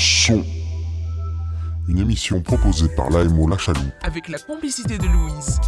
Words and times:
son. 0.00 0.42
Une 1.88 1.98
émission 1.98 2.40
proposée 2.40 2.88
par 2.96 3.10
l'AMO 3.10 3.46
La 3.48 3.58
Chaloupe. 3.58 3.92
Avec 4.02 4.28
la 4.28 4.38
complicité 4.38 4.96
de 4.96 5.06
Louise. 5.06 5.60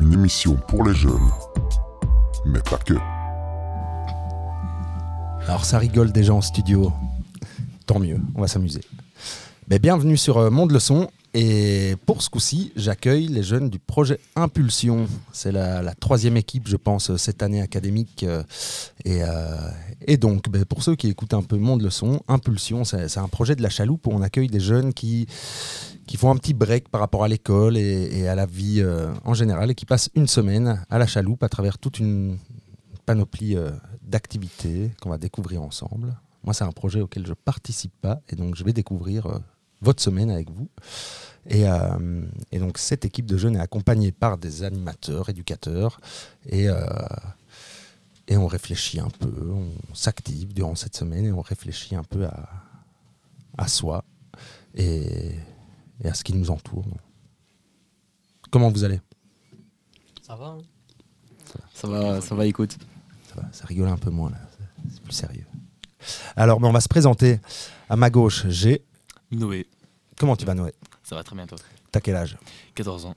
Une 0.00 0.12
émission 0.12 0.56
pour 0.68 0.84
les 0.84 0.94
jeunes. 0.94 1.30
Mais 2.44 2.60
pas 2.60 2.78
que. 2.78 2.94
Alors 5.46 5.64
ça 5.64 5.78
rigole 5.78 6.10
déjà 6.10 6.34
en 6.34 6.40
studio. 6.40 6.92
Tant 7.86 8.00
mieux, 8.00 8.18
on 8.34 8.40
va 8.40 8.48
s'amuser. 8.48 8.82
Mais 9.68 9.78
bienvenue 9.78 10.16
sur 10.16 10.38
euh, 10.38 10.50
Monde 10.50 10.72
Leçon. 10.72 11.08
Et 11.38 11.96
pour 12.06 12.22
ce 12.22 12.30
coup-ci, 12.30 12.72
j'accueille 12.76 13.26
les 13.26 13.42
jeunes 13.42 13.68
du 13.68 13.78
projet 13.78 14.18
Impulsion. 14.36 15.06
C'est 15.32 15.52
la, 15.52 15.94
troisième 15.94 16.38
équipe, 16.38 16.66
je 16.66 16.78
pense, 16.78 17.14
cette 17.18 17.42
année 17.42 17.60
académique. 17.60 18.22
Euh, 18.22 18.42
Et, 19.04 19.22
euh, 19.22 19.70
et 20.00 20.16
donc, 20.16 20.48
ben, 20.48 20.64
pour 20.64 20.82
ceux 20.82 20.96
qui 20.96 21.08
écoutent 21.08 21.34
un 21.34 21.42
peu 21.42 21.58
Monde 21.58 21.82
Leçon, 21.82 22.22
Impulsion, 22.26 22.84
c'est 22.84 23.18
un 23.18 23.28
projet 23.28 23.54
de 23.54 23.62
la 23.62 23.68
chaloupe 23.68 24.06
où 24.06 24.12
on 24.12 24.22
accueille 24.22 24.48
des 24.48 24.60
jeunes 24.60 24.94
qui, 24.94 25.26
qui 26.06 26.16
font 26.16 26.30
un 26.30 26.36
petit 26.36 26.54
break 26.54 26.88
par 26.88 27.02
rapport 27.02 27.22
à 27.22 27.28
l'école 27.28 27.76
et, 27.76 28.26
à 28.26 28.34
la 28.34 28.46
vie 28.46 28.80
euh, 28.80 29.12
en 29.26 29.34
général 29.34 29.70
et 29.70 29.74
qui 29.74 29.84
passent 29.84 30.08
une 30.14 30.28
semaine 30.28 30.86
à 30.88 30.96
la 30.96 31.06
chaloupe 31.06 31.42
à 31.42 31.50
travers 31.50 31.76
toute 31.76 31.98
une 31.98 32.38
panoplie 33.04 33.56
d'activités 34.00 34.90
qu'on 35.02 35.10
va 35.10 35.18
découvrir 35.18 35.60
ensemble. 35.60 36.16
Moi, 36.44 36.54
c'est 36.54 36.64
un 36.64 36.72
projet 36.72 37.02
auquel 37.02 37.26
je 37.26 37.34
participe 37.34 37.92
pas 38.00 38.22
et 38.30 38.36
donc 38.36 38.56
je 38.56 38.64
vais 38.64 38.72
découvrir 38.72 39.42
votre 39.80 40.02
semaine 40.02 40.30
avec 40.30 40.50
vous. 40.50 40.68
Et, 41.48 41.68
euh, 41.68 42.24
et 42.50 42.58
donc, 42.58 42.78
cette 42.78 43.04
équipe 43.04 43.26
de 43.26 43.36
jeunes 43.36 43.56
est 43.56 43.60
accompagnée 43.60 44.10
par 44.12 44.36
des 44.36 44.62
animateurs, 44.64 45.28
éducateurs 45.28 46.00
et, 46.46 46.68
euh, 46.68 46.84
et 48.26 48.36
on 48.36 48.48
réfléchit 48.48 48.98
un 48.98 49.10
peu, 49.10 49.50
on 49.52 49.94
s'active 49.94 50.52
durant 50.52 50.74
cette 50.74 50.96
semaine 50.96 51.24
et 51.26 51.32
on 51.32 51.40
réfléchit 51.42 51.94
un 51.94 52.02
peu 52.02 52.26
à, 52.26 52.48
à 53.56 53.68
soi 53.68 54.04
et, 54.74 55.36
et 56.02 56.08
à 56.08 56.14
ce 56.14 56.24
qui 56.24 56.32
nous 56.34 56.50
entoure. 56.50 56.84
Comment 58.50 58.70
vous 58.70 58.82
allez? 58.82 59.00
Ça 60.22 60.34
va, 60.34 60.46
hein? 60.46 60.58
Ça 61.72 61.86
va, 61.86 62.20
ça 62.20 62.34
va, 62.34 62.46
écoute. 62.46 62.76
Ça 63.28 63.40
va, 63.40 63.48
ça 63.52 63.64
rigole 63.66 63.88
un 63.88 63.96
peu 63.96 64.10
moins 64.10 64.30
là, 64.30 64.38
c'est- 64.90 65.00
plus 65.02 65.12
sérieux. 65.12 65.46
Alors, 66.34 66.58
ben, 66.58 66.68
on 66.68 66.72
va 66.72 66.80
se 66.80 66.88
présenter. 66.88 67.40
À 67.88 67.94
ma 67.96 68.10
gauche, 68.10 68.46
j'ai. 68.48 68.84
Noé, 69.30 69.66
Comment 70.18 70.36
tu 70.36 70.44
vas, 70.46 70.54
Noé? 70.54 70.72
Ça 71.02 71.14
va 71.14 71.22
très 71.22 71.36
bien 71.36 71.46
toi? 71.46 71.58
T'as 71.92 72.00
quel 72.00 72.16
âge? 72.16 72.38
14 72.74 73.06
ans. 73.06 73.14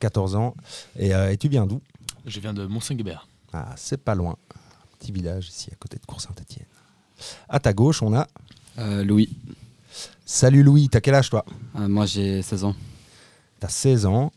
14 0.00 0.34
ans. 0.36 0.54
Et, 0.98 1.14
euh, 1.14 1.30
et 1.32 1.36
tu 1.36 1.48
viens 1.48 1.66
d'où? 1.66 1.80
Je 2.26 2.40
viens 2.40 2.52
de 2.52 2.66
Mont-Saint-Guébert. 2.66 3.26
Ah, 3.52 3.72
c'est 3.76 3.96
pas 4.02 4.14
loin. 4.14 4.36
Un 4.54 4.96
petit 4.98 5.12
village 5.12 5.48
ici 5.48 5.70
à 5.72 5.76
côté 5.76 5.98
de 5.98 6.04
Cours-Saint-Étienne. 6.06 6.66
À 7.48 7.58
ta 7.60 7.72
gauche, 7.72 8.02
on 8.02 8.12
a? 8.14 8.26
Euh, 8.78 9.04
Louis, 9.04 9.30
Salut 10.24 10.62
Louis, 10.62 10.88
t'as 10.88 11.00
quel 11.00 11.14
âge 11.14 11.30
toi? 11.30 11.44
Euh, 11.76 11.88
moi 11.88 12.06
j'ai 12.06 12.42
16 12.42 12.64
ans. 12.64 12.74
T'as 13.60 13.68
16 13.68 14.06
ans. 14.06 14.32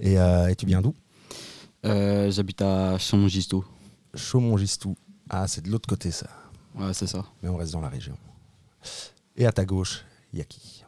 Et, 0.00 0.18
euh, 0.18 0.48
et 0.48 0.56
tu 0.56 0.66
viens 0.66 0.80
d'où? 0.80 0.94
Euh, 1.84 2.30
J'habite 2.30 2.62
à 2.62 2.96
Chamongistou. 2.98 3.64
Chaumont-Gistou. 4.14 4.96
Ah, 5.28 5.46
c'est 5.48 5.62
de 5.62 5.70
l'autre 5.70 5.88
côté 5.88 6.10
ça. 6.10 6.26
Ouais, 6.74 6.92
c'est 6.94 7.06
ça. 7.06 7.24
Mais 7.42 7.48
on 7.48 7.56
reste 7.56 7.72
dans 7.72 7.80
la 7.80 7.88
région. 7.88 8.16
Et 9.36 9.46
à 9.46 9.52
ta 9.52 9.64
gauche, 9.64 10.04
il 10.32 10.38
y 10.38 10.42
a 10.42 10.44
qui 10.44 10.84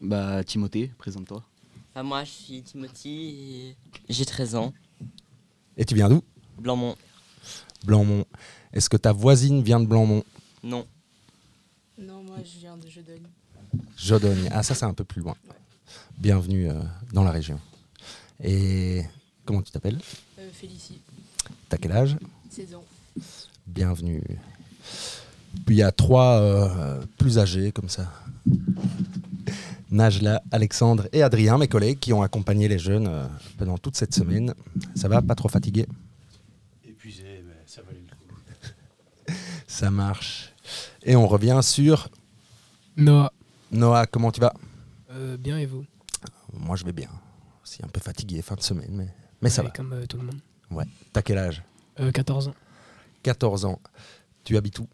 Bah, 0.00 0.42
Timothée, 0.44 0.88
présente-toi. 0.98 1.42
Ah, 1.94 2.02
Moi, 2.02 2.24
je 2.24 2.30
suis 2.30 2.62
Timothy 2.62 3.74
et 4.08 4.12
j'ai 4.12 4.24
13 4.24 4.54
ans. 4.56 4.72
Et 5.76 5.84
tu 5.84 5.94
viens 5.94 6.08
d'où 6.08 6.22
Blanmont. 6.58 6.96
Blanmont. 7.84 8.24
Est-ce 8.72 8.88
que 8.88 8.96
ta 8.96 9.12
voisine 9.12 9.62
vient 9.62 9.80
de 9.80 9.86
Blanmont 9.86 10.24
Non. 10.62 10.86
Non, 11.98 12.22
moi 12.24 12.38
je 12.44 12.58
viens 12.58 12.76
de 12.76 12.88
Jedogne. 12.88 13.22
Jodogne. 13.96 14.48
Ah, 14.50 14.62
ça, 14.62 14.74
c'est 14.74 14.84
un 14.84 14.94
peu 14.94 15.04
plus 15.04 15.20
loin. 15.20 15.36
Bienvenue 16.18 16.68
euh, 16.70 16.80
dans 17.12 17.22
la 17.22 17.30
région. 17.30 17.60
Et 18.42 19.02
comment 19.44 19.62
tu 19.62 19.70
t'appelles 19.70 20.00
Euh, 20.38 20.50
Félicie, 20.52 21.00
T'as 21.68 21.76
quel 21.76 21.92
âge 21.92 22.16
16 22.50 22.74
ans. 22.74 22.84
Bienvenue. 23.66 24.22
Puis 25.66 25.76
il 25.76 25.78
y 25.78 25.82
a 25.82 25.92
trois 25.92 26.38
euh, 26.40 27.00
plus 27.18 27.38
âgés 27.38 27.72
comme 27.72 27.88
ça. 27.88 28.10
Najla, 29.90 30.42
Alexandre 30.50 31.06
et 31.12 31.22
Adrien, 31.22 31.56
mes 31.58 31.68
collègues, 31.68 31.98
qui 32.00 32.12
ont 32.12 32.22
accompagné 32.22 32.68
les 32.68 32.78
jeunes 32.78 33.06
euh, 33.06 33.26
pendant 33.58 33.78
toute 33.78 33.96
cette 33.96 34.14
semaine. 34.14 34.54
Ça 34.94 35.08
va 35.08 35.22
Pas 35.22 35.34
trop 35.34 35.48
fatigué? 35.48 35.86
Épuisé, 36.86 37.42
mais 37.46 37.54
ça 37.66 37.82
valait 37.82 38.00
le 38.00 38.08
coup. 38.08 39.34
Ça 39.66 39.90
marche. 39.90 40.52
Et 41.04 41.16
on 41.16 41.26
revient 41.26 41.60
sur 41.62 42.08
Noah. 42.96 43.32
Noah, 43.70 44.06
comment 44.06 44.30
tu 44.32 44.40
vas? 44.40 44.54
Euh, 45.10 45.36
bien 45.36 45.58
et 45.58 45.66
vous? 45.66 45.84
Moi, 46.52 46.76
je 46.76 46.84
vais 46.84 46.92
bien. 46.92 47.08
Aussi 47.62 47.80
un 47.84 47.88
peu 47.88 48.00
fatigué, 48.00 48.40
fin 48.42 48.54
de 48.54 48.62
semaine, 48.62 48.90
mais, 48.92 49.08
mais 49.42 49.50
ça 49.50 49.62
Ouais, 49.62 49.68
va. 49.68 49.74
Comme 49.74 49.92
euh, 49.92 50.06
tout 50.06 50.16
le 50.18 50.24
monde. 50.24 50.86
T'as 51.12 51.22
quel 51.22 51.38
âge? 51.38 51.62
Euh, 52.00 52.10
14 52.10 52.48
ans. 52.48 52.54
14 53.22 53.64
ans. 53.64 53.80
Tu 54.44 54.56
habites 54.56 54.78
où? 54.80 54.88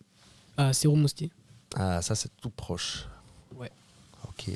Ah, 0.63 0.75
c'est 0.75 0.89
Moustier. 0.89 1.33
Ah, 1.75 2.03
ça, 2.03 2.15
c'est 2.15 2.29
tout 2.37 2.51
proche. 2.51 3.09
Ouais. 3.57 3.73
Ok. 4.29 4.51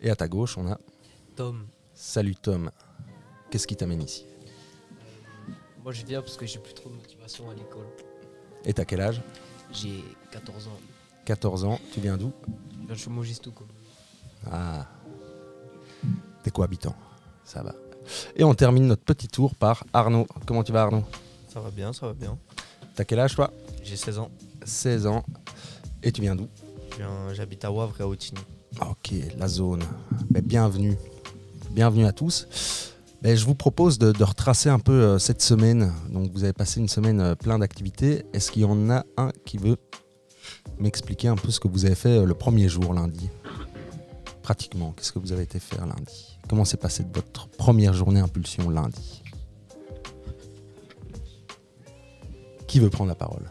Et 0.00 0.08
à 0.08 0.16
ta 0.16 0.26
gauche, 0.26 0.56
on 0.56 0.66
a 0.66 0.78
Tom. 1.36 1.66
Salut 1.92 2.34
Tom. 2.34 2.70
Qu'est-ce 3.50 3.66
qui 3.66 3.76
t'amène 3.76 4.00
ici? 4.00 4.24
Moi, 5.84 5.92
je 5.92 6.06
viens 6.06 6.22
parce 6.22 6.38
que 6.38 6.46
j'ai 6.46 6.58
plus 6.58 6.72
trop 6.72 6.88
de 6.88 6.94
motivation 6.94 7.50
à 7.50 7.54
l'école. 7.54 7.84
Et 8.64 8.72
t'as 8.72 8.86
quel 8.86 9.02
âge? 9.02 9.20
J'ai 9.72 10.02
14 10.30 10.68
ans. 10.68 10.78
14 11.26 11.64
ans. 11.64 11.78
Tu 11.92 12.00
viens 12.00 12.16
d'où? 12.16 12.32
Je 12.70 12.76
viens 12.78 12.86
de 12.86 12.94
Chaumogistou. 12.94 13.52
Ah. 14.50 14.86
T'es 16.42 16.50
cohabitant. 16.50 16.96
Ça 17.44 17.62
va. 17.62 17.74
Et 18.36 18.42
on 18.42 18.54
termine 18.54 18.86
notre 18.86 19.04
petit 19.04 19.28
tour 19.28 19.54
par 19.54 19.84
Arnaud. 19.92 20.26
Comment 20.46 20.64
tu 20.64 20.72
vas 20.72 20.84
Arnaud? 20.84 21.04
Ça 21.46 21.60
va 21.60 21.70
bien, 21.70 21.92
ça 21.92 22.06
va 22.06 22.14
bien. 22.14 22.38
T'as 22.94 23.04
quel 23.04 23.18
âge 23.18 23.34
toi? 23.34 23.52
J'ai 23.88 23.96
16 23.96 24.18
ans. 24.18 24.30
16 24.66 25.06
ans. 25.06 25.24
Et 26.02 26.12
tu 26.12 26.20
viens 26.20 26.36
d'où? 26.36 26.46
J'habite 27.32 27.64
à 27.64 27.72
Wavre 27.72 27.94
et 27.98 28.02
à 28.02 28.08
Otigny. 28.08 28.40
Ok, 28.82 29.14
la 29.38 29.48
zone. 29.48 29.82
Ben, 30.30 30.42
bienvenue. 30.44 30.98
Bienvenue 31.70 32.04
à 32.04 32.12
tous. 32.12 32.92
Ben, 33.22 33.34
je 33.34 33.46
vous 33.46 33.54
propose 33.54 33.98
de, 33.98 34.12
de 34.12 34.24
retracer 34.24 34.68
un 34.68 34.78
peu 34.78 34.92
euh, 34.92 35.18
cette 35.18 35.40
semaine. 35.40 35.90
Donc 36.10 36.30
vous 36.32 36.44
avez 36.44 36.52
passé 36.52 36.80
une 36.80 36.88
semaine 36.88 37.18
euh, 37.20 37.34
plein 37.34 37.58
d'activités. 37.58 38.26
Est-ce 38.34 38.50
qu'il 38.50 38.60
y 38.62 38.64
en 38.66 38.90
a 38.90 39.06
un 39.16 39.30
qui 39.46 39.56
veut 39.56 39.78
m'expliquer 40.78 41.28
un 41.28 41.36
peu 41.36 41.50
ce 41.50 41.58
que 41.58 41.68
vous 41.68 41.86
avez 41.86 41.94
fait 41.94 42.18
euh, 42.18 42.26
le 42.26 42.34
premier 42.34 42.68
jour 42.68 42.92
lundi? 42.92 43.30
Pratiquement, 44.42 44.92
qu'est-ce 44.92 45.12
que 45.12 45.18
vous 45.18 45.32
avez 45.32 45.44
été 45.44 45.58
faire 45.60 45.86
lundi? 45.86 46.38
Comment 46.46 46.66
s'est 46.66 46.76
passée 46.76 47.06
votre 47.14 47.48
première 47.48 47.94
journée 47.94 48.20
impulsion 48.20 48.68
lundi? 48.68 49.22
Qui 52.66 52.80
veut 52.80 52.90
prendre 52.90 53.08
la 53.08 53.14
parole? 53.14 53.50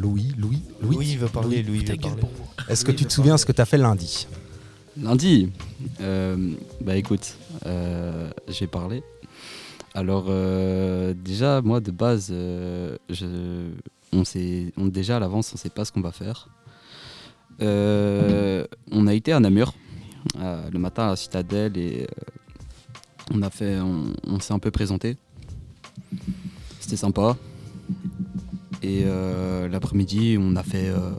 Louis, 0.00 0.32
Louis, 0.38 0.62
Louis. 0.80 0.96
Louis 0.96 1.16
veut 1.16 1.28
parler, 1.28 1.62
Louis 1.62 1.84
veut 1.84 1.96
parler. 1.96 2.22
Est-ce 2.68 2.84
que 2.84 2.90
Louis 2.90 2.96
tu 2.98 3.06
te 3.06 3.12
souviens 3.12 3.32
parler. 3.32 3.40
ce 3.40 3.46
que 3.46 3.52
tu 3.52 3.60
as 3.60 3.64
fait 3.66 3.78
lundi 3.78 4.26
Lundi, 5.00 5.50
euh, 6.00 6.52
bah 6.82 6.96
écoute, 6.96 7.34
euh, 7.66 8.30
j'ai 8.48 8.66
parlé. 8.66 9.02
Alors 9.94 10.26
euh, 10.28 11.14
déjà, 11.14 11.62
moi 11.62 11.80
de 11.80 11.90
base, 11.90 12.28
euh, 12.30 12.96
je, 13.08 13.70
on 14.12 14.24
sait, 14.24 14.72
on, 14.76 14.86
déjà 14.86 15.16
à 15.16 15.20
l'avance, 15.20 15.52
on 15.54 15.56
sait 15.56 15.70
pas 15.70 15.84
ce 15.84 15.92
qu'on 15.92 16.02
va 16.02 16.12
faire. 16.12 16.48
Euh, 17.60 18.66
on 18.90 19.06
a 19.06 19.14
été 19.14 19.32
à 19.32 19.40
Namur 19.40 19.74
euh, 20.38 20.68
le 20.70 20.78
matin 20.78 21.06
à 21.06 21.10
la 21.10 21.16
Citadelle 21.16 21.76
et 21.76 22.02
euh, 22.02 23.34
on 23.34 23.42
a 23.42 23.50
fait, 23.50 23.78
on, 23.80 24.12
on 24.26 24.40
s'est 24.40 24.52
un 24.54 24.58
peu 24.58 24.70
présenté. 24.70 25.16
C'était 26.80 26.96
sympa. 26.96 27.36
Et 28.82 29.02
euh, 29.04 29.68
l'après-midi, 29.68 30.36
on 30.40 30.56
a 30.56 30.62
fait, 30.62 30.88
euh, 30.88 31.12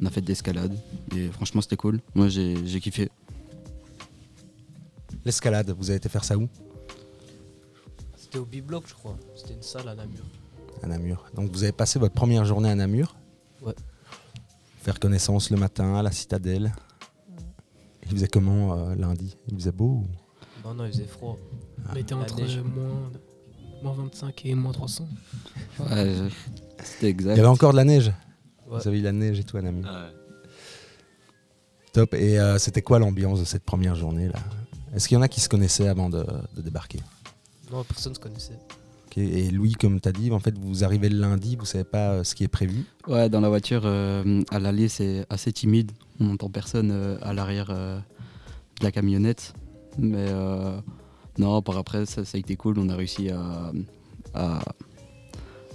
on 0.00 0.06
a 0.06 0.10
fait 0.10 0.20
de 0.20 0.26
l'escalade 0.28 0.76
et 1.14 1.28
franchement 1.28 1.60
c'était 1.60 1.76
cool. 1.76 2.00
Moi 2.14 2.28
j'ai 2.28 2.64
j'ai 2.66 2.80
kiffé. 2.80 3.10
L'escalade, 5.24 5.70
vous 5.76 5.90
avez 5.90 5.96
été 5.96 6.08
faire 6.08 6.22
ça 6.24 6.38
où? 6.38 6.48
C'était 8.16 8.38
au 8.38 8.44
B-Block, 8.44 8.84
je 8.86 8.94
crois. 8.94 9.16
C'était 9.34 9.54
une 9.54 9.62
salle 9.62 9.88
à 9.88 9.94
Namur. 9.96 10.24
À 10.82 10.86
Namur. 10.86 11.24
Donc 11.34 11.50
vous 11.50 11.62
avez 11.64 11.72
passé 11.72 11.98
votre 11.98 12.14
première 12.14 12.44
journée 12.44 12.68
à 12.70 12.74
Namur? 12.76 13.16
Ouais. 13.62 13.74
Faire 14.82 15.00
connaissance 15.00 15.50
le 15.50 15.56
matin 15.56 15.96
à 15.96 16.02
la 16.02 16.12
citadelle. 16.12 16.72
Il 18.04 18.12
faisait 18.12 18.28
comment 18.28 18.74
euh, 18.78 18.94
lundi? 18.94 19.36
Il 19.48 19.56
faisait 19.56 19.72
beau 19.72 20.04
ou- 20.04 20.08
Non, 20.64 20.74
non, 20.74 20.84
il 20.84 20.92
faisait 20.92 21.06
froid. 21.06 21.36
On 21.90 21.96
était 21.96 22.14
entre 22.14 22.40
moins, 22.62 23.10
moins 23.82 23.94
25 23.94 24.46
et 24.46 24.54
moins 24.54 24.72
300. 24.72 25.06
Ouais, 25.80 25.86
je- 26.14 26.84
c'était 26.84 27.08
exact. 27.08 27.34
Il 27.34 27.36
y 27.36 27.40
avait 27.40 27.48
encore 27.48 27.72
de 27.72 27.76
la 27.76 27.84
neige 27.84 28.12
Ouais. 28.68 28.80
Vous 28.80 28.88
avez 28.88 28.96
eu 28.98 29.00
de 29.00 29.04
la 29.06 29.12
neige 29.12 29.38
et 29.38 29.44
tout 29.44 29.56
à 29.56 29.62
Namur 29.62 29.86
Top. 31.92 32.14
Et 32.14 32.38
euh, 32.38 32.58
c'était 32.58 32.82
quoi 32.82 32.98
l'ambiance 32.98 33.38
de 33.40 33.44
cette 33.44 33.62
première 33.64 33.94
journée 33.94 34.26
là? 34.28 34.38
Est-ce 34.94 35.08
qu'il 35.08 35.14
y 35.16 35.18
en 35.18 35.22
a 35.22 35.28
qui 35.28 35.40
se 35.40 35.48
connaissaient 35.48 35.88
avant 35.88 36.08
de, 36.10 36.24
de 36.56 36.62
débarquer? 36.62 37.00
Non, 37.70 37.84
personne 37.84 38.14
se 38.14 38.20
connaissait. 38.20 38.58
Et 39.18 39.50
Louis, 39.50 39.72
comme 39.72 39.98
tu 39.98 40.08
as 40.08 40.12
dit, 40.12 40.30
en 40.30 40.40
fait, 40.40 40.58
vous 40.58 40.84
arrivez 40.84 41.08
le 41.08 41.18
lundi, 41.18 41.56
vous 41.56 41.64
savez 41.64 41.84
pas 41.84 42.10
euh, 42.10 42.24
ce 42.24 42.34
qui 42.34 42.44
est 42.44 42.48
prévu? 42.48 42.84
Ouais, 43.08 43.30
dans 43.30 43.40
la 43.40 43.48
voiture, 43.48 43.82
euh, 43.86 44.42
à 44.50 44.58
l'aller, 44.58 44.88
c'est 44.88 45.24
assez 45.30 45.50
timide. 45.52 45.92
On 46.20 46.24
n'entend 46.24 46.50
personne 46.50 46.90
euh, 46.90 47.16
à 47.22 47.32
l'arrière 47.32 47.68
euh, 47.70 47.98
de 48.80 48.84
la 48.84 48.92
camionnette. 48.92 49.54
Mais 49.96 50.26
euh, 50.28 50.78
non, 51.38 51.62
par 51.62 51.76
après, 51.78 52.06
ça, 52.06 52.24
ça 52.24 52.36
a 52.36 52.38
été 52.38 52.56
cool. 52.56 52.78
On 52.78 52.88
a 52.88 52.96
réussi 52.96 53.30
à, 53.30 53.72
à, 54.34 54.60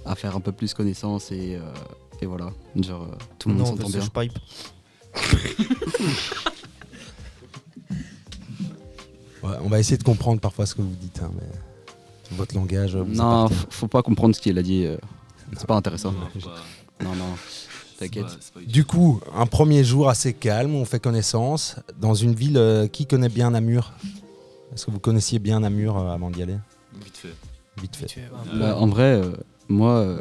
à 0.04 0.14
faire 0.14 0.36
un 0.36 0.40
peu 0.40 0.52
plus 0.52 0.74
connaissance 0.74 1.30
et, 1.32 1.56
euh, 1.56 1.60
et 2.20 2.26
voilà. 2.26 2.50
Genre, 2.76 3.02
euh, 3.02 3.14
tout 3.38 3.48
le 3.48 3.54
monde 3.56 3.66
s'entend 3.66 3.88
bien. 3.88 4.00
ce 4.00 4.10
pipe. 4.10 4.38
Ouais, 9.42 9.56
on 9.64 9.68
va 9.68 9.80
essayer 9.80 9.96
de 9.96 10.04
comprendre 10.04 10.40
parfois 10.40 10.66
ce 10.66 10.74
que 10.74 10.82
vous 10.82 10.94
dites, 11.00 11.20
hein, 11.22 11.30
mais 11.34 12.36
votre 12.36 12.54
langage. 12.54 12.94
vous 12.96 13.12
Non, 13.14 13.48
faut 13.70 13.88
pas 13.88 14.02
comprendre 14.02 14.34
ce 14.36 14.40
qu'il 14.40 14.56
a 14.58 14.62
dit. 14.62 14.84
euh, 14.86 14.96
c'est 15.56 15.66
pas 15.66 15.74
intéressant. 15.74 16.12
Non, 16.12 16.28
pas- 16.40 17.04
Non, 17.04 17.14
non. 17.16 17.34
Du 18.66 18.84
coup, 18.84 19.20
un 19.34 19.46
premier 19.46 19.84
jour 19.84 20.08
assez 20.08 20.32
calme, 20.32 20.74
on 20.74 20.84
fait 20.84 20.98
connaissance 21.00 21.76
dans 22.00 22.14
une 22.14 22.34
ville 22.34 22.56
euh, 22.56 22.88
qui 22.88 23.06
connaît 23.06 23.28
bien 23.28 23.50
Namur. 23.50 23.92
Est-ce 24.72 24.86
que 24.86 24.90
vous 24.90 25.00
connaissiez 25.00 25.38
bien 25.38 25.60
Namur 25.60 25.98
euh, 25.98 26.10
avant 26.10 26.30
d'y 26.30 26.42
aller 26.42 26.56
Vite 27.04 27.16
fait. 27.16 27.34
Vite 27.80 27.96
fait. 27.96 28.06
Ouais. 28.20 28.22
Euh, 28.54 28.58
Bah, 28.58 28.76
en 28.78 28.86
vrai, 28.86 29.20
euh, 29.22 29.32
moi, 29.68 30.20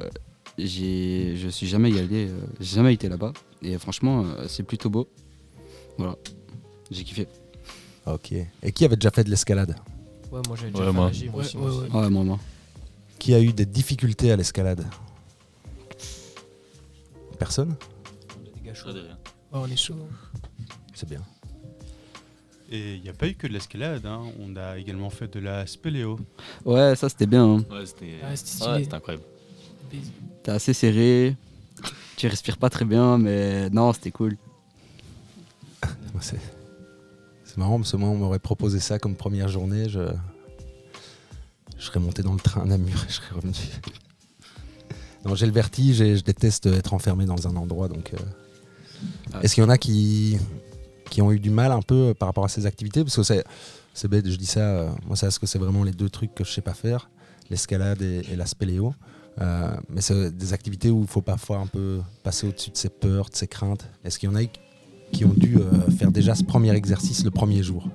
j'ai, 0.57 1.35
je 1.37 1.47
suis 1.49 1.67
jamais 1.67 1.89
y 1.91 1.99
allé, 1.99 2.27
euh, 2.29 2.39
j'ai 2.59 2.75
jamais 2.75 2.93
été 2.93 3.09
là-bas. 3.09 3.33
Et 3.61 3.77
franchement, 3.77 4.23
euh, 4.25 4.45
c'est 4.47 4.63
plutôt 4.63 4.89
beau. 4.89 5.07
Voilà, 5.97 6.15
j'ai 6.89 7.03
kiffé. 7.03 7.27
Ok. 8.05 8.31
Et 8.31 8.71
qui 8.71 8.85
avait 8.85 8.95
déjà 8.95 9.11
fait 9.11 9.23
de 9.23 9.29
l'escalade 9.29 9.75
Ouais, 10.31 10.41
moi 10.47 10.55
j'ai 10.57 10.65
Ouais, 10.67 10.71
déjà 10.71 10.85
fait 10.85 10.91
moi. 10.91 11.05
la 11.07 11.11
gym 11.11 11.33
Ouais, 11.35 11.41
aussi. 11.41 11.57
moi 11.57 11.69
aussi. 11.69 11.91
ouais. 11.91 11.99
Ouais, 12.01 12.09
moi, 12.09 12.23
moi. 12.23 12.39
Qui 13.19 13.33
a 13.35 13.39
eu 13.41 13.53
des 13.53 13.65
difficultés 13.65 14.31
à 14.31 14.35
l'escalade 14.35 14.85
Personne 17.37 17.75
on 19.53 19.65
est 19.67 19.75
chaud. 19.75 19.95
C'est 20.93 21.09
bien. 21.09 21.21
Et 22.73 22.95
il 22.95 23.01
n'y 23.01 23.09
a 23.09 23.13
pas 23.13 23.27
eu 23.27 23.33
que 23.35 23.47
de 23.47 23.51
l'escalade, 23.53 24.05
hein. 24.05 24.21
on 24.39 24.55
a 24.55 24.77
également 24.77 25.09
fait 25.09 25.31
de 25.33 25.39
la 25.41 25.67
spéléo. 25.67 26.17
Ouais, 26.63 26.95
ça 26.95 27.09
c'était 27.09 27.25
bien. 27.25 27.43
hein. 27.57 27.65
Ouais, 27.69 27.85
c'était 27.85 28.05
ouais, 28.23 28.35
c'était 28.35 28.93
incroyable. 28.93 29.23
T'es 30.43 30.51
assez 30.51 30.73
serré, 30.73 31.35
tu 32.15 32.27
respires 32.27 32.57
pas 32.57 32.69
très 32.69 32.85
bien, 32.85 33.17
mais 33.17 33.69
non, 33.71 33.91
c'était 33.91 34.11
cool. 34.11 34.37
C'est 36.21 37.57
marrant 37.57 37.77
parce 37.79 37.91
que 37.91 37.97
moi, 37.97 38.07
on 38.09 38.15
m'aurait 38.15 38.39
proposé 38.39 38.79
ça 38.79 38.97
comme 38.99 39.15
première 39.15 39.49
journée. 39.49 39.89
Je, 39.89 39.99
je 41.77 41.83
serais 41.85 41.99
monté 41.99 42.23
dans 42.23 42.31
le 42.33 42.39
train 42.39 42.61
à 42.61 42.65
Namur 42.65 42.95
et 43.03 43.09
je 43.09 43.13
serais 43.15 43.35
revenu. 43.35 43.53
Non, 45.23 45.35
j'ai 45.35 45.45
le 45.45 45.51
vertige 45.51 46.01
et 46.01 46.17
je 46.17 46.23
déteste 46.23 46.65
être 46.65 46.95
enfermé 46.95 47.25
dans 47.25 47.47
un 47.47 47.55
endroit. 47.55 47.87
Donc, 47.87 48.11
euh, 48.15 48.17
Ah. 49.33 49.39
est-ce 49.43 49.53
qu'il 49.53 49.63
y 49.63 49.65
en 49.65 49.69
a 49.69 49.77
qui, 49.77 50.37
qui 51.11 51.21
ont 51.21 51.31
eu 51.31 51.39
du 51.39 51.51
mal 51.51 51.71
un 51.71 51.81
peu 51.83 52.15
par 52.17 52.27
rapport 52.29 52.45
à 52.45 52.47
ces 52.47 52.65
activités 52.65 53.03
Parce 53.03 53.15
que 53.17 53.23
c'est, 53.23 53.43
c'est 53.93 54.07
bête, 54.07 54.27
je 54.27 54.35
dis 54.37 54.45
ça. 54.47 54.61
euh, 54.61 54.89
moi, 55.05 55.15
c'est 55.15 55.27
parce 55.27 55.37
que 55.39 55.45
c'est 55.45 55.59
vraiment 55.59 55.83
les 55.83 55.91
deux 55.91 56.09
trucs 56.09 56.33
que 56.33 56.43
je 56.43 56.51
sais 56.51 56.61
pas 56.61 56.73
faire? 56.73 57.09
L'escalade 57.51 58.01
et, 58.01 58.23
et 58.31 58.35
la 58.35 58.45
spéléo. 58.47 58.95
Euh, 59.39 59.75
mais 59.89 60.01
c'est 60.01 60.31
des 60.35 60.53
activités 60.53 60.89
où 60.89 61.01
il 61.01 61.07
faut 61.07 61.21
parfois 61.21 61.57
un 61.57 61.67
peu 61.67 62.01
passer 62.23 62.47
au-dessus 62.47 62.71
de 62.71 62.77
ses 62.77 62.89
peurs, 62.89 63.29
de 63.29 63.35
ses 63.35 63.47
craintes. 63.47 63.85
Est-ce 64.03 64.17
qu'il 64.19 64.29
y 64.29 64.31
en 64.31 64.35
a 64.35 64.41
qui 65.11 65.25
ont 65.25 65.33
dû 65.33 65.57
euh, 65.57 65.91
faire 65.91 66.11
déjà 66.11 66.33
ce 66.35 66.43
premier 66.43 66.71
exercice 66.73 67.23
le 67.25 67.31
premier 67.31 67.61
jour? 67.61 67.87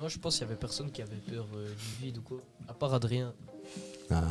Non, 0.00 0.08
je 0.08 0.18
pense 0.18 0.34
qu'il 0.36 0.42
y 0.46 0.50
avait 0.50 0.58
personne 0.58 0.90
qui 0.90 1.02
avait 1.02 1.16
peur 1.28 1.46
euh, 1.56 1.68
du 1.68 2.04
vide 2.06 2.18
ou 2.18 2.22
quoi. 2.22 2.38
À 2.68 2.74
part 2.74 2.92
Adrien. 2.94 3.32
Ah. 4.10 4.22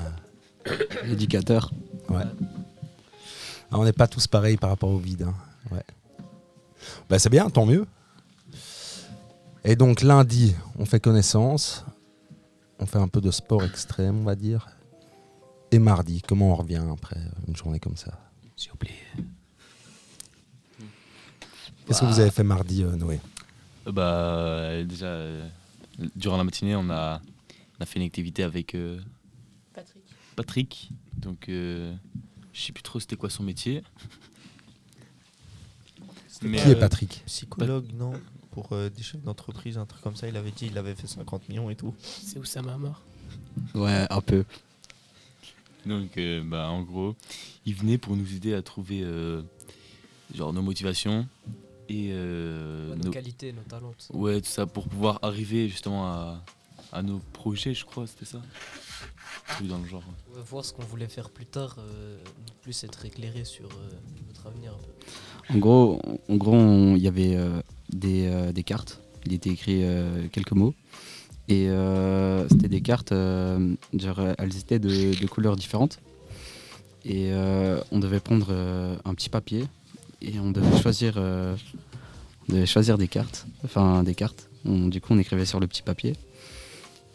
L'éducateur. 1.06 1.72
Ah, 2.10 2.26
On 3.72 3.84
n'est 3.84 3.94
pas 3.94 4.08
tous 4.08 4.28
pareils 4.28 4.58
par 4.58 4.70
rapport 4.70 4.90
au 4.90 4.98
vide. 5.00 5.24
hein. 5.24 5.34
Ouais. 5.72 5.84
Bah, 7.10 7.20
c'est 7.20 7.30
bien, 7.30 7.50
tant 7.50 7.66
mieux. 7.66 7.86
Et 9.64 9.76
donc 9.76 10.02
lundi, 10.02 10.56
on 10.78 10.86
fait 10.86 11.00
connaissance. 11.00 11.86
On 12.80 12.86
fait 12.86 12.98
un 12.98 13.08
peu 13.08 13.22
de 13.22 13.32
sport 13.32 13.64
extrême, 13.64 14.20
on 14.20 14.24
va 14.24 14.36
dire. 14.36 14.68
Et 15.72 15.80
mardi, 15.80 16.22
comment 16.22 16.52
on 16.52 16.56
revient 16.56 16.84
après 16.92 17.20
une 17.48 17.56
journée 17.56 17.80
comme 17.80 17.96
ça 17.96 18.12
J'ai 18.58 18.72
oublié. 18.72 18.96
Qu'est-ce 21.86 22.02
que 22.02 22.06
vous 22.06 22.20
avez 22.20 22.32
fait 22.32 22.44
mardi, 22.44 22.84
euh, 22.84 22.96
Noé 22.96 23.20
Euh, 23.88 23.92
Bah, 23.92 24.02
euh, 24.14 24.84
déjà, 24.84 25.06
euh, 25.08 25.50
durant 26.16 26.38
la 26.38 26.44
matinée, 26.44 26.76
on 26.76 26.90
a, 26.90 27.22
on 27.80 27.84
a 27.84 27.86
fait 27.86 28.00
une 28.00 28.06
activité 28.06 28.44
avec 28.44 28.76
euh, 28.76 29.00
Patrick. 29.74 30.04
Patrick. 30.36 30.92
Donc, 31.18 31.50
euh, 31.50 31.94
je 32.54 32.62
sais 32.62 32.72
plus 32.72 32.84
trop 32.84 33.00
c'était 33.00 33.16
quoi 33.16 33.30
son 33.30 33.44
métier. 33.44 33.84
Mais, 36.44 36.58
Qui 36.62 36.70
est 36.70 36.76
euh, 36.76 36.80
Patrick 36.80 37.24
Psychologue, 37.26 37.86
non 37.94 38.14
Pour 38.52 38.70
euh, 38.74 38.90
des 38.90 39.04
chefs 39.04 39.22
d'entreprise, 39.24 39.78
un 39.78 39.86
truc 39.86 40.02
comme 40.02 40.16
ça, 40.16 40.28
il 40.28 40.36
avait 40.38 40.52
dit 40.52 40.68
il 40.68 40.78
avait 40.78 40.96
fait 40.96 41.08
50 41.08 41.48
millions 41.50 41.70
et 41.70 41.76
tout. 41.76 41.94
C'est 42.02 42.40
où 42.40 42.44
ça 42.46 42.62
m'a 42.62 42.78
mort 42.78 43.02
Ouais, 43.76 44.06
un 44.10 44.22
peu. 44.22 44.44
Donc, 45.86 46.18
euh, 46.18 46.42
bah, 46.44 46.70
en 46.70 46.82
gros, 46.84 47.16
il 47.66 47.76
venait 47.76 47.98
pour 47.98 48.16
nous 48.16 48.34
aider 48.34 48.54
à 48.54 48.62
trouver 48.62 49.02
euh, 49.04 49.42
genre 50.34 50.54
nos 50.54 50.62
motivations 50.62 51.28
et 51.90 52.10
euh, 52.14 52.96
nos 52.96 53.04
nos- 53.06 53.12
qualités, 53.12 53.52
nos 53.52 53.62
talents. 53.64 53.94
ouais, 54.14 54.40
tout 54.40 54.48
ça 54.50 54.66
pour 54.66 54.88
pouvoir 54.88 55.20
arriver 55.22 55.68
justement 55.68 56.08
à, 56.08 56.44
à 56.94 57.02
nos 57.04 57.20
projets, 57.34 57.74
je 57.74 57.84
crois, 57.86 58.08
c'était 58.08 58.26
ça? 58.26 58.42
Dans 59.64 59.78
le 59.78 59.88
genre. 59.88 60.04
Ouais, 60.34 60.42
voir 60.50 60.64
ce 60.64 60.72
qu'on 60.74 60.84
voulait 60.84 61.10
faire 61.10 61.30
plus 61.30 61.46
tard, 61.46 61.76
euh, 61.80 62.18
plus 62.62 62.84
être 62.86 63.04
éclairé 63.06 63.44
sur 63.44 63.66
euh, 63.68 63.90
notre 64.28 64.48
avenir 64.48 64.74
un 64.74 64.78
peu. 64.78 64.92
En 65.50 65.58
gros, 65.58 66.00
il 66.30 67.02
y 67.02 67.08
avait 67.08 67.36
euh, 67.36 67.62
des, 67.92 68.28
euh, 68.28 68.52
des 68.52 68.64
cartes. 68.64 69.02
Il 69.26 69.34
était 69.34 69.50
écrit 69.50 69.82
euh, 69.84 70.28
quelques 70.32 70.52
mots. 70.52 70.74
Et 71.50 71.68
c'était 72.50 72.70
des 72.70 72.80
cartes, 72.80 73.12
elles 73.12 73.78
étaient 74.58 74.80
de, 74.80 75.28
couleurs 75.28 75.58
différentes. 75.58 76.00
Et 77.04 77.34
on 77.92 78.00
devait 78.00 78.22
prendre 78.22 78.56
un 79.04 79.14
petit 79.14 79.28
papier 79.28 79.66
et 80.22 80.40
on 80.40 80.52
devait 80.52 80.82
choisir, 80.82 81.16
des 82.98 83.10
cartes. 83.10 83.46
Enfin, 83.66 84.04
des 84.04 84.16
cartes. 84.16 84.50
Du 84.64 85.02
coup, 85.02 85.14
on 85.14 85.18
écrivait 85.18 85.44
sur 85.44 85.60
le 85.60 85.68
petit 85.68 85.82
papier. 85.82 86.16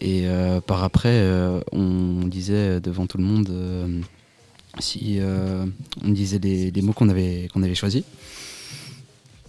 Et 0.03 0.27
par 0.67 0.85
après, 0.85 1.27
on 1.73 2.27
disait 2.27 2.83
devant 2.83 3.07
tout 3.07 3.17
le 3.17 3.25
monde 3.25 4.05
si 4.79 5.19
euh, 5.19 5.67
on 6.05 6.11
disait 6.11 6.39
les 6.39 6.83
mots 6.83 6.93
qu'on 6.93 7.09
avait, 7.09 7.49
avait 7.55 7.75
choisis. 7.75 8.05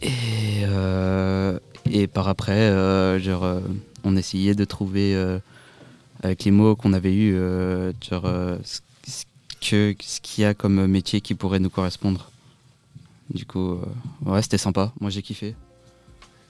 Et, 0.01 0.63
euh, 0.63 1.59
et 1.89 2.07
par 2.07 2.27
après, 2.27 2.53
euh, 2.53 3.19
genre, 3.19 3.61
on 4.03 4.15
essayait 4.15 4.55
de 4.55 4.65
trouver 4.65 5.15
avec 6.23 6.43
les 6.45 6.51
mots 6.51 6.75
qu'on 6.75 6.93
avait 6.93 7.13
eus, 7.13 7.35
genre, 8.09 8.29
ce, 8.63 8.79
ce 9.61 10.19
qu'il 10.21 10.41
y 10.43 10.45
a 10.45 10.53
comme 10.53 10.87
métier 10.87 11.21
qui 11.21 11.35
pourrait 11.35 11.59
nous 11.59 11.69
correspondre. 11.69 12.31
Du 13.33 13.45
coup, 13.45 13.77
ouais, 14.25 14.41
c'était 14.41 14.57
sympa. 14.57 14.91
Moi, 14.99 15.09
j'ai 15.11 15.21
kiffé. 15.21 15.55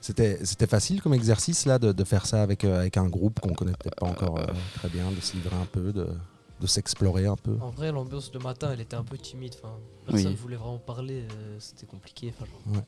C'était 0.00 0.66
facile 0.66 1.02
comme 1.02 1.12
exercice 1.12 1.66
là 1.66 1.78
de, 1.78 2.04
faire 2.04 2.24
ça 2.24 2.42
avec, 2.42 2.64
avec 2.64 2.96
un 2.96 3.06
groupe 3.06 3.40
qu'on 3.40 3.52
connaît 3.52 3.72
peut-être 3.72 3.96
pas 3.96 4.06
encore 4.06 4.40
très 4.76 4.88
bien, 4.88 5.10
de 5.10 5.20
se 5.20 5.34
livrer 5.34 5.56
un 5.56 5.66
peu, 5.66 5.92
de 6.60 6.66
s'explorer 6.66 7.26
un 7.26 7.36
peu. 7.36 7.56
En 7.60 7.70
vrai, 7.70 7.90
l'ambiance 7.90 8.30
de 8.30 8.38
matin, 8.38 8.70
elle 8.72 8.80
était 8.82 8.96
un 8.96 9.02
peu 9.04 9.16
timide. 9.18 9.54
Enfin, 9.62 9.74
personne 10.06 10.28
Oui. 10.32 10.34
voulait 10.34 10.56
vraiment 10.56 10.78
parler. 10.78 11.24
euh, 11.32 11.56
C'était 11.58 11.86
compliqué. 11.86 12.32
Enfin, 12.36 12.44
genre, 12.50 12.76
Ouais. 12.76 12.84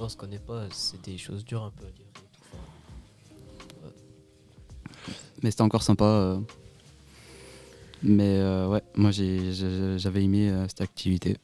On 0.00 0.08
se 0.08 0.16
connaît 0.16 0.38
pas. 0.38 0.64
C'est 0.72 1.02
des 1.04 1.18
choses 1.18 1.44
dures 1.44 1.62
un 1.64 1.70
peu 1.70 1.84
à 1.86 1.90
dire. 1.90 2.06
et 2.06 2.12
tout, 2.14 2.24
enfin. 2.40 3.90
Mais 5.42 5.50
c'était 5.50 5.62
encore 5.62 5.82
sympa. 5.82 6.04
euh. 6.04 6.40
Mais 8.02 8.38
euh, 8.38 8.68
ouais, 8.68 8.82
moi, 8.96 9.10
j'avais 9.12 10.24
aimé 10.24 10.50
euh, 10.50 10.66
cette 10.68 10.80
activité. 10.80 11.36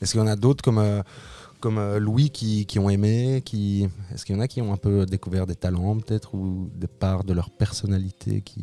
Est-ce 0.00 0.12
qu'il 0.12 0.20
y 0.20 0.22
en 0.22 0.26
a 0.26 0.36
d'autres 0.36 0.62
comme, 0.62 0.76
euh, 0.78 1.02
comme 1.60 1.78
euh, 1.78 1.98
Louis 1.98 2.28
qui, 2.30 2.66
qui 2.66 2.78
ont 2.78 2.90
aimé 2.90 3.40
qui... 3.44 3.88
Est-ce 4.12 4.26
qu'il 4.26 4.34
y 4.34 4.38
en 4.38 4.42
a 4.42 4.48
qui 4.48 4.60
ont 4.60 4.72
un 4.74 4.76
peu 4.76 5.06
découvert 5.06 5.46
des 5.46 5.54
talents 5.56 5.96
peut-être 5.98 6.34
ou 6.34 6.68
des 6.74 6.86
parts 6.86 7.24
de 7.24 7.32
leur 7.32 7.48
personnalité 7.50 8.42
qui 8.42 8.62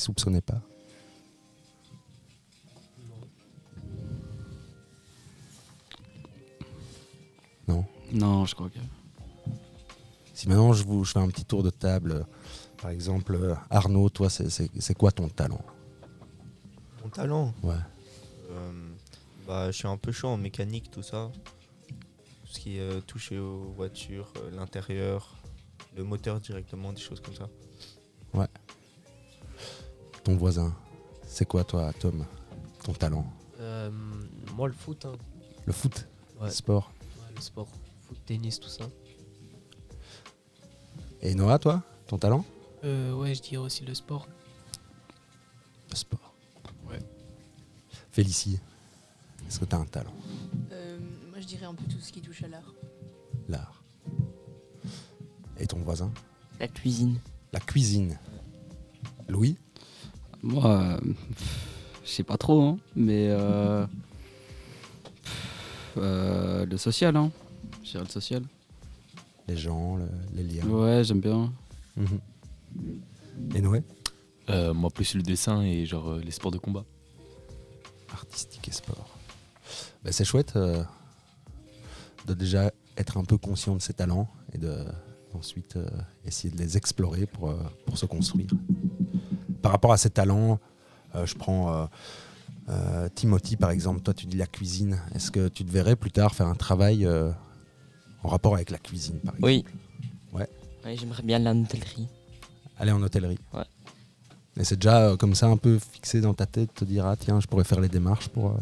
qui 0.00 0.04
soupçonnaient 0.04 0.40
pas 0.40 0.62
Non. 7.68 7.84
Non, 8.12 8.46
je 8.46 8.54
crois 8.54 8.70
que. 8.70 8.78
Si 10.34 10.48
maintenant 10.48 10.72
je, 10.72 10.84
vous, 10.84 11.04
je 11.04 11.12
fais 11.12 11.18
un 11.18 11.28
petit 11.28 11.44
tour 11.44 11.62
de 11.62 11.68
table, 11.70 12.24
par 12.80 12.90
exemple, 12.90 13.34
euh, 13.34 13.54
Arnaud, 13.68 14.08
toi, 14.08 14.30
c'est- 14.30 14.94
quoi 14.94 15.12
ton 15.12 15.28
talent? 15.28 15.60
Mon 17.02 17.10
talent? 17.10 17.52
Ouais. 17.62 17.74
Euh, 18.50 18.72
bah, 19.46 19.70
je 19.70 19.76
suis 19.76 19.86
un 19.88 19.98
peu 19.98 20.12
chaud 20.12 20.28
en 20.28 20.38
mécanique, 20.38 20.90
tout 20.90 21.02
ça. 21.02 21.30
Tout 21.88 22.52
ce 22.54 22.58
qui 22.58 22.78
est 22.78 22.80
euh, 22.80 23.00
touché 23.02 23.38
aux 23.38 23.70
voitures, 23.76 24.32
euh, 24.38 24.50
l'intérieur, 24.56 25.36
le 25.94 26.04
moteur 26.04 26.40
directement, 26.40 26.92
des 26.94 27.00
choses 27.02 27.20
comme 27.20 27.34
ça. 27.34 27.48
Ton 30.30 30.36
voisin. 30.36 30.72
C'est 31.26 31.44
quoi, 31.44 31.64
toi, 31.64 31.92
Tom, 31.98 32.24
ton 32.84 32.92
talent 32.92 33.26
Euh, 33.58 33.90
moi, 34.56 34.68
le 34.68 34.74
foot, 34.74 35.04
hein. 35.04 35.12
Le 35.66 35.72
foot, 35.72 36.06
Ouais. 36.40 36.46
le 36.46 36.52
sport. 36.52 36.92
Ouais, 37.18 37.34
le 37.34 37.40
sport. 37.40 37.68
Foot, 38.06 38.18
tennis, 38.26 38.58
tout 38.60 38.68
ça. 38.68 38.84
Et 41.20 41.34
Noah, 41.34 41.58
toi, 41.58 41.82
ton 42.06 42.16
talent 42.16 42.44
Euh, 42.84 43.12
ouais, 43.14 43.34
je 43.34 43.42
dirais 43.42 43.56
aussi 43.64 43.84
le 43.84 43.94
sport. 43.94 44.26
Le 45.90 45.96
sport. 45.96 46.32
Ouais. 46.88 47.00
Félicie, 48.12 48.58
est-ce 49.48 49.58
que 49.60 49.64
tu 49.66 49.74
as 49.74 49.78
un 49.78 49.84
talent 49.84 50.14
Euh, 50.72 50.98
moi, 51.30 51.40
je 51.40 51.46
dirais 51.46 51.66
un 51.66 51.74
peu 51.74 51.84
tout 51.84 51.98
ce 52.00 52.12
qui 52.12 52.20
touche 52.22 52.42
à 52.44 52.48
l'art. 52.48 52.72
L'art. 53.48 53.82
Et 55.58 55.66
ton 55.66 55.78
voisin 55.80 56.10
La 56.60 56.68
cuisine. 56.68 57.18
La 57.52 57.60
cuisine. 57.60 58.16
Louis 59.28 59.56
Moi, 60.42 60.66
euh, 60.66 61.00
je 62.04 62.10
sais 62.10 62.22
pas 62.22 62.36
trop, 62.38 62.62
hein, 62.62 62.78
mais 62.96 63.26
euh, 63.28 63.86
euh, 65.96 66.64
le 66.66 66.76
social, 66.76 67.16
hein. 67.16 67.30
Je 67.84 67.90
dirais 67.92 68.04
le 68.04 68.10
social. 68.10 68.42
Les 69.48 69.56
gens, 69.56 69.96
le- 69.96 70.08
les 70.34 70.42
liens. 70.44 70.64
Ouais, 70.66 71.02
j'aime 71.04 71.20
bien. 71.20 71.52
Mhm. 71.96 72.20
Et 73.54 73.60
Noé? 73.60 73.82
Euh, 74.48 74.72
moi, 74.74 74.90
plus 74.90 75.14
le 75.14 75.22
dessin 75.22 75.62
et 75.62 75.86
genre 75.86 76.08
euh, 76.12 76.20
les 76.20 76.30
sports 76.30 76.50
de 76.52 76.58
combat. 76.58 76.84
Artistique 78.12 78.66
et 78.68 78.72
sport. 78.72 79.08
Ben, 80.04 80.12
c'est 80.12 80.24
chouette 80.24 80.54
euh, 80.56 80.82
de 82.26 82.34
déjà 82.34 82.72
être 82.96 83.16
un 83.18 83.24
peu 83.24 83.36
conscient 83.38 83.74
de 83.74 83.80
ses 83.80 83.92
talents 83.94 84.28
et 84.52 84.58
de 84.58 84.76
ensuite 85.34 85.76
euh, 85.76 85.88
essayer 86.24 86.52
de 86.52 86.58
les 86.58 86.76
explorer 86.76 87.26
pour, 87.26 87.50
euh, 87.50 87.56
pour 87.86 87.98
se 87.98 88.06
construire. 88.06 88.48
Par 89.62 89.72
rapport 89.72 89.92
à 89.92 89.96
ces 89.96 90.10
talents, 90.10 90.58
euh, 91.14 91.26
je 91.26 91.34
prends 91.34 91.72
euh, 91.74 91.86
euh, 92.68 93.08
Timothy 93.14 93.56
par 93.56 93.70
exemple. 93.70 94.00
Toi, 94.00 94.14
tu 94.14 94.26
dis 94.26 94.36
la 94.36 94.46
cuisine. 94.46 95.00
Est-ce 95.14 95.30
que 95.30 95.48
tu 95.48 95.64
te 95.64 95.70
verrais 95.70 95.96
plus 95.96 96.10
tard 96.10 96.34
faire 96.34 96.46
un 96.46 96.54
travail 96.54 97.06
en 98.22 98.28
rapport 98.28 98.54
avec 98.54 98.70
la 98.70 98.78
cuisine, 98.78 99.18
par 99.20 99.34
exemple? 99.34 99.44
Oui. 99.44 99.64
Ouais. 100.32 100.48
Ouais, 100.84 100.96
j'aimerais 100.96 101.22
bien 101.22 101.38
la 101.38 101.52
hôtellerie. 101.52 102.08
Aller 102.78 102.92
en 102.92 103.02
hôtellerie. 103.02 103.38
Ouais. 103.52 103.64
Et 104.56 104.64
c'est 104.64 104.76
déjà 104.76 105.16
comme 105.18 105.34
ça 105.34 105.46
un 105.46 105.56
peu 105.56 105.78
fixé 105.78 106.20
dans 106.20 106.34
ta 106.34 106.46
tête, 106.46 106.74
te 106.74 106.84
dire 106.84 107.06
ah 107.06 107.16
tiens, 107.16 107.40
je 107.40 107.46
pourrais 107.46 107.64
faire 107.64 107.80
les 107.80 107.88
démarches 107.88 108.28
pour. 108.28 108.56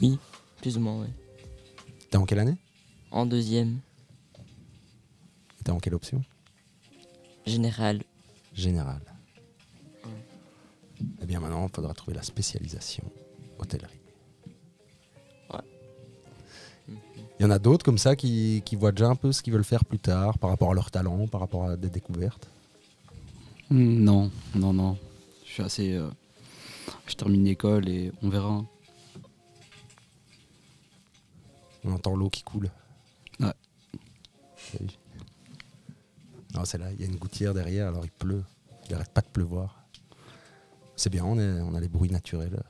Oui, 0.00 0.18
plus 0.60 0.76
ou 0.76 0.80
moins, 0.80 1.02
oui. 1.02 1.08
T'es 2.10 2.16
en 2.16 2.24
quelle 2.24 2.38
année? 2.38 2.56
En 3.10 3.26
deuxième, 3.26 3.78
T'es 5.64 5.72
en 5.72 5.80
quelle 5.80 5.94
option? 5.94 6.22
Général. 7.46 8.02
Général. 8.54 9.00
Eh 11.22 11.26
bien 11.26 11.40
maintenant, 11.40 11.66
il 11.68 11.74
faudra 11.74 11.94
trouver 11.94 12.16
la 12.16 12.22
spécialisation 12.22 13.04
hôtellerie. 13.58 14.00
Ouais. 15.52 15.60
Il 17.38 17.42
y 17.42 17.44
en 17.44 17.50
a 17.50 17.58
d'autres 17.58 17.84
comme 17.84 17.98
ça 17.98 18.16
qui, 18.16 18.62
qui 18.64 18.76
voient 18.76 18.92
déjà 18.92 19.08
un 19.08 19.14
peu 19.16 19.30
ce 19.32 19.42
qu'ils 19.42 19.52
veulent 19.52 19.64
faire 19.64 19.84
plus 19.84 19.98
tard 20.00 20.38
par 20.38 20.50
rapport 20.50 20.70
à 20.70 20.74
leur 20.74 20.90
talent, 20.90 21.26
par 21.28 21.40
rapport 21.40 21.66
à 21.68 21.76
des 21.76 21.90
découvertes? 21.90 22.48
Hmm, 23.70 24.02
Non, 24.02 24.30
non, 24.54 24.72
non. 24.72 24.96
Je 25.46 25.52
suis 25.52 25.62
assez. 25.62 25.92
euh, 25.94 26.08
je 27.06 27.14
termine 27.14 27.44
l'école 27.44 27.88
et 27.88 28.12
on 28.22 28.28
verra. 28.28 28.64
On 31.84 31.92
entend 31.92 32.16
l'eau 32.16 32.28
qui 32.30 32.42
coule. 32.42 32.70
Ouais. 33.40 33.52
Vu 34.80 34.86
Non, 36.54 36.64
c'est 36.64 36.78
là, 36.78 36.90
il 36.92 37.00
y 37.00 37.04
a 37.04 37.06
une 37.06 37.16
gouttière 37.16 37.54
derrière, 37.54 37.88
alors 37.88 38.04
il 38.04 38.10
pleut. 38.10 38.42
Il 38.86 38.92
n'arrête 38.92 39.10
pas 39.12 39.20
de 39.20 39.28
pleuvoir. 39.28 39.77
C'est 40.98 41.10
bien, 41.10 41.24
on, 41.24 41.38
est- 41.38 41.60
on 41.60 41.74
a 41.76 41.80
les 41.80 41.86
bruits 41.88 42.10
naturels. 42.10 42.60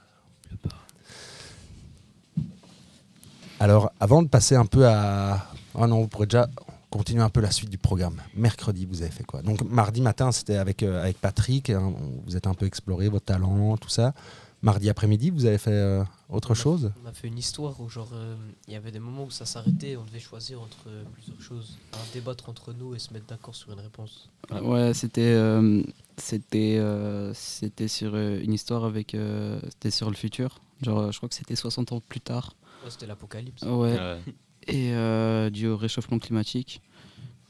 Alors, 3.59 3.91
avant 4.01 4.23
de 4.23 4.29
passer 4.29 4.55
un 4.55 4.67
peu 4.67 4.87
à. 4.87 5.47
Ah 5.75 5.87
non, 5.87 6.03
vous 6.03 6.09
pourrez 6.09 6.27
déjà 6.27 6.47
continuer 6.91 7.23
un 7.23 7.31
peu 7.31 7.41
la 7.41 7.51
suite 7.51 7.71
du 7.71 7.79
programme. 7.79 8.21
Mercredi, 8.35 8.87
vous 8.87 9.03
avez 9.03 9.11
fait 9.11 9.25
quoi? 9.25 9.43
Donc, 9.43 9.63
mardi 9.63 10.01
matin, 10.03 10.31
c'était 10.31 10.57
avec, 10.57 10.83
euh, 10.83 11.03
avec 11.03 11.19
Patrick. 11.21 11.71
hein, 11.71 11.93
vous 12.27 12.37
êtes 12.37 12.47
un 12.47 12.55
peu 12.55 12.67
exploré 12.67 13.09
vos 13.09 13.19
talents, 13.21 13.77
tout 13.79 13.89
ça. 13.89 14.13
Mardi 14.61 14.91
après-midi, 14.91 15.31
vous 15.31 15.45
avez 15.47 15.59
fait 15.59 15.71
euh, 15.71 16.03
autre 16.29 16.51
On 16.51 16.53
a- 16.53 16.55
chose 16.57 16.93
On 17.05 17.09
a 17.09 17.13
fait 17.13 17.29
une 17.29 17.39
histoire 17.39 17.81
où 17.81 17.89
genre 17.89 18.11
euh, 18.13 18.35
il 18.67 18.73
y 18.73 18.77
avait 18.77 18.91
des 18.91 18.99
moments 18.99 19.25
où 19.25 19.31
ça 19.31 19.47
s'arrêtait, 19.47 19.97
on 19.97 20.05
devait 20.05 20.19
choisir 20.19 20.61
entre 20.61 20.77
euh, 20.89 21.05
plusieurs 21.13 21.41
choses, 21.41 21.79
débattre 22.13 22.49
entre 22.49 22.73
nous 22.73 22.93
et 22.95 22.99
se 22.99 23.13
mettre 23.13 23.27
d'accord 23.27 23.55
sur 23.55 23.71
une 23.73 23.79
réponse. 23.79 24.29
Ouais, 24.63 24.93
c'était 24.95 25.21
euh, 25.23 25.83
c'était 26.17 26.77
euh, 26.79 27.33
c'était 27.35 27.87
sur 27.87 28.13
euh, 28.15 28.41
une 28.43 28.53
histoire 28.53 28.85
avec 28.85 29.15
euh, 29.15 29.61
c'était 29.69 29.93
sur 29.93 30.11
le 30.11 30.17
futur. 30.17 30.59
Genre, 30.83 30.99
euh, 30.99 31.11
je 31.13 31.17
crois 31.19 31.29
que 31.29 31.37
c'était 31.37 31.57
60 31.57 31.93
ans 31.93 32.01
plus 32.01 32.21
tard. 32.21 32.55
Ouais, 32.85 32.91
C'était 32.91 33.07
l'apocalypse. 33.07 33.63
Ouais. 33.63 33.97
Ouais. 33.97 34.19
Et 34.67 34.93
euh, 34.93 35.51
dû 35.51 35.69
au 35.69 35.77
réchauffement 35.77 36.19
climatique. 36.19 36.83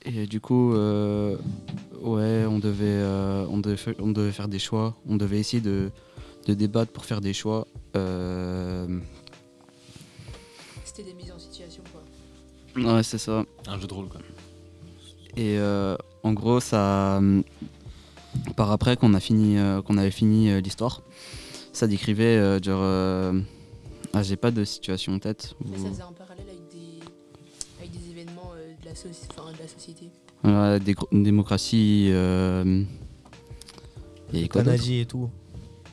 Et 0.04 0.26
du 0.26 0.40
coup, 0.40 0.74
euh, 0.74 1.36
ouais, 2.00 2.44
on 2.46 2.58
devait, 2.58 2.84
euh, 2.86 3.44
on, 3.50 3.58
devait 3.58 3.96
on 3.98 4.12
devait 4.12 4.30
faire 4.32 4.48
des 4.48 4.58
choix. 4.60 4.96
On 5.08 5.16
devait 5.16 5.38
essayer 5.40 5.60
de, 5.60 5.90
de 6.48 6.54
débattre 6.54 6.90
pour 6.92 7.04
faire 7.04 7.20
des 7.20 7.34
choix. 7.34 7.66
Euh, 7.94 8.98
C'était 10.84 11.02
des 11.04 11.14
mises 11.14 11.30
en 11.30 11.38
situation, 11.38 11.82
quoi. 11.92 12.94
ouais, 12.96 13.02
c'est 13.02 13.18
ça. 13.18 13.44
Un 13.66 13.78
jeu 13.78 13.86
de 13.86 13.92
rôle, 13.94 14.08
quoi. 14.08 14.20
Et 15.36 15.58
euh, 15.58 15.96
en 16.22 16.32
gros, 16.32 16.58
ça, 16.60 17.16
hum, 17.18 17.44
par 18.56 18.72
après 18.72 18.96
qu'on 18.96 19.12
a 19.14 19.20
fini, 19.20 19.58
euh, 19.58 19.82
qu'on 19.82 19.98
avait 19.98 20.10
fini 20.10 20.50
euh, 20.50 20.60
l'histoire, 20.60 21.02
ça 21.72 21.86
décrivait 21.86 22.24
euh, 22.38 22.58
genre, 22.62 22.80
euh, 22.82 23.38
ah, 24.14 24.22
j'ai 24.22 24.36
pas 24.36 24.50
de 24.50 24.64
situation 24.64 25.12
en 25.14 25.18
tête. 25.18 25.54
Mais 25.64 25.76
où- 25.78 25.82
ça 25.82 25.90
faisait 25.90 26.02
un 26.02 26.12
parallèle 26.12 26.46
avec 26.48 26.66
des, 26.72 26.98
avec 27.78 27.90
des 27.92 28.10
événements 28.10 28.52
euh, 28.56 28.72
de, 28.80 28.84
la 28.86 28.92
enfin, 28.92 29.52
de 29.52 29.58
la 29.58 29.68
société. 29.68 30.10
Voilà, 30.42 30.78
des 30.78 30.94
gro- 30.94 31.08
une 31.12 31.22
démocratie. 31.24 32.08
euh, 32.10 32.82
et 34.32 34.48
quoi 34.48 34.62
et 34.62 35.06
tout. 35.06 35.30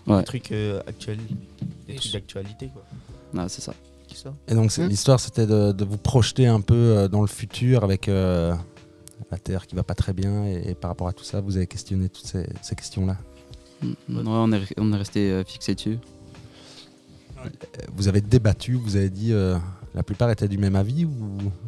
Ouais. 0.08 0.20
Des 0.20 0.24
trucs 0.26 0.52
euh, 0.52 0.82
actuels. 0.88 1.20
Des 1.88 1.96
trucs 1.96 2.14
d'actualité, 2.14 2.70
quoi. 2.74 2.84
Ah, 3.38 3.50
c'est 3.50 3.62
ça. 3.62 3.74
Et 4.48 4.54
donc 4.56 4.72
Hmm. 4.78 4.88
l'histoire 4.88 5.20
c'était 5.20 5.46
de, 5.46 5.74
de 5.74 5.84
vous 5.84 5.98
projeter 5.98 6.48
un 6.48 6.62
peu 6.62 6.74
euh, 6.76 7.08
dans 7.10 7.20
le 7.22 7.28
futur 7.28 7.84
avec 7.84 8.08
euh, 8.08 8.56
la 9.30 9.38
Terre 9.38 9.68
qui 9.68 9.76
va 9.76 9.84
pas 9.84 9.94
très 9.96 10.14
bien 10.14 10.46
et, 10.46 10.70
et 10.70 10.74
par 10.76 10.90
rapport 10.92 11.10
à 11.10 11.14
tout 11.14 11.26
ça 11.26 11.42
vous 11.42 11.58
avez 11.58 11.68
questionné 11.68 12.08
toutes 12.08 12.26
ces, 12.28 12.48
ces 12.62 12.76
questions-là. 12.76 13.18
Mm, 13.82 13.88
Ouais, 13.88 14.24
on 14.26 14.52
est, 14.54 14.62
on 14.80 14.94
est 14.94 14.98
resté 14.98 15.32
euh, 15.32 15.44
fixé 15.44 15.76
dessus. 15.76 15.98
Vous 17.96 18.08
avez 18.08 18.22
débattu, 18.22 18.74
vous 18.76 18.96
avez 18.96 19.10
dit 19.10 19.34
euh, 19.34 19.58
la 19.94 20.04
plupart 20.04 20.30
étaient 20.32 20.48
du 20.48 20.58
même 20.58 20.76
avis 20.78 21.04
ou 21.06 21.12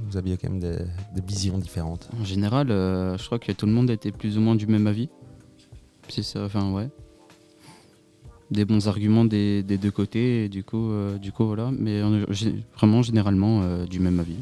vous 0.10 0.18
aviez 0.18 0.38
quand 0.38 0.50
même 0.50 0.60
des, 0.62 0.78
des 1.16 1.22
visions 1.28 1.58
différentes? 1.58 2.08
En 2.20 2.24
général, 2.26 2.72
euh, 2.72 3.18
je 3.18 3.26
crois 3.26 3.40
que 3.40 3.52
tout 3.52 3.66
le 3.66 3.74
monde 3.74 3.90
était 3.90 4.12
plus 4.12 4.38
ou 4.38 4.42
moins 4.42 4.56
du 4.56 4.68
même 4.68 4.88
avis. 4.88 5.10
C'est 6.08 6.24
ça, 6.24 6.46
enfin 6.46 6.72
ouais. 6.72 6.90
Des 8.50 8.64
bons 8.64 8.88
arguments 8.88 9.26
des, 9.26 9.62
des 9.62 9.78
deux 9.78 9.92
côtés, 9.92 10.46
et 10.46 10.50
du 10.50 10.64
coup, 10.64 10.90
euh, 10.92 11.18
du 11.18 11.32
coup 11.34 11.46
voilà. 11.46 11.70
Mais 11.78 12.02
on 12.02 12.16
est 12.16 12.24
gé- 12.32 12.64
vraiment 12.76 13.02
généralement 13.02 13.62
euh, 13.64 13.86
du 13.86 14.00
même 14.00 14.20
avis. 14.20 14.38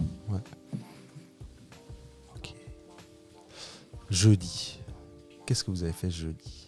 Jeudi. 4.09 4.79
Qu'est-ce 5.45 5.63
que 5.63 5.71
vous 5.71 5.83
avez 5.83 5.91
fait 5.93 6.09
jeudi? 6.11 6.67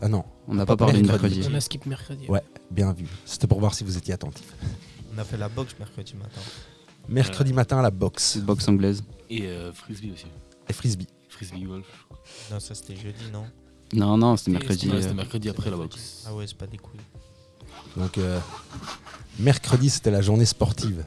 Ah 0.00 0.08
non, 0.08 0.24
On 0.46 0.54
n'a 0.54 0.64
Pas 0.66 0.76
pas 0.76 0.86
parlé 0.86 1.00
de 1.02 1.06
mercredi. 1.06 1.36
mercredi. 1.36 1.54
On 1.54 1.56
a 1.56 1.60
skip 1.60 1.86
mercredi. 1.86 2.26
Ouais. 2.28 2.42
bien 2.70 2.92
vu. 2.92 3.06
C'était 3.24 3.46
pour 3.46 3.58
voir 3.60 3.74
si 3.74 3.84
vous 3.84 3.96
étiez 3.96 4.14
attentif. 4.14 4.52
On 5.14 5.18
a 5.18 5.24
fait 5.24 5.36
la 5.36 5.48
boxe 5.48 5.74
mercredi 5.78 6.14
matin. 6.14 6.40
Mercredi 7.08 7.52
matin 7.52 7.82
la 7.82 7.90
boxe 7.90 8.36
Boxe 8.38 8.68
anglaise. 8.68 9.02
Et 9.30 9.46
euh, 9.46 9.72
frisbee 9.72 10.12
aussi. 10.12 10.26
et 10.68 10.72
frisbee. 10.72 11.06
Frisbee 11.28 11.62
golf. 11.62 12.06
Non, 12.52 12.60
ça 12.60 12.74
c'était 12.74 12.94
jeudi, 12.96 13.24
non? 13.32 13.44
Non, 13.94 14.16
non, 14.18 14.36
c'était 14.36 14.50
mercredi. 14.50 14.88
Ouais, 14.88 14.96
euh, 14.96 15.02
c'était 15.02 15.14
mercredi 15.14 15.48
après 15.48 15.70
la 15.70 15.76
boxe. 15.76 16.24
Ah 16.28 16.34
ouais, 16.34 16.46
c'est 16.46 16.56
pas 16.56 16.66
des 16.66 16.76
couilles. 16.78 17.00
Donc 17.96 18.18
euh, 18.18 18.38
mercredi 19.38 19.88
c'était 19.90 20.10
la 20.10 20.20
journée 20.20 20.44
sportive. 20.44 21.04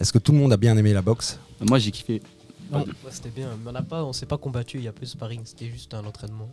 Est-ce 0.00 0.12
que 0.12 0.18
tout 0.18 0.32
le 0.32 0.38
monde 0.38 0.52
a 0.52 0.56
bien 0.56 0.76
aimé 0.76 0.92
la 0.92 1.02
boxe? 1.02 1.38
Moi 1.60 1.78
j'ai 1.78 1.90
kiffé. 1.90 2.22
Non. 2.70 2.80
Ouais, 2.80 2.86
c'était 3.10 3.30
bien, 3.30 3.48
mais 3.62 3.70
on 3.70 3.72
n'a 3.72 3.82
pas, 3.82 4.04
on 4.04 4.12
s'est 4.12 4.26
pas 4.26 4.38
combattu, 4.38 4.78
il 4.78 4.84
y 4.84 4.88
a 4.88 4.92
plus 4.92 5.06
de 5.06 5.10
sparring, 5.10 5.40
c'était 5.44 5.66
juste 5.68 5.92
un 5.92 6.04
entraînement. 6.04 6.48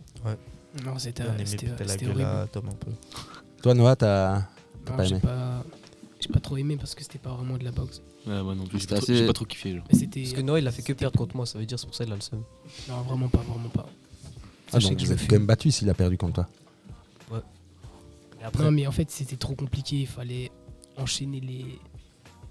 Non, 0.84 0.98
c'était 0.98 1.22
On 1.22 1.34
aimait 1.34 1.46
c'était- 1.46 1.66
peut-être 1.68 1.86
la 1.86 1.92
c'était 1.92 2.06
gueule 2.06 2.14
horrible. 2.16 2.30
à 2.30 2.46
Tom 2.48 2.68
un 2.68 2.74
peu. 2.74 2.90
Toi 3.62 3.74
Noah 3.74 3.96
t'as 3.96 4.42
pas 4.84 5.04
j'ai 5.04 5.12
aimé? 5.12 5.20
pas, 5.20 5.64
j'ai 6.20 6.28
pas 6.28 6.40
trop 6.40 6.56
aimé 6.56 6.76
parce 6.76 6.94
que 6.94 7.02
c'était 7.02 7.18
pas 7.18 7.32
vraiment 7.34 7.56
de 7.56 7.64
la 7.64 7.70
boxe. 7.72 8.02
Ouais, 8.26 8.42
moi 8.42 8.54
non 8.54 8.64
plus. 8.64 8.78
J'ai 8.78 8.82
C'était 8.82 8.94
pas, 8.96 9.00
trop- 9.00 9.04
assez- 9.12 9.16
j'ai 9.18 9.26
pas 9.26 9.32
trop 9.32 9.44
kiffé. 9.44 9.74
Genre. 9.76 9.84
Mais 9.92 9.98
c'était. 9.98 10.22
Parce 10.22 10.34
que 10.34 10.40
Noël 10.40 10.64
il 10.64 10.66
a 10.68 10.72
fait 10.72 10.82
que 10.82 10.92
perdre 10.92 11.16
contre 11.18 11.36
moi, 11.36 11.46
ça 11.46 11.58
veut 11.58 11.66
dire 11.66 11.78
c'est 11.78 11.86
pour 11.86 11.94
ça 11.94 12.04
qu'il 12.04 12.12
a 12.12 12.16
le 12.16 12.22
seum. 12.22 12.42
Non, 12.88 13.02
vraiment 13.02 13.28
pas, 13.28 13.38
vraiment 13.38 13.68
pas. 13.68 13.86
Ah, 14.72 14.78
donc 14.80 14.94
que 14.96 15.00
je 15.00 15.06
vous 15.06 15.12
êtes 15.12 15.26
quand 15.26 15.36
même 15.36 15.46
battu 15.46 15.70
s'il 15.70 15.88
a 15.88 15.94
perdu 15.94 16.18
contre 16.18 16.34
toi. 16.34 16.48
Et 18.40 18.44
après, 18.44 18.62
Non, 18.64 18.70
mais 18.70 18.86
en 18.86 18.92
fait, 18.92 19.10
c'était 19.10 19.36
trop 19.36 19.54
compliqué. 19.54 19.96
Il 20.00 20.06
fallait 20.06 20.50
enchaîner 20.96 21.40
les, 21.40 21.64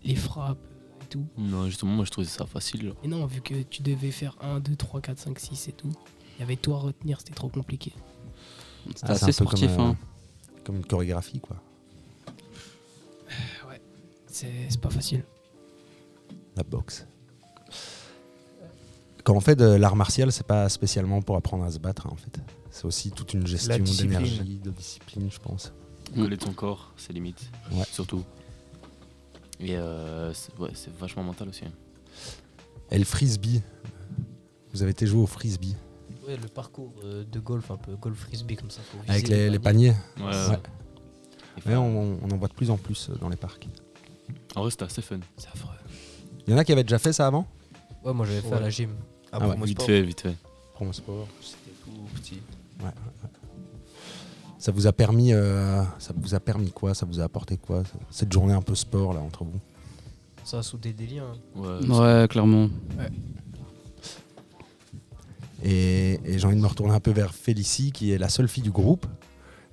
les 0.04 0.16
frappes 0.16 0.58
et 1.02 1.06
tout. 1.06 1.26
Non, 1.38 1.66
justement, 1.68 1.94
moi 1.94 2.04
je 2.06 2.12
trouvais 2.12 2.28
ça 2.28 2.46
facile. 2.46 2.84
genre. 2.88 2.96
Et 3.04 3.08
non, 3.08 3.26
vu 3.26 3.42
que 3.42 3.54
tu 3.64 3.82
devais 3.84 4.12
faire 4.12 4.36
1, 4.42 4.60
2, 4.60 4.76
3, 4.76 5.00
4, 5.02 5.18
5, 5.18 5.40
6 5.40 5.70
et 5.70 5.72
tout, 5.72 5.92
il 6.38 6.42
y 6.42 6.44
avait 6.44 6.58
tout 6.58 6.74
à 6.74 6.78
retenir, 6.78 7.20
c'était 7.22 7.34
trop 7.34 7.48
compliqué. 7.48 7.94
C'était 8.88 9.00
Ah, 9.04 9.16
c'est 9.16 9.24
assez 9.24 9.32
sportif. 9.32 9.72
Comme, 9.76 9.86
euh, 9.86 9.90
hein. 9.92 9.98
comme 10.66 10.76
une 10.78 10.86
chorégraphie, 10.86 11.40
quoi. 11.40 11.56
C'est 14.70 14.80
pas 14.82 14.90
facile. 14.90 15.24
La 16.56 16.64
boxe. 16.64 17.06
Quand 19.24 19.36
on 19.36 19.40
fait 19.40 19.56
de 19.56 19.66
l'art 19.66 19.96
martial, 19.96 20.32
c'est 20.32 20.46
pas 20.46 20.70
spécialement 20.70 21.22
pour 21.22 21.36
apprendre 21.36 21.64
à 21.66 21.72
se 21.72 21.80
battre, 21.80 22.08
hein, 22.08 22.12
en 22.14 22.16
fait. 22.16 22.40
C'est 22.72 22.86
aussi 22.86 23.12
toute 23.12 23.34
une 23.34 23.46
gestion 23.48 23.78
d'énergie, 23.78 24.60
de 24.64 24.70
discipline, 24.72 25.30
je 25.32 25.40
pense. 25.40 25.74
Coller 26.16 26.38
ton 26.38 26.54
corps, 26.54 26.94
c'est 26.96 27.12
limite. 27.14 27.50
Ouais. 27.72 27.84
Surtout. 27.92 28.24
Et 29.60 29.76
euh, 29.76 30.32
c'est 30.34 30.58
ouais, 30.60 30.70
c'est 30.76 30.94
vachement 30.96 31.24
mental 31.24 31.50
aussi. 31.50 31.66
hein. 31.66 31.72
Et 32.92 32.98
le 33.00 33.06
frisbee. 33.06 33.62
Vous 34.72 34.82
avez 34.84 34.92
été 34.92 35.08
joué 35.08 35.22
au 35.22 35.28
frisbee 35.28 35.76
Ouais, 36.28 36.38
le 36.38 36.48
parcours 36.48 36.94
euh, 37.04 37.24
de 37.24 37.40
golf, 37.40 37.72
un 37.72 37.78
peu 37.78 37.96
golf 37.96 38.20
frisbee 38.20 38.56
comme 38.56 38.70
ça. 38.70 38.82
avec 39.08 39.28
les, 39.28 39.50
les 39.50 39.60
paniers. 39.60 39.94
Ouais, 40.18 40.26
Ouais. 40.26 40.30
ouais. 40.50 40.60
Et 41.66 41.70
Ouais, 41.70 41.76
enfin, 41.76 41.80
on, 41.80 42.20
on 42.22 42.30
en 42.32 42.38
voit 42.38 42.48
de 42.50 42.54
plus 42.54 42.70
en 42.70 42.78
plus 42.78 43.10
euh, 43.10 43.16
dans 43.16 43.30
les 43.30 43.36
parcs. 43.38 43.68
En 44.56 44.62
vrai, 44.62 44.72
c'était 44.72 44.86
assez 44.86 45.02
fun. 45.02 45.20
C'est 45.38 45.48
affreux. 45.50 45.74
Il 46.48 46.52
y 46.52 46.54
en 46.54 46.58
a 46.58 46.64
qui 46.64 46.72
avaient 46.72 46.84
déjà 46.84 47.00
fait 47.00 47.14
ça 47.14 47.28
avant? 47.28 47.46
Ouais, 48.04 48.14
moi 48.14 48.26
j'avais 48.26 48.42
fait 48.42 48.54
à 48.54 48.60
la 48.60 48.66
Ouais. 48.66 48.72
gym. 48.72 48.92
Ah, 49.32 49.38
Ah 49.40 49.40
ouais, 49.40 49.48
promo 49.50 49.66
Vite 49.66 49.78
sport. 49.78 49.86
fait, 49.88 50.02
vite 50.02 50.22
fait. 50.22 50.36
Promo 50.74 50.94
sport. 50.94 51.28
C'était 51.42 51.72
tout 51.84 51.92
petit. 52.16 52.42
Ça 54.60 54.72
vous 54.72 54.88
a 54.88 54.92
permis, 54.94 55.34
euh, 55.34 55.84
ça 56.00 56.14
vous 56.16 56.34
a 56.34 56.40
permis 56.40 56.72
quoi? 56.72 56.94
Ça 56.96 57.06
vous 57.06 57.20
a 57.20 57.24
apporté 57.24 57.58
quoi? 57.58 57.84
Cette 58.10 58.32
journée 58.32 58.54
un 58.54 58.62
peu 58.62 58.76
sport 58.76 59.14
là 59.14 59.20
entre 59.20 59.44
vous? 59.44 59.60
Ça 60.44 60.60
a 60.60 60.64
soudé 60.64 60.94
des 60.94 61.06
liens. 61.08 61.26
hein. 61.56 61.60
Ouais, 61.82 61.88
Ouais, 62.22 62.28
clairement. 62.30 62.70
Et, 65.64 66.20
et 66.24 66.40
j'ai 66.40 66.46
envie 66.46 66.56
de 66.56 66.62
me 66.62 66.68
retourner 66.68 66.94
un 66.94 67.00
peu 67.00 67.12
vers 67.12 67.34
Félicie, 67.34 67.92
qui 67.92 68.12
est 68.12 68.18
la 68.18 68.30
seule 68.30 68.48
fille 68.48 68.64
du 68.64 68.72
groupe. 68.72 69.06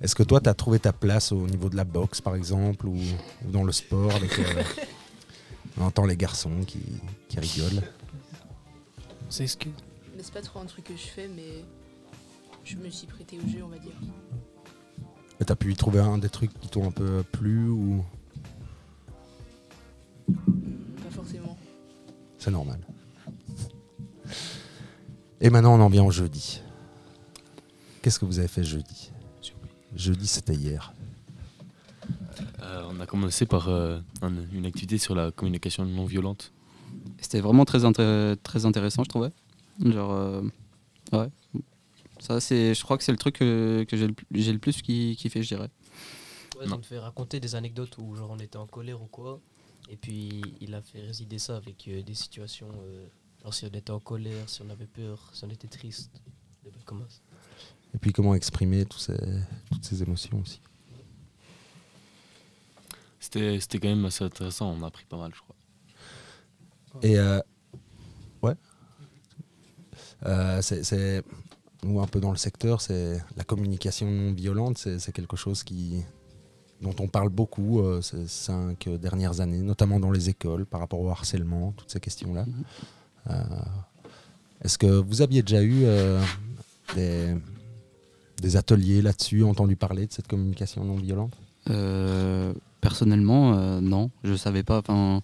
Est-ce 0.01 0.15
que 0.15 0.23
toi, 0.23 0.41
tu 0.41 0.49
as 0.49 0.53
trouvé 0.53 0.79
ta 0.79 0.93
place 0.93 1.31
au 1.31 1.47
niveau 1.47 1.69
de 1.69 1.75
la 1.75 1.85
boxe, 1.85 2.21
par 2.21 2.35
exemple, 2.35 2.87
ou, 2.87 2.95
ou 2.97 3.51
dans 3.51 3.63
le 3.63 3.71
sport 3.71 4.13
avec, 4.13 4.37
euh, 4.39 4.63
On 5.77 5.83
entend 5.83 6.05
les 6.05 6.15
garçons 6.15 6.63
qui, 6.65 6.79
qui 7.27 7.39
rigolent? 7.39 7.83
On 9.27 9.31
s'excuse. 9.31 9.73
Mais 10.15 10.23
c'est 10.23 10.33
pas 10.33 10.41
trop 10.41 10.59
un 10.59 10.65
truc 10.65 10.85
que 10.85 10.95
je 10.95 11.07
fais, 11.07 11.27
mais 11.27 11.65
je 12.63 12.77
me 12.77 12.89
suis 12.89 13.07
prêté 13.07 13.37
au 13.37 13.47
jeu, 13.49 13.63
on 13.63 13.67
va 13.67 13.77
dire. 13.77 13.91
Et 15.41 15.45
T'as 15.45 15.55
pu 15.55 15.71
y 15.71 15.75
trouver 15.75 15.99
un 15.99 16.17
des 16.17 16.29
trucs 16.29 16.57
qui 16.59 16.69
t'ont 16.69 16.87
un 16.87 16.91
peu 16.91 17.23
plu 17.23 17.67
ou? 17.67 18.05
Pas 20.27 21.11
forcément. 21.11 21.57
c'est 22.39 22.51
normal 22.51 22.79
Et 25.41 25.49
maintenant, 25.49 25.75
on 25.77 25.81
en 25.81 25.89
vient 25.89 26.03
au 26.03 26.11
jeudi. 26.11 26.61
Qu'est-ce 28.01 28.19
que 28.19 28.25
vous 28.25 28.39
avez 28.39 28.47
fait 28.47 28.63
jeudi? 28.63 29.11
Jeudi, 29.95 30.27
c'était 30.27 30.53
hier. 30.55 30.93
Euh, 32.61 32.83
on 32.89 32.99
a 32.99 33.05
commencé 33.05 33.45
par 33.45 33.69
euh, 33.69 33.99
un- 34.21 34.45
une 34.51 34.65
activité 34.65 34.97
sur 34.97 35.15
la 35.15 35.31
communication 35.31 35.85
non 35.85 36.05
violente. 36.05 36.51
C'était 37.19 37.39
vraiment 37.41 37.65
très, 37.65 37.79
très 38.37 38.65
intéressant, 38.65 39.03
je 39.03 39.09
trouvais. 39.09 39.31
Genre, 39.83 40.11
euh, 40.11 40.41
ouais. 41.13 41.27
Ça, 42.19 42.39
c'est, 42.39 42.73
je 42.73 42.83
crois 42.83 42.97
que 42.97 43.03
c'est 43.03 43.11
le 43.11 43.17
truc 43.17 43.35
que, 43.39 43.85
que 43.87 43.97
j'ai, 43.97 44.07
le, 44.07 44.13
plus- 44.13 44.27
j'ai 44.33 44.53
le 44.53 44.59
plus 44.59 44.81
qui, 44.81 45.15
qui 45.17 45.29
fait, 45.29 45.43
je 45.43 45.47
dirais. 45.49 45.69
Ouais, 46.57 46.65
on 46.71 46.77
te 46.77 46.85
fait 46.85 46.99
raconter 46.99 47.39
des 47.39 47.55
anecdotes 47.55 47.97
où 47.97 48.15
genre 48.15 48.31
on 48.31 48.39
était 48.39 48.57
en 48.57 48.67
colère 48.67 49.01
ou 49.01 49.07
quoi. 49.07 49.41
Et 49.89 49.97
puis 49.97 50.41
il 50.61 50.73
a 50.73 50.81
fait 50.81 51.01
résider 51.01 51.37
ça 51.37 51.57
avec 51.57 51.87
euh, 51.87 52.01
des 52.01 52.13
situations. 52.15 52.69
euh, 52.85 53.05
genre 53.43 53.53
si 53.53 53.65
on 53.65 53.75
était 53.77 53.91
en 53.91 53.99
colère, 53.99 54.47
si 54.49 54.61
on 54.61 54.69
avait 54.69 54.87
peur, 54.87 55.29
si 55.33 55.43
on 55.43 55.49
était 55.49 55.67
triste. 55.67 56.11
Des 56.63 56.71
comme 56.85 57.05
ça. 57.09 57.19
Et 57.95 57.97
puis, 57.97 58.11
comment 58.11 58.35
exprimer 58.35 58.85
ces- 58.97 59.15
toutes 59.71 59.85
ces 59.85 60.03
émotions 60.03 60.41
aussi 60.41 60.59
C'était 63.21 63.79
quand 63.79 63.87
même 63.87 64.03
assez 64.03 64.23
intéressant, 64.23 64.75
on 64.77 64.83
a 64.83 64.87
appris 64.87 65.05
pas 65.05 65.17
mal, 65.17 65.31
je 65.33 65.39
crois. 65.39 65.55
Et 67.01 67.17
euh, 67.17 67.39
ouais. 68.41 68.53
Euh, 70.25 70.61
c'est, 70.61 71.23
nous 71.83 72.01
un 72.01 72.07
peu 72.07 72.19
dans 72.19 72.31
le 72.31 72.37
secteur, 72.37 72.81
c'est 72.81 73.17
la 73.37 73.43
communication 73.45 74.11
non 74.11 74.33
violente, 74.33 74.77
c'est, 74.77 75.11
quelque 75.11 75.37
chose 75.37 75.63
qui 75.63 76.03
dont 76.81 76.95
on 76.99 77.07
parle 77.07 77.29
beaucoup 77.29 77.79
euh, 77.79 78.01
ces 78.01 78.27
cinq 78.27 78.89
dernières 78.89 79.39
années, 79.39 79.61
notamment 79.61 79.99
dans 80.01 80.11
les 80.11 80.29
écoles 80.29 80.65
par 80.65 80.81
rapport 80.81 80.99
au 80.99 81.09
harcèlement, 81.09 81.71
toutes 81.77 81.91
ces 81.91 82.01
questions-là. 82.01 82.45
Mhm. 82.45 82.63
Euh, 83.29 83.43
est-ce 84.61 84.77
que 84.77 84.87
vous 84.87 85.21
aviez 85.21 85.41
déjà 85.41 85.63
eu 85.63 85.85
des, 86.95 87.35
des 88.41 88.55
ateliers 88.57 89.01
là-dessus, 89.01 89.43
entendu 89.43 89.75
parler 89.75 90.07
de 90.07 90.11
cette 90.13 90.27
communication 90.27 90.83
non 90.83 90.95
violente 90.95 91.33
Euh, 91.69 92.53
personnellement, 92.81 93.53
euh, 93.57 93.81
non, 93.81 94.11
je 94.23 94.35
savais 94.35 94.63
pas. 94.63 94.79
Enfin, 94.79 95.21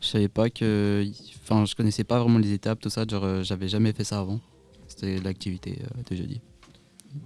je 0.00 0.06
savais 0.06 0.28
pas 0.28 0.50
que. 0.50 1.04
Enfin, 1.42 1.64
je 1.64 1.74
connaissais 1.74 2.04
pas 2.04 2.20
vraiment 2.20 2.38
les 2.38 2.52
étapes, 2.52 2.80
tout 2.80 2.90
ça. 2.90 3.04
Genre, 3.08 3.24
euh, 3.24 3.42
j'avais 3.42 3.68
jamais 3.68 3.92
fait 3.92 4.04
ça 4.04 4.20
avant. 4.20 4.40
C'était 4.88 5.18
l'activité 5.18 5.78
euh, 5.82 6.02
de 6.08 6.14
jeudi. 6.16 6.40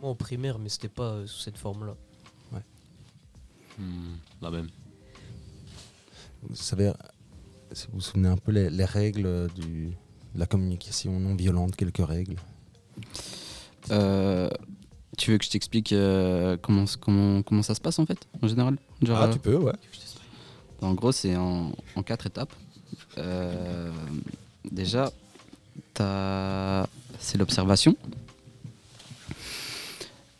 Moi 0.00 0.10
en 0.10 0.14
primaire, 0.14 0.58
mais 0.58 0.68
c'était 0.68 0.88
pas 0.88 1.10
euh, 1.12 1.26
sous 1.26 1.40
cette 1.40 1.58
forme-là. 1.58 1.94
Hmm, 3.78 4.16
la 4.42 4.50
même. 4.50 4.66
Vous 6.42 6.56
savez, 6.56 6.92
si 7.72 7.86
vous 7.86 7.94
vous 7.94 8.00
souvenez 8.00 8.28
un 8.28 8.36
peu 8.36 8.50
les, 8.50 8.70
les 8.70 8.84
règles 8.84 9.48
du, 9.54 9.92
de 10.34 10.38
la 10.40 10.46
communication 10.46 11.20
non 11.20 11.36
violente, 11.36 11.76
quelques 11.76 12.04
règles 12.04 12.36
Euh, 13.92 14.50
tu 15.18 15.32
veux 15.32 15.38
que 15.38 15.44
je 15.44 15.50
t'explique 15.50 15.92
euh, 15.92 16.56
comment, 16.62 16.84
comment, 17.00 17.42
comment 17.42 17.62
ça 17.62 17.74
se 17.74 17.80
passe 17.80 17.98
en 17.98 18.06
fait, 18.06 18.18
en 18.42 18.48
général? 18.48 18.76
Genre, 19.02 19.18
Ah, 19.20 19.28
tu 19.28 19.38
peux, 19.38 19.56
ouais. 19.56 19.72
En 20.80 20.94
gros, 20.94 21.12
c'est 21.12 21.36
en, 21.36 21.72
en 21.96 22.02
quatre 22.02 22.26
étapes. 22.26 22.52
Euh, 23.18 23.90
déjà, 24.70 25.10
t'as- 25.94 26.86
c'est 27.18 27.36
l'observation. 27.36 27.96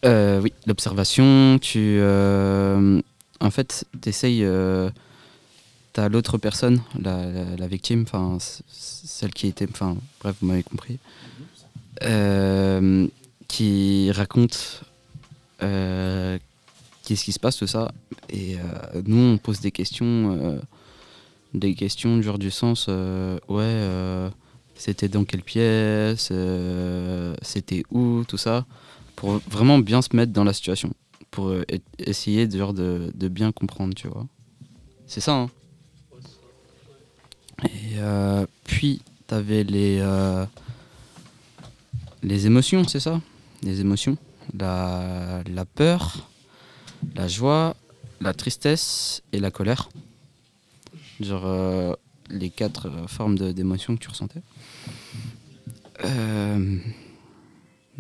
Euh, 0.05 0.41
oui, 0.41 0.53
l'observation, 0.67 1.59
tu. 1.61 1.79
euh, 2.01 3.01
en 3.41 3.51
fait, 3.51 3.85
tu 4.01 4.09
essayes. 4.09 4.47
t'as 5.93 6.09
l'autre 6.09 6.39
personne, 6.39 6.81
la, 7.01 7.27
la- 7.27 7.57
la 7.57 7.67
victime, 7.67 8.03
enfin, 8.03 8.39
celle 8.71 9.33
qui 9.35 9.49
était. 9.49 9.67
Enfin, 9.69 9.97
bref, 10.21 10.37
vous 10.41 10.47
m'avez 10.47 10.63
compris. 10.63 10.99
Euh, 12.05 13.09
qui 13.49 14.11
raconte. 14.13 14.83
euh, 15.63 16.39
qu'est-ce 17.05 17.25
qui 17.25 17.33
se 17.33 17.41
passe, 17.41 17.57
tout 17.57 17.67
ça. 17.67 17.91
Et 18.29 18.57
euh, 18.57 19.03
nous, 19.07 19.17
on 19.35 19.39
pose 19.39 19.61
des 19.61 19.71
questions, 19.73 20.39
euh, 20.41 20.61
des 21.55 21.75
questions 21.75 22.21
genre 22.23 22.39
du 22.39 22.51
sens, 22.51 22.89
ouais, 23.49 24.31
c'était 24.77 25.09
dans 25.09 25.25
quelle 25.25 25.43
pièce, 25.43 26.31
c'était 27.43 27.83
où, 27.91 28.25
tout 28.29 28.37
ça, 28.37 28.67
pour 29.17 29.39
vraiment 29.51 29.79
bien 29.79 30.03
se 30.03 30.15
mettre 30.15 30.33
dans 30.33 30.45
la 30.45 30.53
situation, 30.53 30.93
pour 31.31 31.53
essayer 31.99 32.47
de, 32.47 32.59
genre, 32.59 32.75
de, 32.75 33.11
de 33.15 33.29
bien 33.29 33.51
comprendre, 33.53 33.95
tu 33.95 34.07
vois. 34.09 34.27
C'est 35.07 35.21
ça, 35.21 35.35
hein. 35.35 35.51
Et 37.65 37.97
puis, 38.65 39.01
t'avais 39.27 39.65
les, 39.65 40.05
les 42.23 42.47
émotions, 42.47 42.87
c'est 42.87 43.01
ça? 43.01 43.21
Les 43.63 43.81
émotions. 43.81 44.17
La, 44.59 45.43
la 45.47 45.65
peur, 45.65 46.31
la 47.15 47.29
joie, 47.29 47.77
la 48.21 48.33
tristesse 48.33 49.23
et 49.33 49.41
la 49.41 49.51
colère. 49.51 49.89
Genre 51.21 51.47
euh, 51.47 51.95
les 52.31 52.51
quatre 52.51 52.89
euh, 52.89 53.07
formes 53.07 53.37
d'émotions 53.37 53.97
que 53.97 54.01
tu 54.01 54.09
ressentais. 54.09 54.43
Euh... 56.05 56.79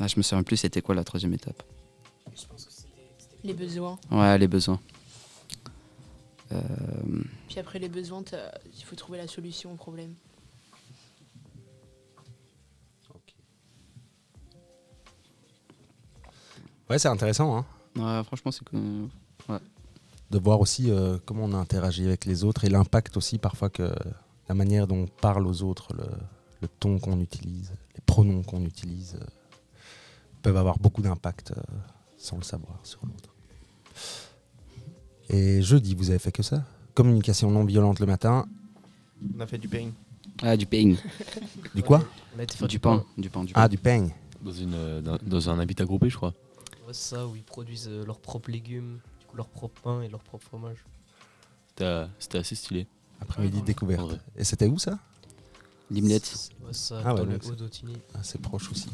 ah, 0.00 0.06
je 0.06 0.14
me 0.16 0.22
souviens 0.22 0.42
plus 0.44 0.56
c'était 0.56 0.80
quoi 0.80 0.94
la 0.94 1.04
troisième 1.04 1.34
étape. 1.34 1.62
Les 3.44 3.54
besoins. 3.54 3.98
Ouais, 4.10 4.38
les 4.38 4.48
besoins. 4.48 4.80
Euh, 6.52 6.60
Puis 7.48 7.58
après 7.58 7.78
les 7.78 7.88
besoins, 7.88 8.22
il 8.76 8.84
faut 8.84 8.96
trouver 8.96 9.18
la 9.18 9.26
solution 9.28 9.72
au 9.72 9.76
problème. 9.76 10.14
Ouais, 16.90 16.98
c'est 16.98 17.08
intéressant 17.08 17.56
hein, 17.58 17.64
ouais, 17.96 18.24
franchement, 18.24 18.50
c'est 18.50 18.64
que. 18.64 18.76
de 20.30 20.38
voir 20.38 20.60
aussi 20.60 20.90
euh, 20.90 21.18
comment 21.24 21.44
on 21.44 21.52
interagit 21.54 22.04
avec 22.06 22.24
les 22.24 22.44
autres 22.44 22.64
et 22.64 22.68
l'impact 22.70 23.16
aussi 23.16 23.38
parfois 23.38 23.68
que 23.70 23.92
la 24.48 24.54
manière 24.54 24.86
dont 24.86 25.02
on 25.02 25.06
parle 25.06 25.46
aux 25.46 25.62
autres, 25.62 25.92
le, 25.94 26.04
le 26.62 26.68
ton 26.80 26.98
qu'on 26.98 27.20
utilise, 27.20 27.72
les 27.94 28.00
pronoms 28.06 28.42
qu'on 28.42 28.64
utilise, 28.64 29.16
euh, 29.20 29.24
peuvent 30.42 30.56
avoir 30.56 30.78
beaucoup 30.78 31.02
d'impact 31.02 31.52
euh, 31.52 31.60
sans 32.16 32.36
le 32.38 32.42
savoir 32.44 32.78
sur 32.84 33.00
l'autre. 33.04 33.34
Et 35.28 35.60
jeudi, 35.60 35.94
vous 35.94 36.08
avez 36.08 36.18
fait 36.18 36.32
que 36.32 36.42
ça? 36.42 36.64
Communication 36.94 37.50
non 37.50 37.64
violente 37.64 38.00
le 38.00 38.06
matin. 38.06 38.46
On 39.36 39.40
a 39.40 39.46
fait 39.46 39.58
du 39.58 39.68
pain. 39.68 39.90
Ah, 40.42 40.56
du 40.56 40.64
pain. 40.66 40.94
Du 41.74 41.82
quoi? 41.82 42.02
On 42.34 42.38
a 42.38 42.44
été 42.44 42.56
faire 42.56 42.68
Du 42.68 42.78
pain. 42.78 43.04
Du 43.18 43.28
pain, 43.28 43.44
du 43.44 43.52
pain. 43.52 43.60
Ah, 43.62 43.68
du 43.68 43.76
peigne. 43.76 44.10
Dans, 44.40 44.52
une, 44.52 45.00
dans, 45.02 45.18
dans 45.20 45.50
un 45.50 45.58
habitat 45.58 45.84
groupé, 45.84 46.08
je 46.08 46.16
crois. 46.16 46.32
Ouais, 46.88 46.94
c'est 46.94 47.14
ça, 47.16 47.26
où 47.26 47.36
ils 47.36 47.42
produisent 47.44 47.86
euh, 47.88 48.02
leurs 48.06 48.18
propres 48.18 48.50
légumes, 48.50 48.98
du 49.20 49.26
coup 49.26 49.36
leur 49.36 49.48
propre 49.48 49.78
pain 49.82 50.00
et 50.00 50.08
leur 50.08 50.20
propre 50.22 50.46
fromage. 50.46 50.78
C'était 51.68 52.06
c'était 52.18 52.38
assez 52.38 52.54
stylé. 52.54 52.86
Après-midi 53.20 53.56
Ouais, 53.56 53.60
de 53.60 53.66
découverte. 53.66 54.10
Ouais. 54.12 54.18
Et 54.38 54.44
c'était 54.44 54.66
où 54.66 54.78
ça? 54.78 54.98
Ouais, 55.90 56.02
ça, 56.72 57.00
Ah 57.04 57.14
ouais, 57.14 57.24
le 57.26 57.32
donc 57.32 57.42
c'est- 57.44 57.50
haut 57.50 57.54
d'Otigny. 57.54 57.92
Ah, 58.14 58.18
C'est 58.22 58.40
proche 58.40 58.70
aussi. 58.70 58.88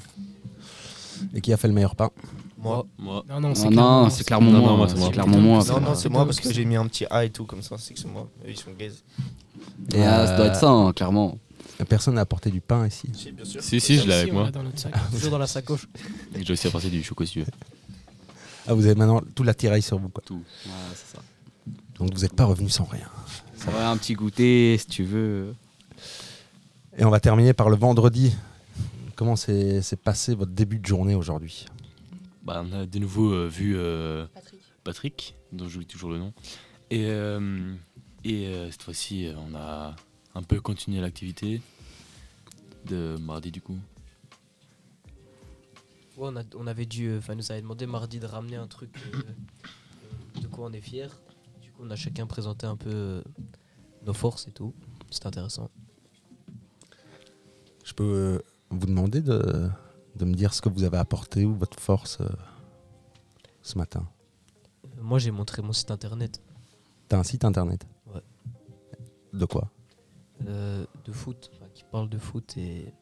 Et 1.34 1.40
qui 1.40 1.52
a 1.52 1.56
fait 1.56 1.68
le 1.68 1.74
meilleur 1.74 1.94
pain? 1.94 2.10
Moi. 2.58 2.84
Moi, 2.98 3.24
Non, 3.28 3.40
non, 3.40 3.48
Non, 3.50 3.54
c'est 3.54 3.64
non, 3.64 3.70
clairement- 3.70 4.10
c'est 4.10 4.24
clairement 4.24 4.50
Non, 4.50 4.58
moi. 4.60 4.68
non, 4.70 4.76
moi, 4.76 4.88
c'est 4.88 4.94
c'est 4.94 5.00
moi. 5.00 5.10
clairement 5.10 5.38
moi. 5.38 5.58
Non, 5.58 5.60
c'est 5.64 5.72
non, 5.74 5.80
moi. 5.80 5.94
c'est 5.94 6.08
moi 6.08 6.24
parce 6.24 6.40
que 6.40 6.52
j'ai 6.52 6.64
mis 6.64 6.74
un 6.76 6.86
petit 6.88 7.06
A 7.10 7.24
et 7.24 7.30
tout, 7.30 7.44
comme 7.46 7.62
ça, 7.62 7.76
c'est 7.78 7.94
que 7.94 8.00
c'est 8.00 8.08
moi. 8.08 8.28
Eux, 8.44 8.50
ils 8.50 8.56
sont 8.58 8.72
gays. 8.72 8.90
Et, 9.92 10.02
Ah, 10.02 10.26
ça 10.26 10.36
doit 10.36 10.46
euh, 10.46 10.48
être 10.50 10.56
ça, 10.58 10.68
hein, 10.70 10.92
clairement. 10.92 11.38
Personne 11.88 12.14
n'a 12.14 12.22
apporté 12.22 12.50
du 12.50 12.60
pain 12.60 12.86
ici. 12.86 13.08
Si, 13.12 13.30
bien 13.32 13.44
sûr. 13.44 13.62
si, 13.62 13.80
si, 13.80 13.98
je 13.98 14.06
l'ai 14.08 14.14
avec 14.14 14.32
moi. 14.32 14.50
dans 14.50 14.62
notre 14.62 14.78
sac. 14.78 14.92
Toujours 15.12 15.30
dans 15.30 15.38
la 15.38 15.46
sacoche. 15.46 15.86
Et 16.34 16.44
J'ai 16.44 16.52
aussi 16.52 16.66
apporté 16.68 16.88
du 16.90 17.02
choco 17.02 17.24
si 17.24 17.32
tu 17.34 17.40
veux. 17.40 17.46
Ah, 18.66 18.74
vous 18.74 18.86
avez 18.86 18.94
maintenant 18.94 19.20
tout 19.34 19.42
l'attirail 19.42 19.82
sur 19.82 19.98
vous, 19.98 20.08
quoi. 20.08 20.22
Tout. 20.26 20.42
Ouais, 20.66 20.72
c'est 20.94 21.16
ça. 21.16 21.22
Donc 21.98 22.12
vous 22.12 22.20
n'êtes 22.20 22.34
pas 22.34 22.44
revenu 22.44 22.68
sans 22.68 22.84
rien. 22.84 23.08
Ouais, 23.68 23.82
un 23.82 23.96
petit 23.96 24.14
goûter, 24.14 24.76
si 24.78 24.86
tu 24.86 25.04
veux. 25.04 25.54
Et 26.96 27.04
on 27.04 27.10
va 27.10 27.20
terminer 27.20 27.52
par 27.52 27.70
le 27.70 27.76
vendredi. 27.76 28.34
Comment 29.16 29.36
s'est 29.36 29.80
passé 30.02 30.34
votre 30.34 30.52
début 30.52 30.78
de 30.78 30.86
journée 30.86 31.14
aujourd'hui? 31.14 31.66
Bah, 32.42 32.64
on 32.66 32.72
a 32.72 32.84
de 32.84 32.98
nouveau 32.98 33.32
euh, 33.32 33.48
vu 33.48 33.74
euh, 33.76 34.26
Patrick. 34.34 34.60
Patrick, 34.82 35.34
dont 35.52 35.68
j'oublie 35.68 35.86
toujours 35.86 36.10
le 36.10 36.18
nom. 36.18 36.32
Et, 36.90 37.06
euh, 37.06 37.74
et 38.22 38.48
euh, 38.48 38.70
cette 38.70 38.82
fois-ci, 38.82 39.30
on 39.36 39.54
a 39.54 39.96
un 40.34 40.42
peu 40.42 40.60
continué 40.60 41.00
l'activité 41.00 41.62
de 42.86 43.16
mardi 43.20 43.50
du 43.50 43.62
coup. 43.62 43.78
Ouais, 46.16 46.28
on, 46.32 46.36
a- 46.36 46.42
on 46.56 46.66
avait 46.66 46.86
dû. 46.86 47.08
euh, 47.08 47.18
Enfin, 47.18 47.34
nous 47.34 47.50
avait 47.50 47.60
demandé 47.62 47.86
mardi 47.86 48.20
de 48.20 48.26
ramener 48.26 48.56
un 48.56 48.66
truc 48.68 48.90
euh, 49.14 49.18
euh, 50.36 50.40
de 50.40 50.46
quoi 50.46 50.66
on 50.66 50.72
est 50.72 50.80
fier. 50.80 51.10
Du 51.60 51.70
coup, 51.72 51.82
on 51.84 51.90
a 51.90 51.96
chacun 51.96 52.26
présenté 52.26 52.66
un 52.66 52.76
peu 52.76 52.90
euh, 52.92 53.22
nos 54.04 54.12
forces 54.14 54.46
et 54.48 54.52
tout. 54.52 54.74
C'était 55.10 55.26
intéressant. 55.26 55.70
Je 57.84 57.92
peux 57.92 58.42
vous 58.70 58.86
demander 58.86 59.20
de, 59.20 59.68
de 60.16 60.24
me 60.24 60.34
dire 60.34 60.54
ce 60.54 60.62
que 60.62 60.68
vous 60.68 60.84
avez 60.84 60.96
apporté 60.98 61.44
ou 61.44 61.54
votre 61.54 61.78
force 61.80 62.18
euh, 62.20 62.28
ce 63.62 63.76
matin? 63.78 64.08
Moi, 65.00 65.18
j'ai 65.18 65.30
montré 65.30 65.62
mon 65.62 65.72
site 65.72 65.90
internet 65.90 66.40
T'as 67.08 67.18
un 67.18 67.24
site 67.24 67.44
internet? 67.44 67.86
Ouais. 68.06 68.22
De 69.32 69.44
quoi? 69.44 69.70
De 70.40 71.12
foot, 71.12 71.50
enfin, 71.54 71.66
qui 71.74 71.84
parle 71.90 72.08
de 72.08 72.18
foot 72.18 72.56
et 72.56 72.92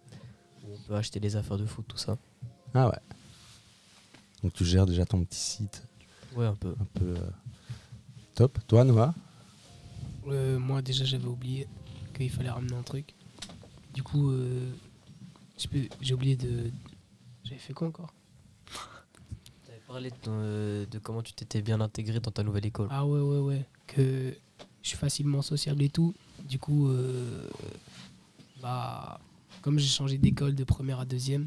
où 0.64 0.74
on 0.74 0.78
peut 0.88 0.94
acheter 0.94 1.20
des 1.20 1.36
affaires 1.36 1.58
de 1.58 1.66
foot, 1.66 1.84
tout 1.88 1.96
ça. 1.96 2.16
Ah 2.74 2.88
ouais. 2.88 2.98
Donc 4.42 4.52
tu 4.54 4.64
gères 4.64 4.86
déjà 4.86 5.04
ton 5.04 5.22
petit 5.24 5.38
site 5.38 5.86
Ouais, 6.34 6.46
un 6.46 6.54
peu. 6.54 6.74
un 6.80 6.84
peu 6.98 7.04
euh, 7.16 7.30
top. 8.34 8.58
Toi, 8.66 8.84
Noah 8.84 9.14
Euh, 10.28 10.58
moi 10.58 10.80
déjà 10.82 11.04
j'avais 11.04 11.26
oublié 11.26 11.68
qu'il 12.14 12.30
fallait 12.30 12.50
ramener 12.50 12.74
un 12.74 12.82
truc. 12.82 13.14
Du 13.94 14.02
coup, 14.02 14.30
euh, 14.30 14.70
j'ai 16.00 16.14
oublié 16.14 16.36
de. 16.36 16.70
J'avais 17.44 17.58
fait 17.60 17.74
quoi 17.74 17.88
encore? 17.88 18.12
T'avais 19.66 19.80
parlé 19.86 20.10
de, 20.10 20.16
ton, 20.16 20.30
euh, 20.32 20.86
de 20.86 20.98
comment 20.98 21.22
tu 21.22 21.34
t'étais 21.34 21.60
bien 21.60 21.80
intégré 21.80 22.20
dans 22.20 22.30
ta 22.30 22.42
nouvelle 22.42 22.64
école. 22.66 22.88
Ah 22.90 23.04
ouais 23.06 23.20
ouais 23.20 23.38
ouais. 23.40 23.66
Que 23.86 24.34
je 24.82 24.88
suis 24.88 24.96
facilement 24.96 25.42
sociable 25.42 25.82
et 25.82 25.90
tout. 25.90 26.14
Du 26.48 26.58
coup, 26.58 26.88
euh, 26.88 27.48
bah 28.62 29.20
comme 29.60 29.78
j'ai 29.78 29.86
changé 29.88 30.16
d'école 30.18 30.54
de 30.54 30.64
première 30.64 30.98
à 31.00 31.04
deuxième, 31.04 31.46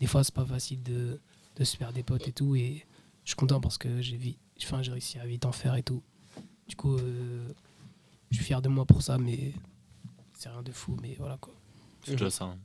des 0.00 0.06
fois 0.06 0.24
c'est 0.24 0.34
pas 0.34 0.44
facile 0.46 0.82
de, 0.82 1.20
de 1.56 1.64
se 1.64 1.76
faire 1.76 1.92
des 1.92 2.02
potes 2.02 2.26
et 2.28 2.32
tout. 2.32 2.54
Et 2.56 2.84
je 3.24 3.30
suis 3.30 3.36
content 3.36 3.60
parce 3.60 3.78
que 3.78 4.00
j'ai 4.00 4.38
enfin, 4.62 4.82
j'ai 4.82 4.92
réussi 4.92 5.18
à 5.18 5.26
vite 5.26 5.44
en 5.44 5.52
faire 5.52 5.74
et 5.74 5.82
tout. 5.82 6.02
Du 6.68 6.76
coup, 6.76 6.96
euh, 6.96 7.48
je 8.30 8.36
suis 8.36 8.44
fier 8.44 8.60
de 8.62 8.68
moi 8.68 8.84
pour 8.84 9.02
ça, 9.02 9.16
mais 9.18 9.52
c'est 10.34 10.48
rien 10.50 10.62
de 10.62 10.72
fou. 10.72 10.96
Mais 11.02 11.14
voilà 11.14 11.36
quoi. 11.38 11.54
C'est 12.04 12.12
déjà 12.12 12.30
ça. 12.30 12.44
hein. 12.44 12.58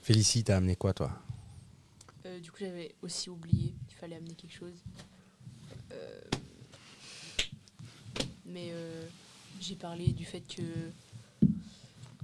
Félicie, 0.00 0.42
t'as 0.42 0.56
amené 0.56 0.74
quoi, 0.76 0.92
toi? 0.92 1.12
Euh, 2.26 2.40
du 2.40 2.50
coup, 2.50 2.58
j'avais 2.60 2.94
aussi 3.02 3.30
oublié 3.30 3.74
qu'il 3.88 3.96
fallait 3.98 4.16
amener 4.16 4.34
quelque 4.34 4.54
chose. 4.54 4.82
Euh, 5.92 6.20
mais 8.46 8.70
euh, 8.72 9.06
j'ai 9.60 9.76
parlé 9.76 10.08
du 10.12 10.24
fait 10.24 10.40
que 10.40 10.62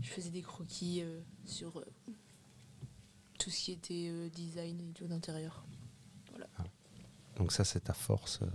je 0.03 0.09
faisais 0.09 0.31
des 0.31 0.43
croquis 0.43 1.03
euh, 1.03 1.21
sur 1.47 1.79
euh, 1.79 1.85
tout 3.49 3.55
ce 3.55 3.61
qui 3.65 3.73
était 3.73 4.09
euh, 4.11 4.29
design 4.29 4.79
et 4.79 4.93
tout 4.93 5.07
d'intérieur. 5.07 5.65
Donc 7.39 7.51
ça, 7.51 7.65
c'est 7.65 7.81
ta 7.81 7.95
force, 7.95 8.41
euh, 8.43 8.47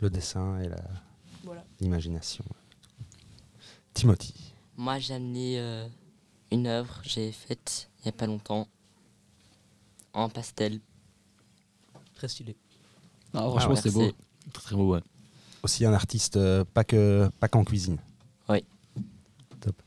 le 0.00 0.10
dessin 0.10 0.58
et 0.60 0.68
la- 0.68 0.90
Voilà. 1.44 1.64
l'imagination. 1.78 2.44
Timothy. 3.94 4.52
Moi, 4.76 4.98
j'ai 4.98 5.14
amené 5.14 5.60
euh, 5.60 5.86
une 6.50 6.66
œuvre 6.66 7.00
que 7.02 7.08
j'ai 7.08 7.30
faite 7.30 7.88
il 8.00 8.06
n'y 8.06 8.08
a 8.08 8.12
pas 8.12 8.26
longtemps 8.26 8.66
en 10.14 10.28
pastel. 10.28 10.80
Très 12.16 12.26
stylé. 12.26 12.56
Ah, 13.34 13.42
franchement, 13.50 13.74
Ah, 13.76 13.80
c'est 13.80 13.92
beau. 13.92 14.10
Très 14.52 14.62
très 14.64 14.74
beau, 14.74 14.94
ouais. 14.94 15.02
Aussi 15.62 15.84
un 15.84 15.92
artiste 15.92 16.36
euh, 16.38 16.64
pas 16.64 16.82
que 16.82 17.30
pas 17.38 17.46
qu'en 17.46 17.62
cuisine. 17.62 17.98
Oui. 18.48 18.64
Top. 19.60 19.80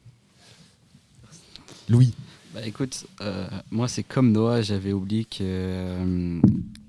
Louis. 1.89 2.13
Bah 2.53 2.65
écoute, 2.65 3.07
euh, 3.21 3.47
moi 3.71 3.87
c'est 3.87 4.03
comme 4.03 4.31
Noah, 4.31 4.61
j'avais 4.61 4.93
oublié 4.93 5.25
que, 5.25 5.37
euh, 5.41 6.39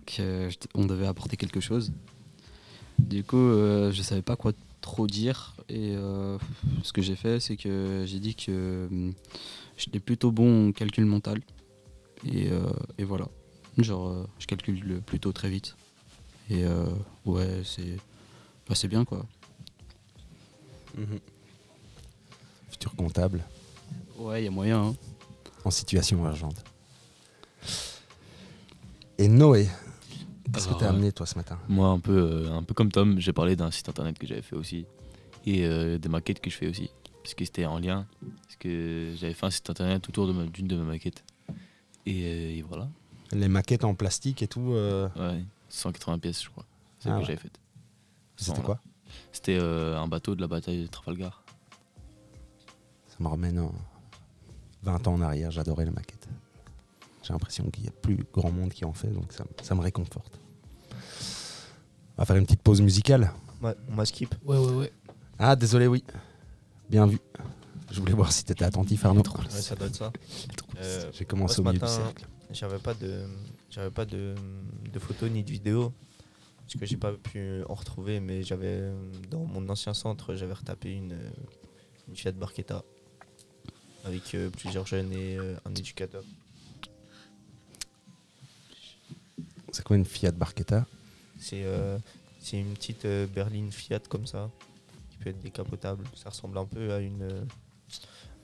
que 0.06 0.50
je- 0.50 0.56
on 0.74 0.84
devait 0.84 1.06
apporter 1.06 1.36
quelque 1.36 1.60
chose. 1.60 1.92
Du 2.98 3.24
coup, 3.24 3.36
euh, 3.38 3.90
je 3.90 4.02
savais 4.02 4.22
pas 4.22 4.36
quoi 4.36 4.52
trop 4.82 5.06
dire 5.06 5.54
et 5.70 5.94
ce 6.82 6.92
que 6.92 7.00
j'ai 7.00 7.16
fait, 7.16 7.40
c'est 7.40 7.56
que 7.56 8.04
j'ai 8.06 8.18
dit 8.18 8.34
que 8.34 8.88
j'étais 9.78 10.00
plutôt 10.00 10.30
bon 10.30 10.68
en 10.68 10.72
calcul 10.72 11.06
mental 11.06 11.40
et, 12.26 12.50
euh, 12.50 12.70
et 12.98 13.04
voilà. 13.04 13.28
Genre, 13.78 14.26
je 14.38 14.46
calcule 14.46 15.00
plutôt 15.06 15.32
très 15.32 15.48
vite 15.48 15.76
et 16.50 16.64
euh, 16.64 16.84
ouais, 17.24 17.62
c'est 17.64 17.96
bah, 18.68 18.74
c'est 18.74 18.88
bien 18.88 19.04
quoi. 19.06 19.24
Futur 22.70 22.94
comptable 22.94 23.42
Ouais, 24.18 24.42
il 24.42 24.44
y 24.44 24.48
a 24.48 24.50
moyen. 24.50 24.88
hein. 24.88 24.94
En 25.64 25.70
situation 25.70 26.24
urgente. 26.26 26.62
Et 29.18 29.28
Noé. 29.28 29.68
Qu'est-ce 30.52 30.68
que 30.68 30.74
t'as 30.74 30.86
euh, 30.86 30.90
amené 30.90 31.12
toi 31.12 31.26
ce 31.26 31.36
matin? 31.36 31.58
Moi, 31.68 31.88
un 31.88 31.98
peu, 31.98 32.12
euh, 32.46 32.52
un 32.52 32.62
peu 32.62 32.74
comme 32.74 32.92
Tom, 32.92 33.18
j'ai 33.18 33.32
parlé 33.32 33.56
d'un 33.56 33.70
site 33.70 33.88
internet 33.88 34.18
que 34.18 34.26
j'avais 34.26 34.42
fait 34.42 34.56
aussi. 34.56 34.86
Et 35.46 35.64
euh, 35.64 35.98
des 35.98 36.08
maquettes 36.08 36.40
que 36.40 36.50
je 36.50 36.56
fais 36.56 36.68
aussi. 36.68 36.90
Parce 37.22 37.34
que 37.34 37.44
c'était 37.44 37.64
en 37.66 37.78
lien. 37.78 38.06
Parce 38.44 38.56
que 38.56 39.14
j'avais 39.16 39.34
fait 39.34 39.46
un 39.46 39.50
site 39.50 39.68
internet 39.70 40.08
autour 40.08 40.26
de 40.26 40.32
ma- 40.32 40.44
d'une 40.44 40.68
de, 40.68 40.76
mes 40.76 40.84
maquettes. 40.84 41.24
Et, 42.06 42.24
euh, 42.24 42.58
et 42.58 42.62
voilà. 42.62 42.88
Les 43.32 43.48
maquettes 43.48 43.84
en 43.84 43.94
plastique 43.94 44.42
et 44.42 44.48
tout. 44.48 44.72
euh, 44.72 45.08
Ouais, 45.16 45.42
180 45.70 46.18
pièces, 46.18 46.42
je 46.44 46.50
crois. 46.50 46.64
C'est 46.98 47.08
Ah 47.08 47.12
que 47.14 47.18
ouais. 47.18 47.24
j'avais 47.24 47.38
fait. 47.38 47.52
C'était 48.36 48.60
quoi? 48.62 48.78
C'était 49.32 49.58
euh, 49.60 49.96
un 49.98 50.08
bateau 50.08 50.34
de 50.34 50.40
la 50.40 50.48
bataille 50.48 50.82
de 50.82 50.86
Trafalgar. 50.86 51.42
Ça 53.08 53.16
me 53.20 53.28
ramène 53.28 53.58
en 53.60 53.72
20 54.84 55.08
ans 55.08 55.14
en 55.14 55.22
arrière. 55.22 55.50
J'adorais 55.50 55.84
les 55.84 55.90
maquettes. 55.90 56.28
J'ai 57.22 57.32
l'impression 57.32 57.64
qu'il 57.70 57.84
y 57.84 57.88
a 57.88 57.90
plus 57.90 58.18
grand 58.32 58.50
monde 58.52 58.70
qui 58.70 58.84
en 58.84 58.92
fait, 58.92 59.08
donc 59.08 59.32
ça, 59.32 59.44
ça 59.62 59.74
me 59.74 59.80
réconforte. 59.80 60.38
On 62.16 62.22
va 62.22 62.24
faire 62.26 62.36
une 62.36 62.44
petite 62.44 62.62
pause 62.62 62.80
musicale. 62.80 63.32
Ouais, 63.62 63.74
on 63.88 63.94
m'a 63.94 64.04
skip. 64.04 64.34
Ouais 64.44 64.58
ouais 64.58 64.72
ouais. 64.72 64.92
Ah, 65.38 65.56
désolé, 65.56 65.86
oui. 65.86 66.04
Bien 66.88 67.06
vu. 67.06 67.18
Je 67.90 68.00
voulais 68.00 68.12
voir 68.12 68.30
si 68.32 68.44
t'étais 68.44 68.64
attentif, 68.64 69.04
Arnaud. 69.04 69.22
Ouais, 69.22 69.48
ça 69.50 69.74
doit 69.74 69.86
être 69.86 69.96
ça. 69.96 70.12
Euh, 70.78 71.10
J'ai 71.12 71.24
commencé 71.24 71.62
moi, 71.62 71.70
au 71.70 71.74
milieu 71.74 71.86
du 71.86 71.92
matin, 71.92 72.04
cercle. 72.04 72.26
J'avais 72.50 72.78
pas 72.78 72.94
de, 72.94 73.22
j'avais 73.70 73.90
pas 73.90 74.04
de, 74.04 74.34
de 74.92 74.98
photos 74.98 75.30
ni 75.30 75.42
de 75.42 75.50
vidéos 75.50 75.92
parce 76.66 76.74
que 76.80 76.86
j'ai 76.86 76.96
pas 76.96 77.12
pu 77.12 77.62
en 77.68 77.74
retrouver, 77.74 78.20
mais 78.20 78.42
j'avais 78.42 78.90
dans 79.30 79.44
mon 79.44 79.68
ancien 79.68 79.94
centre, 79.94 80.34
j'avais 80.34 80.52
retapé 80.52 80.92
une, 80.92 81.16
une 82.08 82.16
Fiat 82.16 82.32
Barchetta 82.32 82.82
avec 84.04 84.34
euh, 84.34 84.50
plusieurs 84.50 84.86
jeunes 84.86 85.12
et 85.12 85.36
euh, 85.36 85.56
un 85.64 85.74
éducateur. 85.74 86.22
C'est 89.72 89.82
quoi 89.84 89.96
une 89.96 90.04
Fiat 90.04 90.30
Barchetta 90.32 90.86
C'est 91.38 91.64
euh, 91.64 91.98
c'est 92.40 92.58
une 92.60 92.74
petite 92.74 93.06
euh, 93.06 93.26
berline 93.26 93.72
Fiat 93.72 94.00
comme 94.08 94.26
ça 94.26 94.50
qui 95.10 95.16
peut 95.18 95.30
être 95.30 95.40
décapotable. 95.40 96.04
Ça 96.14 96.28
ressemble 96.28 96.58
un 96.58 96.64
peu 96.66 96.92
à 96.92 97.00
une, 97.00 97.22
euh, 97.22 97.44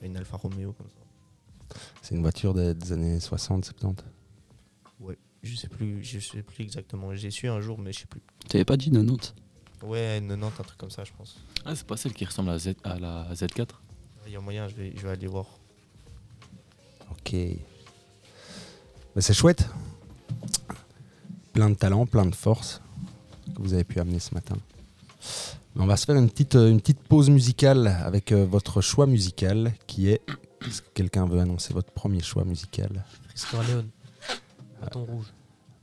à 0.01 0.05
une 0.07 0.17
Alfa 0.17 0.37
Romeo 0.37 0.73
comme 0.73 0.87
ça. 0.89 1.77
C'est 2.01 2.15
une 2.15 2.21
voiture 2.21 2.53
des, 2.53 2.73
des 2.73 2.91
années 2.91 3.19
60, 3.19 3.63
70. 3.63 4.03
Ouais, 4.99 5.17
je 5.43 5.55
sais 5.55 5.69
plus, 5.69 6.03
je 6.03 6.19
sais 6.19 6.41
plus 6.41 6.63
exactement. 6.63 7.15
J'ai 7.15 7.31
su 7.31 7.47
un 7.47 7.61
jour, 7.61 7.77
mais 7.79 7.93
je 7.93 7.99
sais 7.99 8.07
plus. 8.07 8.21
T'avais 8.49 8.65
pas 8.65 8.75
dit 8.75 8.91
90 8.91 9.33
Ouais, 9.83 10.19
90, 10.27 10.45
un 10.59 10.63
truc 10.63 10.77
comme 10.77 10.91
ça, 10.91 11.03
je 11.03 11.11
pense. 11.17 11.37
Ah, 11.63 11.75
c'est 11.75 11.87
pas 11.87 11.95
celle 11.95 12.13
qui 12.13 12.25
ressemble 12.25 12.49
à, 12.49 12.59
Z, 12.59 12.73
à 12.83 12.99
la 12.99 13.33
Z4 13.33 13.67
Il 14.31 14.35
y 14.35 14.37
a 14.37 14.39
moyen, 14.39 14.65
je 14.69 14.75
vais, 14.75 14.93
je 14.95 15.01
vais 15.01 15.09
aller 15.09 15.27
voir. 15.27 15.45
Ok. 17.11 17.33
Mais 17.33 17.59
c'est 19.17 19.33
chouette. 19.33 19.67
plein 21.51 21.69
de 21.69 21.75
talent, 21.75 22.05
plein 22.05 22.25
de 22.25 22.33
force 22.33 22.81
que 23.53 23.61
vous 23.61 23.73
avez 23.73 23.83
pu 23.83 23.99
amener 23.99 24.19
ce 24.19 24.33
matin. 24.33 24.55
On 25.75 25.85
va 25.85 25.97
se 25.97 26.05
faire 26.05 26.15
une 26.15 26.29
petite, 26.29 26.55
euh, 26.55 26.69
une 26.71 26.79
petite 26.79 27.01
pause 27.01 27.29
musicale 27.29 27.87
avec 27.87 28.31
euh, 28.31 28.45
votre 28.45 28.79
choix 28.79 29.05
musical 29.05 29.73
qui 29.85 30.07
est. 30.07 30.21
Est-ce 30.65 30.81
que 30.81 30.87
quelqu'un 30.93 31.25
veut 31.25 31.41
annoncer 31.41 31.73
votre 31.73 31.91
premier 31.91 32.21
choix 32.21 32.45
musical? 32.45 33.03
Frisco 33.27 33.57
Orléans. 33.57 33.83
Bâton 34.79 35.03
rouge. 35.03 35.25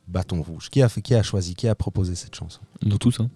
Bâton 0.06 0.40
rouge. 0.42 0.70
Qui 0.70 0.80
a, 0.80 0.88
fait- 0.88 1.02
qui 1.02 1.14
a 1.14 1.22
choisi 1.22 1.54
Qui 1.54 1.68
a 1.68 1.74
proposé 1.74 2.14
cette 2.14 2.34
chanson? 2.34 2.60
Nous 2.80 2.96
tous, 2.96 3.20
hein. 3.20 3.28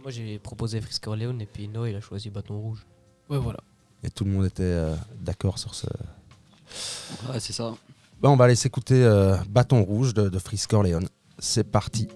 Moi 0.00 0.10
j'ai 0.10 0.38
proposé 0.38 0.80
Frisco 0.80 1.10
Orléans 1.10 1.38
et 1.38 1.44
puis 1.46 1.68
Noé 1.68 1.90
il 1.90 1.96
a 1.96 2.00
choisi 2.00 2.30
Bâton 2.30 2.58
rouge. 2.58 2.86
Ouais, 3.28 3.36
voilà. 3.38 3.60
Et 4.04 4.10
tout 4.10 4.24
le 4.24 4.30
monde 4.30 4.46
était 4.46 4.62
euh, 4.62 4.94
d'accord 5.20 5.58
sur 5.58 5.74
ce. 5.74 5.86
Ouais, 7.28 7.40
c'est 7.40 7.52
ça. 7.52 7.74
Bon, 8.20 8.30
on 8.30 8.36
va 8.36 8.44
aller 8.44 8.54
s'écouter 8.54 9.02
euh, 9.02 9.36
Bâton 9.48 9.82
rouge 9.82 10.14
de, 10.14 10.28
de 10.28 10.38
Frisk 10.38 10.72
Orléans. 10.72 11.00
C'est 11.38 11.64
parti. 11.64 12.08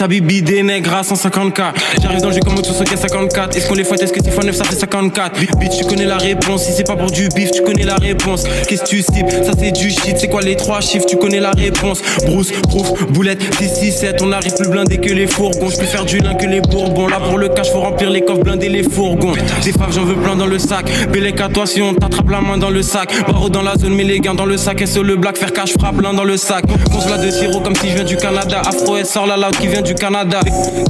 20-18 0.00 0.04
en 0.04 0.06
Libye, 0.06 0.06
ça 0.06 0.08
bibi 0.08 0.42
des 0.42 0.62
nègres 0.62 0.94
à 0.94 1.02
150k. 1.02 1.72
J'arrive 2.02 2.20
dans 2.20 2.28
le 2.28 2.34
jeu 2.34 2.40
comme 2.40 2.54
tout 2.56 2.72
ce 2.72 2.82
qui 2.84 2.96
54. 2.96 3.56
Est-ce 3.56 3.68
qu'on 3.68 3.74
les 3.74 3.84
fouette, 3.84 4.02
est-ce 4.02 4.12
que 4.12 4.22
6 4.22 4.30
fois 4.30 4.44
9 4.44 4.54
ça 4.54 4.64
fait 4.64 4.76
54 4.78 5.38
Bi- 5.38 5.48
Bitch, 5.58 5.78
tu 5.78 5.84
connais 5.84 6.06
la 6.06 6.16
réponse. 6.16 6.64
Si 6.64 6.72
c'est 6.72 6.86
pas 6.86 6.96
pour 6.96 7.10
du 7.10 7.28
bif, 7.28 7.50
tu 7.50 7.62
connais 7.62 7.84
la 7.84 7.96
réponse. 7.96 8.44
Qu'est-ce 8.68 8.82
que 8.82 8.88
tu 8.88 9.02
cibles? 9.02 9.30
Ça 9.30 9.52
c'est 9.58 9.72
du 9.72 9.90
shit. 9.90 10.16
C'est 10.18 10.28
quoi 10.28 10.40
les 10.42 10.56
trois 10.56 10.80
chiffres? 10.80 11.06
Tu 11.06 11.16
connais 11.16 11.40
la 11.40 11.50
réponse. 11.52 12.00
Bruce, 12.26 12.52
Proof, 12.68 13.06
Boulette, 13.12 13.42
6, 13.58 13.68
6, 13.68 13.92
7. 13.92 14.22
On 14.22 14.32
arrive 14.32 14.54
plus 14.54 14.68
blindé 14.68 14.98
que 14.98 15.12
les 15.12 15.26
fourgons. 15.26 15.70
Je 15.70 15.76
peux 15.78 15.86
faire 15.86 16.04
du 16.04 16.18
lin 16.18 16.34
que 16.34 16.46
les 16.46 16.60
bourbons. 16.60 17.08
Là 17.08 17.18
pour 17.20 17.38
le 17.38 17.48
cash, 17.48 17.70
faut 17.70 17.80
remplir 17.80 18.10
les 18.10 18.22
coffres, 18.22 18.42
blinder 18.42 18.68
les 18.68 18.82
fourgons. 18.82 19.32
Des 19.64 19.72
faves, 19.72 19.92
j'en 19.94 20.04
veux 20.04 20.14
plein 20.14 20.36
dans 20.36 20.46
le 20.46 20.58
sac. 20.58 20.86
Bélec 21.12 21.40
à 21.40 21.48
toi 21.48 21.66
si 21.66 21.82
on 21.82 21.94
t'attrape 21.94 22.28
la 22.30 22.40
main 22.40 22.56
dans 22.58 22.70
le 22.70 22.82
sac. 22.82 23.10
Barreau 23.26 23.48
dans 23.48 23.62
la 23.62 23.76
zone, 23.76 23.94
mais 23.94 24.04
les 24.04 24.20
gains 24.20 24.34
dans 24.34 24.46
le 24.46 24.56
sac. 24.56 24.82
SO 24.86 25.02
le 25.02 25.16
black, 25.16 25.36
faire 25.36 25.52
cash, 25.52 25.72
frappe 25.78 26.00
l'un 26.00 26.14
dans 26.14 26.24
le 26.24 26.36
sac. 26.36 26.64
Consulat 26.92 27.18
de 27.18 27.30
sirop 27.30 27.60
comme 27.60 27.74
si 27.76 27.88
je 27.90 27.94
viens 27.94 28.04
du 28.04 28.16
Canada. 28.16 28.62
Afro 28.66 28.96
S 28.96 29.10
sort 29.10 29.26
la 29.26 29.36
loud 29.36 29.56
qui 29.58 29.66
vient 29.68 29.82
du 29.82 29.89
Canada. 29.94 30.40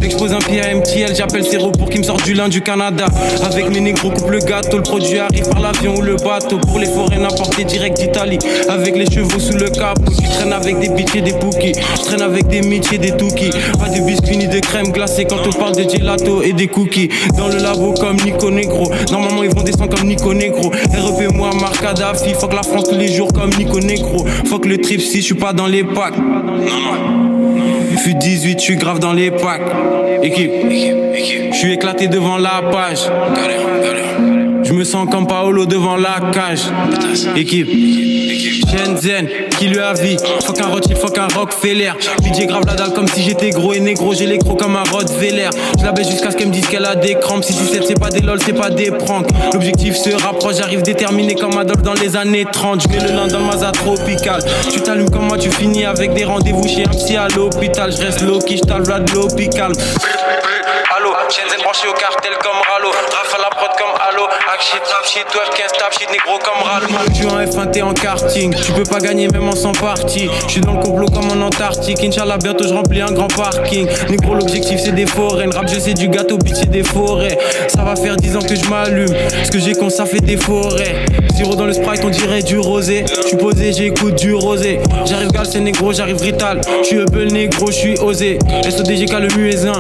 Dès 0.01 0.09
que 0.09 0.13
je 0.13 0.19
pose 0.19 0.33
un 0.33 0.39
pied 0.39 0.61
à 0.61 0.75
MTL, 0.75 1.15
j'appelle 1.15 1.45
Siro 1.45 1.71
pour 1.71 1.89
qu'il 1.89 2.01
me 2.01 2.05
sorte 2.05 2.25
du 2.25 2.35
lin 2.35 2.49
du 2.49 2.61
Canada. 2.63 3.07
Avec 3.45 3.71
mes 3.71 3.81
négros, 3.81 4.11
coupe 4.11 4.31
le 4.31 4.39
gâteau. 4.39 4.79
Le 4.79 4.83
produit 4.83 5.19
arrive 5.19 5.49
par 5.49 5.61
l'avion 5.61 5.95
ou 5.97 6.03
le 6.03 6.17
bateau. 6.17 6.59
Pour 6.59 6.79
les 6.79 6.87
forêts, 6.87 7.19
n'importé 7.19 7.65
direct 7.65 7.99
d'Italie. 8.01 8.39
Avec 8.69 8.97
les 8.97 9.07
chevaux 9.07 9.39
sous 9.39 9.57
le 9.57 9.69
capot. 9.69 10.13
Tu 10.21 10.29
traînes 10.29 10.53
avec 10.53 10.79
des 10.79 10.89
bitches 10.89 11.17
et 11.17 11.21
des 11.21 11.33
bookies. 11.33 11.73
Je 11.97 12.03
traîne 12.03 12.23
avec 12.23 12.49
des 12.49 12.61
et 12.93 12.99
des 12.99 13.17
toukies. 13.17 13.51
Pas 13.79 13.89
de 13.89 14.01
biscuits 14.05 14.37
ni 14.37 14.49
de 14.49 14.59
crème 14.61 14.93
glacée 14.93 15.25
quand 15.25 15.47
on 15.47 15.53
parle 15.53 15.77
de 15.77 15.83
gelato 15.83 16.43
et 16.43 16.53
des 16.53 16.69
cookies. 16.69 17.11
Dans 17.37 17.49
le 17.49 17.57
labo 17.59 17.93
comme 17.93 18.17
Nico 18.17 18.51
Negro. 18.51 18.91
Normalement, 19.11 19.43
ils 19.43 19.55
vont 19.55 19.63
descendre 19.63 19.97
comme 19.97 20.09
Nico 20.09 20.33
Negro. 20.35 20.71
REP, 20.71 21.35
moi, 21.35 21.51
Marc 21.61 21.81
Kadhafi. 21.81 22.35
Fuck 22.35 22.55
la 22.55 22.63
France 22.63 22.85
tous 22.85 22.97
les 22.97 23.09
jours 23.09 23.33
comme 23.33 23.51
Nico 23.59 23.81
Negro. 23.81 24.25
Fuck 24.47 24.67
le 24.67 24.79
trip 24.79 25.01
si 25.01 25.21
je 25.21 25.27
suis 25.27 25.35
pas 25.35 25.53
dans 25.53 25.67
les 25.67 25.85
packs. 25.85 26.17
Non, 26.17 26.43
non. 26.43 27.40
Fut 28.03 28.15
18, 28.15 28.59
je 28.59 28.65
suis 28.65 28.77
grave 28.77 28.99
dans 28.99 29.13
les 29.13 29.31
packs. 29.31 29.61
Équipe, 30.23 30.51
je 31.53 31.57
suis 31.57 31.73
éclaté 31.73 32.09
devant 32.09 32.39
la 32.39 32.63
page. 32.71 33.11
Je 34.63 34.73
me 34.73 34.85
sens 34.85 35.09
comme 35.11 35.27
Paolo 35.27 35.67
devant 35.67 35.97
la 35.97 36.31
cage. 36.33 36.63
Équipe, 37.37 37.69
Shenzhen, 38.69 39.29
qui 39.61 39.69
lui 39.69 39.79
a 39.79 39.93
vie. 39.93 40.17
Fuck 40.47 40.59
un 40.61 40.69
Rothschild, 40.69 40.97
fuck 40.97 41.19
un 41.19 41.29
Rockefeller. 41.29 41.93
DJ 42.25 42.47
grave 42.47 42.65
la 42.67 42.75
dalle 42.75 42.95
comme 42.95 43.07
si 43.07 43.23
j'étais 43.23 43.51
gros 43.51 43.75
et 43.75 43.81
négro. 43.81 44.15
J'ai 44.15 44.25
les 44.25 44.39
crocs 44.39 44.59
comme 44.59 44.75
un 44.75 44.85
Rottweiler. 44.91 45.51
Je 45.79 45.85
la 45.85 45.93
baisse 45.93 46.09
jusqu'à 46.09 46.31
ce 46.31 46.37
qu'elle 46.37 46.49
me 46.49 46.53
dise 46.53 46.67
qu'elle 46.67 46.87
a 46.87 46.95
des 46.95 47.17
crampes. 47.17 47.45
Si 47.45 47.53
17, 47.53 47.85
c'est 47.87 48.01
pas 48.01 48.09
des 48.09 48.21
lol, 48.21 48.41
c'est 48.41 48.55
pas 48.55 48.71
des 48.71 48.91
pranks. 48.91 49.29
L'objectif 49.53 49.97
se 49.97 50.11
rapproche, 50.23 50.57
j'arrive 50.57 50.81
déterminé 50.81 51.35
comme 51.35 51.59
Adolphe 51.59 51.83
dans 51.83 51.93
les 51.93 52.17
années 52.17 52.47
30. 52.51 52.85
Je 52.85 52.89
mets 52.89 53.07
le 53.07 53.15
lin 53.15 53.27
dans 53.27 53.41
le 53.41 53.45
maza 53.45 53.71
tropical. 53.71 54.43
Tu 54.73 54.81
t'allumes 54.81 55.11
comme 55.11 55.27
moi, 55.27 55.37
tu 55.37 55.51
finis 55.51 55.85
avec 55.85 56.15
des 56.15 56.25
rendez-vous 56.25 56.67
chez 56.67 56.85
un 56.85 56.89
psy 56.89 57.19
à 57.19 57.29
l'hôpital. 57.29 57.93
Je 57.93 58.03
reste 58.03 58.23
low 58.23 58.39
qui 58.39 58.57
je 58.57 58.63
de 58.63 59.15
l'hôpital. 59.15 59.73
Allo, 60.97 61.15
Shenzhen 61.29 61.63
branché 61.63 61.89
au 61.89 61.93
cartel 61.93 62.33
comme 62.43 62.61
Ralo. 62.69 62.91
Raf 62.91 63.35
à 63.35 63.39
la 63.39 63.51
prod 63.51 63.71
comme 63.79 63.95
Allo. 64.09 64.25
Hack 64.49 64.61
shit, 64.61 64.83
rap 64.85 65.07
shit, 65.07 65.25
12, 65.33 65.43
15, 65.57 65.73
tap 65.79 65.93
shit, 65.93 66.11
négro 66.11 66.39
comme. 66.39 66.61
Je 67.09 67.15
suis 67.15 67.27
en 67.27 67.41
F1, 67.41 67.71
t'es 67.71 67.83
en 67.83 67.95
karting. 67.95 68.55
Tu 68.55 68.73
peux 68.73 68.83
pas 68.83 68.99
gagner 68.99 69.29
même 69.29 69.49
en 69.51 69.57
100 69.57 69.73
parties. 69.73 70.29
Je 70.47 70.53
suis 70.53 70.61
dans 70.61 70.75
le 70.75 70.83
complot 70.83 71.09
comme 71.09 71.31
en 71.31 71.47
Antarctique. 71.47 72.03
Inch'Allah, 72.03 72.39
bientôt 72.39 72.67
je 72.67 72.75
remplis 72.75 73.01
un 73.01 73.13
grand 73.13 73.29
parking. 73.29 73.87
Négro, 74.09 74.35
l'objectif 74.35 74.81
c'est 74.83 74.95
des 74.95 75.07
forêts. 75.07 75.47
Rap, 75.47 75.69
je 75.69 75.79
sais 75.79 75.95
du 75.95 76.09
gâteau, 76.09 76.39
bitch, 76.39 76.55
c'est 76.57 76.71
des 76.71 76.85
forêts. 76.85 77.39
Ça 77.69 77.83
va 77.83 77.97
faire 77.97 78.17
10 78.17 78.37
ans 78.37 78.41
que 78.41 78.55
je 78.55 78.65
m'allume. 78.69 79.15
Ce 79.45 79.51
que 79.51 79.59
j'ai 79.59 79.75
con, 79.75 79.91
ça 79.91 80.07
fait 80.07 80.21
des 80.21 80.37
forêts. 80.37 81.05
Zéro 81.41 81.55
dans 81.55 81.65
le 81.65 81.73
sprite, 81.73 82.03
on 82.05 82.11
dirait 82.11 82.43
du 82.43 82.59
rosé. 82.59 83.03
Je 83.23 83.29
suis 83.29 83.37
posé, 83.39 83.73
j'écoute 83.73 84.15
du 84.17 84.35
rosé. 84.35 84.79
J'arrive 85.07 85.31
gal, 85.31 85.47
c'est 85.51 85.61
négro, 85.61 85.91
j'arrive 85.91 86.21
rital. 86.21 86.61
Je 86.83 86.87
suis 86.87 86.97
Hubble 86.99 87.29
négro, 87.33 87.69
je 87.69 87.73
suis 87.73 87.99
osé. 87.99 88.39
SODGK 88.69 89.13
le 89.21 89.29
muezzin. 89.39 89.73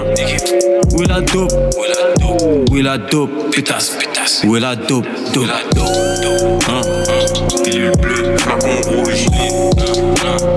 Où 0.96 1.02
est 1.02 1.06
la 1.06 1.20
dope? 1.20 1.52
Où 2.70 2.78
est 2.78 2.82
la 2.82 2.96
dope? 2.96 3.50
Pétasse, 3.54 3.90
pétasse. 3.90 4.42
Où 4.46 4.56
est 4.56 4.60
la 4.60 4.74
dope? 4.74 5.04
Dope, 5.34 5.50
Hein? 6.70 6.80
Pilule 7.62 7.92
bleue, 7.98 8.36
flacon 8.38 8.80
rouge. 8.88 9.26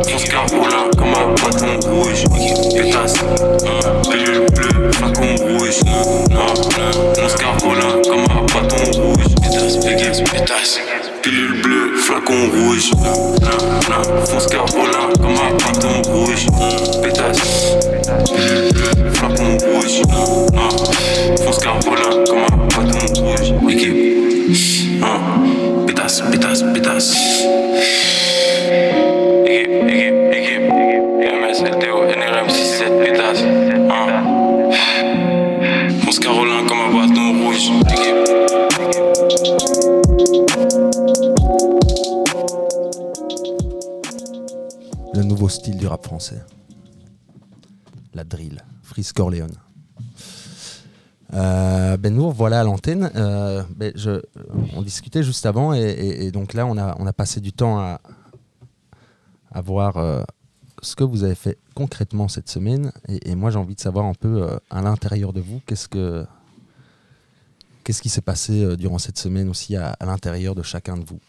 Fonce 0.07 0.23
carbola 0.23 0.85
comme 0.97 1.09
un 1.09 1.33
bâton 1.33 1.89
rouge. 1.89 2.23
Pétasse. 2.73 3.15
Pilule 4.09 4.45
bleue, 4.53 4.91
flacon 4.93 5.35
rouge. 5.35 5.79
Fonce 7.17 7.35
carbola 7.35 8.01
comme 8.09 8.21
un 8.21 8.45
bâton 8.45 9.01
rouge. 9.01 9.35
Pétasse, 9.41 9.77
pétasse, 9.85 10.21
pétasse. 10.21 10.79
Pilule 11.23 11.61
bleue, 11.61 11.95
flacon 11.95 12.49
rouge. 12.49 12.91
Fonce 14.25 14.47
carbola 14.47 15.07
comme 15.15 15.31
un 15.31 15.53
bâton 15.55 16.01
rouge. 16.11 16.47
Pétasse. 17.01 17.77
Pilule 18.35 18.73
bleue, 18.73 19.11
flacon 19.13 19.57
rouge. 19.57 20.01
Fonce 21.45 21.59
carbola 21.59 22.09
comme 22.27 22.39
un 22.39 22.57
bâton 22.67 23.21
rouge. 23.21 23.53
Équipe. 23.71 23.95
Pétasse, 25.87 26.23
pétasse, 26.29 26.63
pétasse. 26.73 27.15
Français. 46.01 46.41
La 48.13 48.23
drill. 48.23 48.63
Frisk 48.83 49.19
Orléans. 49.19 49.47
Euh, 51.33 51.97
ben 51.97 52.15
voilà 52.29 52.59
à 52.59 52.63
l'antenne. 52.63 53.09
Euh, 53.15 53.63
ben 53.75 53.91
on 54.75 54.81
discutait 54.81 55.23
juste 55.23 55.45
avant 55.45 55.73
et, 55.73 56.31
donc 56.31 56.53
là 56.53 56.65
on 56.65 56.77
a, 56.77 57.13
passé 57.13 57.39
du 57.39 57.51
temps 57.51 57.79
à, 57.79 59.61
voir 59.61 59.97
euh, 59.97 60.23
ce 60.81 60.95
que 60.95 61.03
vous 61.03 61.23
avez 61.23 61.35
fait 61.35 61.57
concrètement 61.73 62.27
cette 62.27 62.49
semaine 62.49 62.91
et, 63.07 63.35
moi 63.35 63.49
j'ai 63.49 63.57
envie 63.57 63.75
de 63.75 63.79
savoir 63.79 64.05
un 64.05 64.13
peu 64.13 64.43
euh, 64.43 64.57
à 64.69 64.81
l'intérieur 64.81 65.33
de 65.33 65.41
vous 65.41 65.61
qu'est-ce 65.65 65.87
que 65.87 66.25
qu'est-ce 67.83 68.01
qui 68.01 68.09
s'est 68.09 68.21
passé 68.21 68.77
durant 68.77 68.99
cette 68.99 69.17
semaine 69.17 69.49
aussi 69.49 69.75
à, 69.75 69.91
à 69.99 70.05
l'intérieur 70.05 70.55
de 70.55 70.61
chacun 70.61 70.97
de 70.97 71.05
vous? 71.05 71.19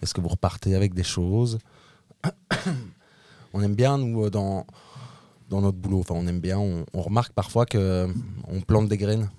Est-ce 0.00 0.14
que 0.14 0.20
vous 0.20 0.28
repartez 0.28 0.74
avec 0.74 0.94
des 0.94 1.02
choses? 1.02 1.58
On 3.54 3.62
aime 3.62 3.74
bien 3.74 3.98
nous 3.98 4.24
euh, 4.24 4.30
dans 4.30 4.66
dans 5.48 5.62
notre 5.62 5.78
boulot. 5.78 6.00
Enfin, 6.00 6.14
on 6.14 6.26
aime 6.26 6.40
bien. 6.40 6.58
On, 6.58 6.84
remarque 7.00 7.32
parfois 7.32 7.64
que 7.64 7.78
euh, 7.78 8.60
plante 8.66 8.88
des 8.88 8.98
graines. 8.98 9.30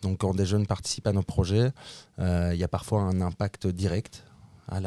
Donc, 0.00 0.18
quand 0.18 0.34
des 0.34 0.46
jeunes 0.46 0.66
participent 0.66 1.08
à 1.08 1.12
nos 1.12 1.22
projets, 1.22 1.72
euh, 2.20 2.50
il 2.54 2.60
y 2.60 2.64
a 2.64 2.68
parfois 2.68 3.00
un 3.02 3.20
impact 3.20 3.66
direct. 3.66 4.22
Ah, 4.68 4.78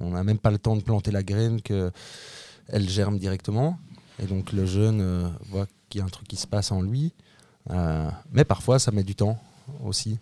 on 0.00 0.10
n'a 0.10 0.24
même 0.24 0.38
pas 0.38 0.50
le 0.50 0.58
temps 0.58 0.74
de 0.74 0.80
planter 0.80 1.10
la 1.10 1.22
graine 1.22 1.60
que 1.60 1.92
elle 2.68 2.88
germe 2.88 3.18
directement. 3.18 3.78
Et 4.18 4.26
donc, 4.26 4.52
le 4.52 4.64
jeune 4.64 5.30
voit 5.50 5.66
qu'il 5.90 5.98
y 5.98 6.02
a 6.02 6.06
un 6.06 6.08
truc 6.08 6.28
qui 6.28 6.36
se 6.36 6.46
passe 6.46 6.72
en 6.72 6.80
lui. 6.80 7.12
Mais 8.32 8.44
parfois, 8.46 8.78
ça 8.78 8.90
met 8.90 9.02
du 9.02 9.14
temps 9.14 9.38
aussi. 9.84 10.18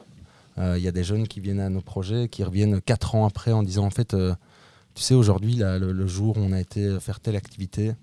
Il 0.56 0.78
y 0.78 0.88
a 0.88 0.92
des 0.92 1.04
jeunes 1.04 1.28
qui 1.28 1.38
viennent 1.38 1.60
à 1.60 1.68
nos 1.68 1.82
projets, 1.82 2.28
qui 2.28 2.42
reviennent 2.42 2.80
quatre 2.80 3.14
ans 3.14 3.26
après 3.26 3.52
en 3.52 3.62
disant 3.62 3.84
en 3.84 3.90
fait, 3.90 4.16
tu 4.94 5.02
sais, 5.02 5.14
aujourd'hui, 5.14 5.56
le, 5.56 6.06
jour 6.06 6.36
où 6.36 6.40
on 6.40 6.52
a 6.52 6.60
été 6.60 6.98
faire 7.00 7.20
telle 7.20 7.36
activité, 7.36 7.94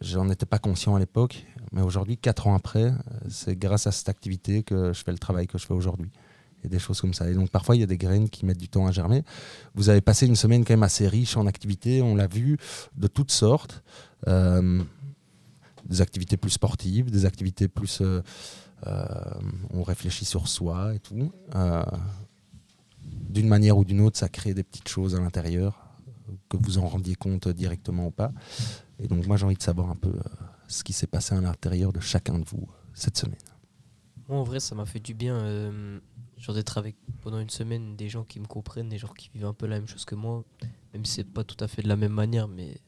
J'en 0.00 0.30
étais 0.30 0.46
pas 0.46 0.58
conscient 0.58 0.94
à 0.94 0.98
l'époque, 0.98 1.44
Mais 1.72 1.82
aujourd'hui, 1.82 2.16
quatre 2.16 2.46
ans 2.46 2.54
après, 2.54 2.92
c'est 3.28 3.56
grâce 3.56 3.86
à 3.86 3.92
cette 3.92 4.08
activité 4.08 4.62
que 4.62 4.92
je 4.92 5.04
fais 5.04 5.12
le 5.12 5.18
travail 5.18 5.46
que 5.46 5.58
je 5.58 5.66
fais 5.66 5.74
aujourd'hui. 5.74 6.10
Et 6.64 6.68
des 6.68 6.78
choses 6.78 7.00
comme 7.00 7.14
ça. 7.14 7.28
Et 7.30 7.34
donc 7.34 7.50
parfois, 7.50 7.76
il 7.76 7.80
y 7.80 7.82
a 7.82 7.86
des 7.86 7.96
graines 7.96 8.28
qui 8.28 8.44
mettent 8.44 8.58
du 8.58 8.68
temps 8.68 8.86
à 8.86 8.92
germer. 8.92 9.24
Vous 9.74 9.88
avez 9.88 10.00
passé 10.00 10.26
une 10.26 10.36
semaine 10.36 10.64
quand 10.64 10.74
même 10.74 10.82
assez 10.82 11.08
riche 11.08 11.36
en 11.36 11.46
activités, 11.46 12.02
on 12.02 12.14
l'a 12.14 12.26
vu, 12.26 12.58
de 12.96 13.06
toutes 13.06 13.30
sortes. 13.30 13.82
Euh, 14.28 14.82
des 15.86 16.00
activités 16.00 16.36
plus 16.36 16.50
sportives, 16.50 17.10
des 17.10 17.24
activités 17.24 17.68
plus... 17.68 18.00
euh, 18.00 18.22
euh, 18.86 19.04
on 19.74 19.82
réfléchit 19.82 20.24
sur 20.24 20.48
soi 20.48 20.94
et 20.94 21.00
tout. 21.00 21.32
D'une 23.02 23.48
manière 23.48 23.78
ou 23.78 23.84
d'une 23.84 24.00
autre, 24.00 24.18
ça 24.18 24.28
crée 24.28 24.54
des 24.54 24.64
petites 24.64 24.88
choses 24.88 25.14
à 25.14 25.20
l'intérieur, 25.20 25.90
que 26.48 26.56
vous 26.56 26.78
en 26.78 26.86
rendiez 26.88 27.14
compte 27.14 27.48
directement 27.48 28.06
ou 28.06 28.10
pas. 28.10 28.32
Et 28.98 29.08
donc 29.08 29.26
moi, 29.26 29.36
j'ai 29.36 29.46
envie 29.46 29.56
de 29.56 29.62
savoir 29.62 29.90
un 29.90 29.96
peu 29.96 30.10
euh, 30.10 30.22
ce 30.68 30.84
qui 30.84 30.92
s'est 30.92 31.06
passé 31.06 31.34
à 31.34 31.40
l'intérieur 31.40 31.92
de 31.92 32.00
chacun 32.00 32.38
de 32.38 32.44
vous 32.44 32.62
euh, 32.68 32.74
cette 32.94 33.16
semaine. 33.16 33.38
Moi, 34.28 34.38
en 34.38 34.44
vrai, 34.44 34.60
ça 34.60 34.74
m'a 34.74 34.86
fait 34.86 35.00
du 35.00 35.14
bien 35.14 35.36
euh, 35.36 36.00
genre 36.36 36.54
d'être 36.54 36.78
avec 36.78 36.96
pendant 37.22 37.38
une 37.38 37.50
semaine 37.50 37.96
des 37.96 38.08
gens 38.08 38.24
qui 38.24 38.40
me 38.40 38.46
comprennent, 38.46 38.88
des 38.88 38.98
gens 38.98 39.08
qui 39.08 39.30
vivent 39.34 39.46
un 39.46 39.54
peu 39.54 39.66
la 39.66 39.76
même 39.76 39.88
chose 39.88 40.04
que 40.04 40.14
moi, 40.14 40.44
même 40.92 41.04
si 41.04 41.14
c'est 41.14 41.24
pas 41.24 41.44
tout 41.44 41.62
à 41.62 41.68
fait 41.68 41.82
de 41.82 41.88
la 41.88 41.96
même 41.96 42.12
manière, 42.12 42.48
mais 42.48 42.78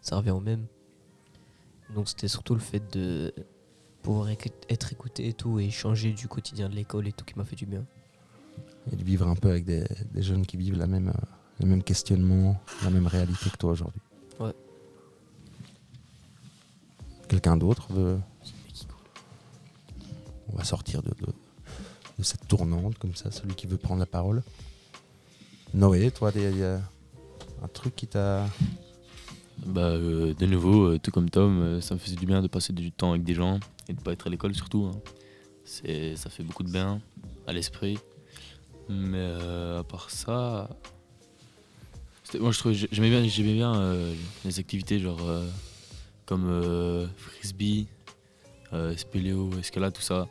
ça 0.00 0.16
revient 0.16 0.30
au 0.30 0.40
même. 0.40 0.66
Donc 1.94 2.08
c'était 2.08 2.28
surtout 2.28 2.54
le 2.54 2.60
fait 2.60 2.92
de 2.92 3.34
pouvoir 4.02 4.28
être 4.30 4.92
écouté 4.92 5.28
et 5.28 5.32
tout, 5.32 5.58
et 5.58 5.70
changer 5.70 6.12
du 6.12 6.26
quotidien 6.26 6.68
de 6.68 6.74
l'école 6.74 7.06
et 7.06 7.12
tout 7.12 7.24
qui 7.24 7.36
m'a 7.36 7.44
fait 7.44 7.56
du 7.56 7.66
bien. 7.66 7.84
Et 8.90 8.96
de 8.96 9.04
vivre 9.04 9.28
un 9.28 9.36
peu 9.36 9.48
avec 9.50 9.64
des, 9.64 9.84
des 10.12 10.22
jeunes 10.22 10.44
qui 10.44 10.56
vivent 10.56 10.76
la 10.76 10.86
même, 10.86 11.08
euh, 11.08 11.26
le 11.60 11.66
même 11.66 11.82
questionnement, 11.82 12.60
la 12.82 12.90
même 12.90 13.06
réalité 13.06 13.48
que 13.50 13.56
toi 13.56 13.72
aujourd'hui. 13.72 14.00
Ouais. 14.40 14.52
Quelqu'un 17.28 17.56
d'autre 17.56 17.92
veut... 17.92 18.18
On 20.52 20.56
va 20.56 20.64
sortir 20.64 21.02
de, 21.02 21.10
de- 21.10 21.32
de 22.18 22.22
cette 22.24 22.46
tournante 22.46 22.98
comme 22.98 23.14
ça, 23.14 23.30
celui 23.30 23.54
qui 23.54 23.66
veut 23.66 23.78
prendre 23.78 24.00
la 24.00 24.06
parole. 24.06 24.42
Noé, 25.72 26.10
toi, 26.10 26.30
il 26.34 26.58
y 26.58 26.62
a 26.64 26.80
un 27.62 27.68
truc 27.68 27.96
qui 27.96 28.06
t'a... 28.06 28.46
Bah, 29.64 29.80
euh, 29.82 30.34
de 30.34 30.46
nouveau, 30.46 30.86
euh, 30.88 30.98
tout 30.98 31.10
comme 31.10 31.30
Tom, 31.30 31.60
euh, 31.60 31.80
ça 31.80 31.94
me 31.94 31.98
faisait 32.00 32.16
du 32.16 32.26
bien 32.26 32.42
de 32.42 32.48
passer 32.48 32.72
du 32.72 32.90
temps 32.92 33.10
avec 33.12 33.22
des 33.22 33.34
gens 33.34 33.60
et 33.88 33.92
de 33.94 34.00
pas 34.00 34.12
être 34.12 34.26
à 34.26 34.30
l'école 34.30 34.54
surtout. 34.54 34.90
hein. 34.92 35.00
C'est, 35.64 36.16
ça 36.16 36.28
fait 36.30 36.42
beaucoup 36.42 36.64
de 36.64 36.70
bien 36.70 37.00
à 37.46 37.52
l'esprit. 37.52 37.98
Mais 38.88 39.18
euh, 39.18 39.80
à 39.80 39.84
part 39.84 40.10
ça, 40.10 40.68
moi 42.38 42.50
je 42.50 42.58
trouvais, 42.58 42.74
j'aimais 42.74 43.10
bien, 43.10 43.24
j'aimais 43.24 43.54
bien 43.54 43.74
euh, 43.74 44.14
les 44.44 44.58
activités 44.58 44.98
genre 44.98 45.20
euh, 45.22 45.46
comme 46.26 47.08
frisbee, 47.16 47.86
spéléo, 48.96 49.50
escalade, 49.58 49.92
tout 49.92 50.02
ça. 50.02 50.28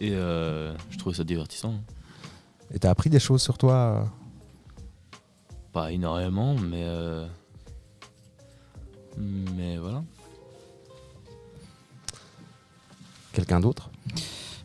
Et 0.00 0.10
je 0.10 0.98
trouvais 0.98 1.16
ça 1.16 1.24
divertissant. 1.24 1.74
Et 2.72 2.78
t'as 2.78 2.90
appris 2.90 3.10
des 3.10 3.18
choses 3.18 3.42
sur 3.42 3.58
toi 3.58 4.08
Pas 5.72 5.90
énormément, 5.92 6.54
mais 6.54 6.84
euh, 6.84 7.26
mais 9.18 9.76
voilà. 9.78 10.02
Quelqu'un 13.32 13.60
d'autre? 13.60 13.90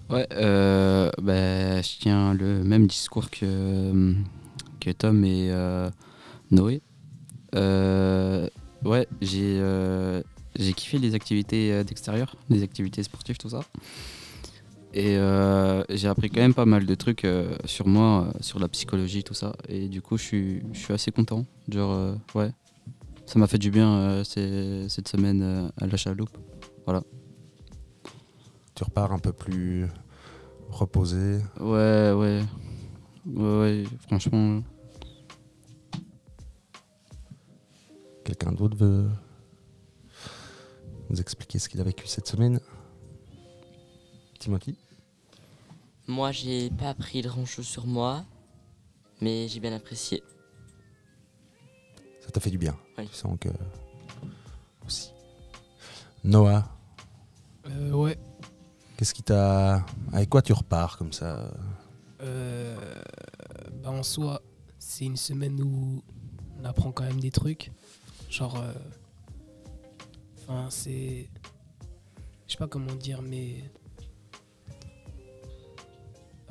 Ouais, 0.10 0.28
euh, 0.34 1.10
bah, 1.22 1.82
je 1.82 2.00
tiens 2.00 2.34
le 2.34 2.64
même 2.64 2.86
discours 2.86 3.30
que, 3.30 4.14
que 4.80 4.92
Tom 4.92 5.26
et 5.26 5.50
euh, 5.50 5.90
Noé. 6.52 6.82
Euh, 7.56 8.48
ouais, 8.84 9.08
j'ai 9.22 9.58
euh, 9.60 10.22
j'ai 10.58 10.74
kiffé 10.74 11.00
les 11.00 11.16
activités 11.16 11.84
d'extérieur, 11.84 12.36
les 12.50 12.62
activités 12.62 13.02
sportives, 13.02 13.38
tout 13.38 13.50
ça. 13.50 13.62
Et 14.94 15.18
j'ai 15.90 16.08
appris 16.08 16.30
quand 16.30 16.40
même 16.40 16.54
pas 16.54 16.66
mal 16.66 16.86
de 16.86 16.96
trucs 16.96 17.28
sur 17.66 17.88
moi, 17.88 18.32
sur 18.40 18.60
la 18.60 18.68
psychologie, 18.70 19.24
tout 19.24 19.34
ça. 19.34 19.54
Et 19.68 19.90
du 19.90 20.02
coup, 20.02 20.18
je 20.18 20.24
suis, 20.24 20.64
je 20.72 20.80
suis 20.80 20.94
assez 20.94 21.12
content. 21.12 21.46
Genre, 21.68 22.16
ouais, 22.36 22.52
ça 23.26 23.40
m'a 23.40 23.48
fait 23.48 23.58
du 23.58 23.72
bien 23.72 24.24
cette 24.24 25.08
semaine 25.08 25.72
à 25.82 25.88
la 25.88 25.98
chaloupe. 25.98 26.38
Voilà. 26.86 27.04
Tu 28.76 28.84
repars 28.84 29.12
un 29.14 29.20
peu 29.20 29.32
plus 29.32 29.88
reposé 30.70 31.40
Ouais, 31.60 32.12
ouais. 32.12 32.44
Ouais, 33.26 33.60
ouais, 33.60 33.84
franchement. 34.08 34.62
Quelqu'un 38.24 38.52
d'autre 38.52 38.76
veut 38.76 39.08
nous 41.10 41.22
expliquer 41.22 41.60
ce 41.60 41.70
qu'il 41.70 41.80
a 41.80 41.84
vécu 41.84 42.08
cette 42.08 42.28
semaine? 42.28 42.60
Timothy? 44.40 44.78
Moi, 46.08 46.32
j'ai 46.32 46.70
pas 46.72 46.90
appris 46.90 47.22
grand 47.22 47.46
chose 47.46 47.66
sur 47.66 47.88
moi, 47.88 48.26
mais 49.22 49.48
j'ai 49.48 49.60
bien 49.60 49.74
apprécié. 49.74 50.22
Ça 52.22 52.32
t'a 52.32 52.40
fait 52.40 52.50
du 52.52 52.58
bien 52.58 52.76
Oui. 52.98 53.08
Tu 53.08 53.16
sens 53.16 53.38
que. 53.40 53.50
Aussi. 54.86 55.12
Noah, 56.24 56.66
Euh, 57.68 57.92
ouais. 57.94 58.18
Qu'est-ce 58.98 59.14
qui 59.14 59.24
t'a. 59.24 59.86
Avec 60.14 60.30
quoi 60.30 60.42
tu 60.42 60.54
repars 60.54 60.98
comme 60.98 61.14
ça? 61.14 61.52
Euh, 62.22 62.76
bah 63.84 63.92
en 63.92 64.04
soi, 64.04 64.42
c'est 64.80 65.06
une 65.06 65.18
semaine 65.18 65.62
où 65.62 66.02
on 66.60 66.66
apprend 66.66 66.92
quand 66.92 67.04
même 67.04 67.20
des 67.20 67.32
trucs. 67.32 67.72
Genre. 68.30 68.56
euh, 68.60 68.74
Enfin, 70.48 70.68
c'est. 70.70 71.28
Je 72.48 72.52
sais 72.52 72.58
pas 72.58 72.68
comment 72.68 72.94
dire, 72.94 73.22
mais. 73.24 73.64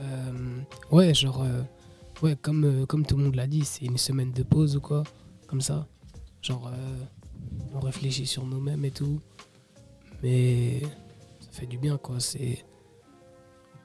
Euh, 0.01 0.61
ouais, 0.91 1.15
genre. 1.15 1.43
euh, 1.43 1.63
ouais, 2.23 2.37
comme, 2.37 2.65
euh, 2.65 2.87
comme 2.87 3.07
tout 3.07 3.17
le 3.17 3.25
monde 3.25 3.37
l'a 3.37 3.47
dit, 3.47 3.65
c'est 3.65 3.85
une 3.85 3.99
semaine 3.99 4.33
de 4.33 4.43
pause 4.43 4.77
ou 4.77 4.81
quoi. 4.81 5.05
Comme 5.47 5.61
ça. 5.61 5.87
Genre. 6.43 6.71
on 7.73 7.81
réfléchit 7.81 8.27
sur 8.27 8.45
nous-mêmes 8.45 8.85
et 8.85 8.91
tout. 8.91 9.21
Mais. 10.23 10.83
Fait 11.55 11.67
du 11.67 11.79
bien, 11.79 11.99
quoi. 11.99 12.19
C'est. 12.19 12.67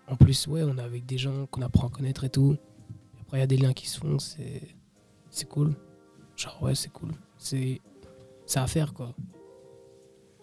En 0.08 0.16
plus, 0.16 0.48
ouais, 0.48 0.64
on 0.64 0.76
est 0.80 0.82
avec 0.82 1.06
des 1.06 1.20
gens 1.20 1.46
qu'on 1.46 1.62
apprend 1.62 1.88
à 1.88 1.92
connaître 1.92 2.24
et 2.24 2.30
tout. 2.32 2.58
Après, 3.22 3.38
il 3.38 3.42
y 3.42 3.44
a 3.44 3.48
des 3.48 3.58
liens 3.58 3.74
qui 3.74 3.88
se 3.88 4.00
font, 4.00 4.18
c'est 4.18 4.76
c'est 5.30 5.48
cool. 5.48 5.76
Genre, 6.36 6.64
ouais, 6.64 6.74
c'est 6.74 6.90
cool. 6.90 7.12
C'est 7.38 7.80
c'est 8.48 8.58
à 8.58 8.66
faire, 8.66 8.92
quoi. 8.96 9.14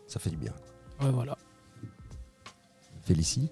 Ça 0.07 0.21
fait 0.21 0.31
du 0.31 0.37
bien. 0.37 0.55
Ouais, 1.01 1.11
voilà. 1.11 1.37
Félicie? 3.03 3.51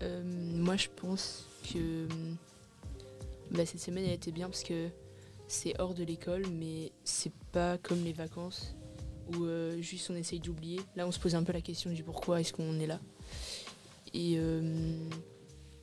Euh, 0.00 0.22
moi, 0.56 0.76
je 0.76 0.88
pense 0.96 1.46
que 1.70 2.08
bah, 3.50 3.66
cette 3.66 3.80
semaine, 3.80 4.04
elle 4.04 4.12
a 4.12 4.14
été 4.14 4.32
bien 4.32 4.48
parce 4.48 4.62
que 4.62 4.88
c'est 5.46 5.78
hors 5.78 5.92
de 5.92 6.04
l'école, 6.04 6.46
mais 6.50 6.90
c'est 7.04 7.34
pas 7.52 7.76
comme 7.76 8.02
les 8.02 8.14
vacances 8.14 8.74
où 9.28 9.44
euh, 9.44 9.80
juste 9.80 10.10
on 10.10 10.14
essaye 10.14 10.40
d'oublier. 10.40 10.80
Là, 10.96 11.06
on 11.06 11.12
se 11.12 11.18
pose 11.18 11.34
un 11.34 11.42
peu 11.44 11.52
la 11.52 11.60
question 11.60 11.92
du 11.92 12.02
pourquoi 12.02 12.40
est-ce 12.40 12.52
qu'on 12.52 12.78
est 12.80 12.86
là. 12.86 13.00
Et, 14.14 14.34
euh, 14.36 14.96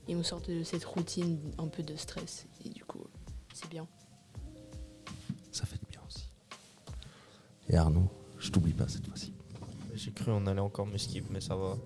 et 0.08 0.16
on 0.16 0.24
sort 0.24 0.42
de 0.42 0.64
cette 0.64 0.86
routine 0.86 1.40
un 1.58 1.68
peu 1.68 1.84
de 1.84 1.96
stress. 1.96 2.48
Et 2.64 2.70
du 2.70 2.84
coup, 2.84 3.04
c'est 3.54 3.70
bien. 3.70 3.88
Ça 5.52 5.66
fait 5.66 5.78
du 5.78 5.86
bien 5.90 6.02
aussi. 6.08 6.30
Et 7.68 7.76
Arnaud, 7.76 8.10
je 8.38 8.50
t'oublie 8.52 8.74
pas 8.74 8.88
cette 8.88 9.08
fois-ci. 9.08 9.34
J'ai 9.96 10.12
cru 10.12 10.32
on 10.32 10.46
allait 10.48 10.60
encore 10.62 10.86
me 10.86 10.98
skip, 10.98 11.26
mais 11.30 11.42
ça 11.42 11.56
va. 11.56 11.78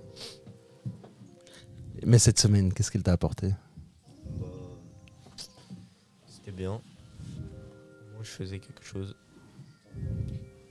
Mais 2.05 2.19
cette 2.19 2.39
semaine, 2.39 2.73
qu'est-ce 2.73 2.91
qu'elle 2.91 3.03
t'a 3.03 3.13
apporté? 3.13 3.49
Bah, 4.25 4.47
C'était 6.27 6.51
bien. 6.51 6.81
Moi, 8.13 8.23
je 8.23 8.29
faisais 8.29 8.59
quelque 8.59 8.83
chose 8.83 9.15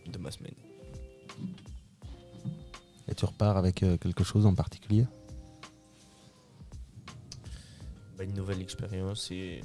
de 0.07 0.19
ma 0.19 0.31
semaine. 0.31 0.55
Tu 3.23 3.27
repars 3.27 3.57
avec 3.57 3.85
euh, 3.85 3.97
quelque 3.99 4.25
chose 4.25 4.47
en 4.47 4.55
particulier? 4.57 5.07
Bah, 8.19 8.25
une 8.25 8.35
nouvelle 8.35 8.61
expérience 8.61 9.31
et. 9.31 9.61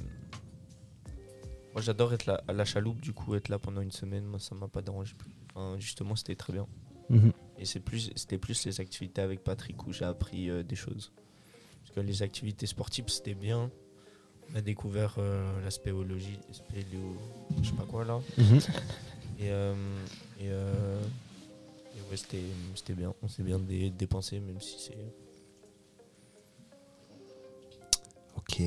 Moi, 1.72 1.82
j'adore 1.82 2.14
être 2.14 2.26
là, 2.26 2.40
à 2.46 2.52
la 2.52 2.64
chaloupe, 2.64 3.00
du 3.00 3.12
coup, 3.12 3.34
être 3.34 3.48
là 3.48 3.58
pendant 3.58 3.80
une 3.80 3.90
semaine, 3.90 4.24
moi, 4.26 4.38
ça 4.38 4.54
m'a 4.54 4.68
pas 4.68 4.80
dérangé. 4.80 5.16
Enfin, 5.50 5.74
justement, 5.80 6.14
c'était 6.14 6.36
très 6.36 6.52
bien. 6.52 6.68
Mhm. 7.10 7.32
Et 7.58 7.64
c'est 7.64 7.80
plus, 7.80 8.12
c'était 8.14 8.38
plus 8.38 8.64
les 8.64 8.80
activités 8.80 9.22
avec 9.22 9.42
Patrick 9.42 9.84
où 9.88 9.92
j'ai 9.92 10.04
appris 10.04 10.50
euh, 10.50 10.62
des 10.62 10.76
choses. 10.76 11.10
Parce 11.82 11.96
que 11.96 12.00
les 12.00 12.22
activités 12.22 12.66
sportives, 12.66 13.08
c'était 13.08 13.34
bien. 13.34 13.72
On 14.52 14.56
a 14.56 14.60
découvert 14.60 15.16
euh, 15.18 15.60
la 15.64 15.72
spéologie, 15.72 16.38
je 16.52 17.68
sais 17.68 17.74
pas 17.74 17.86
quoi 17.90 18.04
là. 18.04 18.20
Mhm. 18.38 18.60
Et, 19.40 19.50
euh, 19.50 19.74
et, 20.38 20.48
euh, 20.48 21.00
et 21.00 21.27
ouais, 22.10 22.16
c'était, 22.16 22.42
c'était 22.74 22.94
bien. 22.94 23.14
On 23.22 23.28
s'est 23.28 23.42
bien 23.42 23.58
dé- 23.58 23.90
dépensé, 23.90 24.40
même 24.40 24.60
si 24.60 24.76
c'est. 24.78 24.96
Ok. 28.36 28.60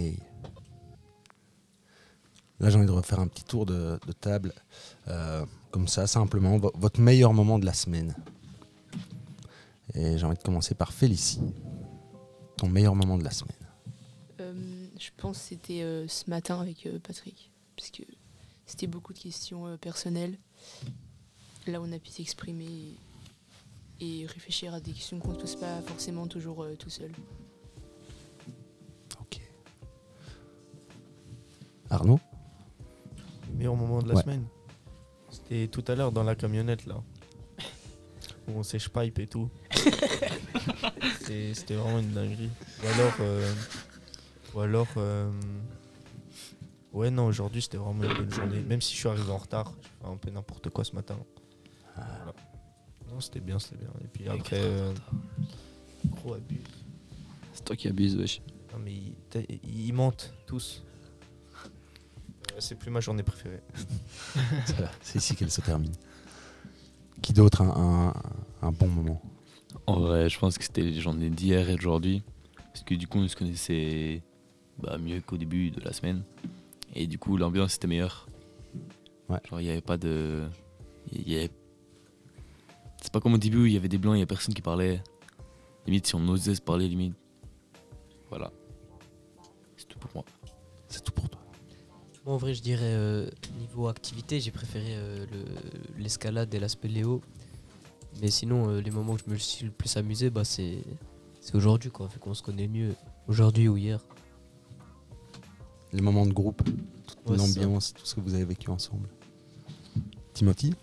Là, 2.60 2.70
j'ai 2.70 2.78
envie 2.78 2.86
de 2.86 2.92
refaire 2.92 3.20
un 3.20 3.28
petit 3.28 3.44
tour 3.44 3.66
de, 3.66 4.00
de 4.06 4.12
table. 4.12 4.54
Euh, 5.08 5.46
comme 5.72 5.88
ça, 5.88 6.06
simplement, 6.06 6.58
vo- 6.58 6.72
votre 6.76 7.00
meilleur 7.02 7.34
moment 7.34 7.58
de 7.58 7.66
la 7.66 7.74
semaine. 7.74 8.16
Et 9.96 10.18
j'ai 10.18 10.26
envie 10.26 10.38
de 10.38 10.44
commencer 10.44 10.76
par 10.76 10.94
Félicie. 10.94 11.42
Ton 12.58 12.68
meilleur 12.70 12.96
moment 12.96 13.18
de 13.18 13.24
la 13.24 13.32
semaine. 13.32 13.56
Euh, 14.40 14.88
je 15.00 15.10
pense 15.18 15.38
que 15.40 15.44
c'était 15.46 15.82
euh, 15.82 16.08
ce 16.08 16.30
matin 16.30 16.62
avec 16.62 16.86
euh, 16.86 17.00
Patrick. 17.00 17.52
Parce 17.76 17.90
que 17.90 18.04
c'était 18.68 18.88
beaucoup 18.88 19.14
de 19.14 19.20
questions 19.20 19.66
euh, 19.66 19.78
personnelles. 19.78 20.38
Là, 21.66 21.82
on 21.82 21.92
a 21.92 21.98
pu 22.00 22.10
s'exprimer 22.10 22.66
et, 22.66 22.96
et 24.02 24.26
réfléchir 24.26 24.74
à 24.74 24.80
des 24.82 24.92
questions 24.92 25.20
qu'on 25.20 25.30
ne 25.30 25.36
se 25.36 25.40
pose 25.42 25.56
pas 25.56 25.82
forcément 25.84 26.28
toujours 26.28 26.64
euh, 26.64 26.76
tout 26.76 26.90
seul. 26.90 27.12
Arnaud? 31.90 32.20
Le 33.52 33.58
meilleur 33.58 33.76
moment 33.76 34.02
de 34.02 34.08
la 34.08 34.16
Ouais. 34.16 34.22
semaine. 34.24 34.46
C'était 35.30 35.68
tout 35.68 35.84
à 35.88 35.96
l'heure 35.96 36.12
dans 36.12 36.24
la 36.24 36.36
camionnette 36.36 36.86
là. 36.86 37.02
Où 38.48 38.52
on 38.54 38.64
sèche 38.64 38.90
pipe 38.90 39.20
et 39.20 39.28
tout. 39.28 39.50
C'était 41.22 41.76
vraiment 41.76 42.00
une 42.00 42.12
dinguerie. 42.12 42.50
Ou 42.84 42.88
alors. 42.88 43.14
euh, 43.20 43.54
ou 44.56 44.60
alors. 44.62 44.88
euh, 44.98 45.30
ouais, 46.94 47.12
non, 47.12 47.26
aujourd'hui 47.26 47.62
c'était 47.62 47.78
vraiment 47.78 48.04
une 48.04 48.14
bonne 48.14 48.32
journée. 48.34 48.62
Même 48.62 48.82
si 48.82 48.94
je 48.94 49.00
suis 49.00 49.10
arrivé 49.10 49.30
en 49.32 49.38
retard, 49.38 49.74
j'ai 49.82 49.90
fait 50.06 50.12
un 50.14 50.18
peu 50.18 50.30
n'importe 50.30 50.70
quoi 50.70 50.84
ce 50.84 50.96
matin. 50.96 51.18
Voilà. 51.96 52.34
Non, 53.12 53.20
c'était 53.20 53.40
bien, 53.42 53.60
c'était 53.60 53.78
bien. 53.84 53.90
Et 54.04 54.08
puis 54.08 54.28
après. 54.30 54.60
euh, 54.60 54.94
gros 56.12 56.34
abus. 56.36 56.62
C'est 57.54 57.64
toi 57.66 57.76
qui 57.76 57.88
abuses, 57.88 58.16
wesh. 58.16 58.42
Non, 58.74 58.80
mais 58.84 58.94
ils, 59.64 59.94
mentent 59.94 60.34
tous. 60.46 60.84
Euh, 62.54 62.56
C'est 62.60 62.76
plus 62.76 62.90
ma 62.92 63.00
journée 63.02 63.24
préférée. 63.24 63.62
C'est 65.02 65.18
ici 65.20 65.36
qu'elle 65.36 65.52
se 65.52 65.62
termine. 65.62 65.92
Qui 67.22 67.34
d'autre 67.34 67.62
un, 67.62 68.14
un- 68.62 68.68
un 68.68 68.72
bon 68.72 68.88
moment? 68.88 69.22
En 69.88 70.00
vrai, 70.00 70.30
je 70.30 70.40
pense 70.40 70.58
que 70.58 70.64
c'était 70.64 70.82
les 70.82 71.00
journées 71.00 71.30
d'hier 71.30 71.70
et 71.70 71.76
d'aujourd'hui. 71.76 72.24
Parce 72.74 72.84
que 72.84 72.96
du 72.96 73.08
coup, 73.08 73.20
on 73.20 73.28
se 73.28 73.36
connaissait 73.36 74.22
bah, 74.80 74.98
mieux 74.98 75.20
qu'au 75.22 75.38
début 75.38 75.72
de 75.72 75.82
la 75.82 75.92
semaine. 75.92 76.24
Et 76.96 77.08
du 77.08 77.18
coup, 77.20 77.36
l'ambiance 77.38 77.76
était 77.76 77.88
meilleure. 77.88 78.28
Genre, 79.50 79.60
il 79.62 79.66
n'y 79.66 79.70
avait 79.70 79.82
pas 79.82 79.98
de. 79.98 80.44
il 81.12 81.30
y 81.30 81.36
avait- 81.38 81.52
C'est 83.02 83.12
pas 83.12 83.20
comme 83.20 83.34
au 83.34 83.38
début 83.38 83.64
où 83.64 83.66
il 83.66 83.74
y 83.74 83.78
avait 83.78 83.90
des 83.90 83.98
blancs, 83.98 84.14
il 84.16 84.18
n'y 84.20 84.24
a 84.24 84.28
personne 84.28 84.54
qui 84.54 84.62
parlait. 84.62 85.02
Limite, 85.86 86.08
si 86.08 86.16
on 86.16 86.28
osait 86.30 86.56
se 86.56 86.62
parler, 86.62 86.88
limite. 86.88 87.16
Voilà. 88.30 88.52
C'est 89.76 89.88
tout 89.88 89.98
pour 90.00 90.12
moi. 90.14 90.26
C'est 90.88 91.04
tout 91.04 91.12
pour 91.12 91.28
toi. 91.30 91.42
Moi, 92.26 92.36
en 92.36 92.38
vrai, 92.38 92.54
je 92.54 92.62
dirais 92.62 92.84
euh, 92.84 93.28
niveau 93.60 93.88
activité, 93.88 94.40
j'ai 94.40 94.52
préféré 94.52 94.90
euh, 94.96 95.26
le- 95.32 96.00
l'escalade 96.02 96.54
et 96.54 96.60
l'aspect 96.60 96.88
Léo. 96.88 97.22
Mais 98.22 98.30
sinon, 98.30 98.70
euh, 98.70 98.82
les 98.82 98.92
moments 98.92 99.14
où 99.14 99.18
je 99.18 99.32
me 99.32 99.38
suis 99.38 99.66
le 99.66 99.72
plus 99.72 99.98
amusé, 99.98 100.30
bah, 100.30 100.44
c'est 100.44 100.84
c'est 101.40 101.56
aujourd'hui, 101.56 101.90
quoi. 101.90 102.06
Vu 102.08 102.20
qu'on 102.20 102.36
se 102.36 102.44
connaît 102.44 102.68
mieux 102.68 102.94
aujourd'hui 103.28 103.68
ou 103.68 103.76
hier. 103.78 104.00
Les 105.92 106.02
moments 106.02 106.28
de 106.28 106.34
groupe, 106.34 106.62
toute 107.08 107.18
Ouais, 107.28 107.36
l'ambiance, 107.38 107.94
tout 107.94 108.06
ce 108.06 108.14
que 108.16 108.22
vous 108.22 108.36
avez 108.36 108.46
vécu 108.46 108.70
ensemble. 108.70 109.10
Timothy? 110.34 110.76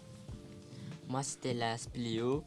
Moi, 1.08 1.22
c'était 1.22 1.54
la 1.54 1.78
spléo 1.78 2.44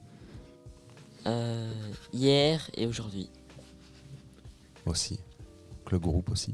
euh, 1.26 1.72
hier 2.14 2.70
et 2.76 2.86
aujourd'hui. 2.86 3.30
aussi. 4.86 5.20
Le 5.91 5.99
groupe 5.99 6.30
aussi. 6.30 6.53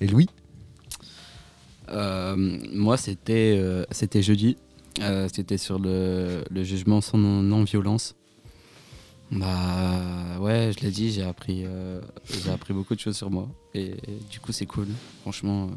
Et 0.00 0.06
Louis? 0.06 0.28
Euh, 1.90 2.36
moi, 2.72 2.96
c'était 2.96 3.56
euh, 3.58 3.84
c'était 3.90 4.22
jeudi. 4.22 4.56
Euh, 5.00 5.28
c'était 5.32 5.58
sur 5.58 5.78
le, 5.78 6.44
le 6.50 6.64
jugement 6.64 7.00
sans 7.00 7.18
non- 7.18 7.42
non-violence. 7.42 8.14
Bah 9.30 10.38
ouais, 10.40 10.72
je 10.76 10.84
l'ai 10.84 10.90
dit, 10.90 11.10
j'ai 11.12 11.22
appris, 11.22 11.64
euh, 11.66 12.00
j'ai 12.30 12.50
appris 12.50 12.72
beaucoup 12.72 12.94
de 12.94 13.00
choses 13.00 13.16
sur 13.16 13.30
moi. 13.30 13.48
Et, 13.74 13.94
du 14.30 14.40
coup, 14.40 14.52
c'est 14.52 14.64
cool. 14.66 14.88
Franchement, 15.20 15.66
euh, 15.66 15.74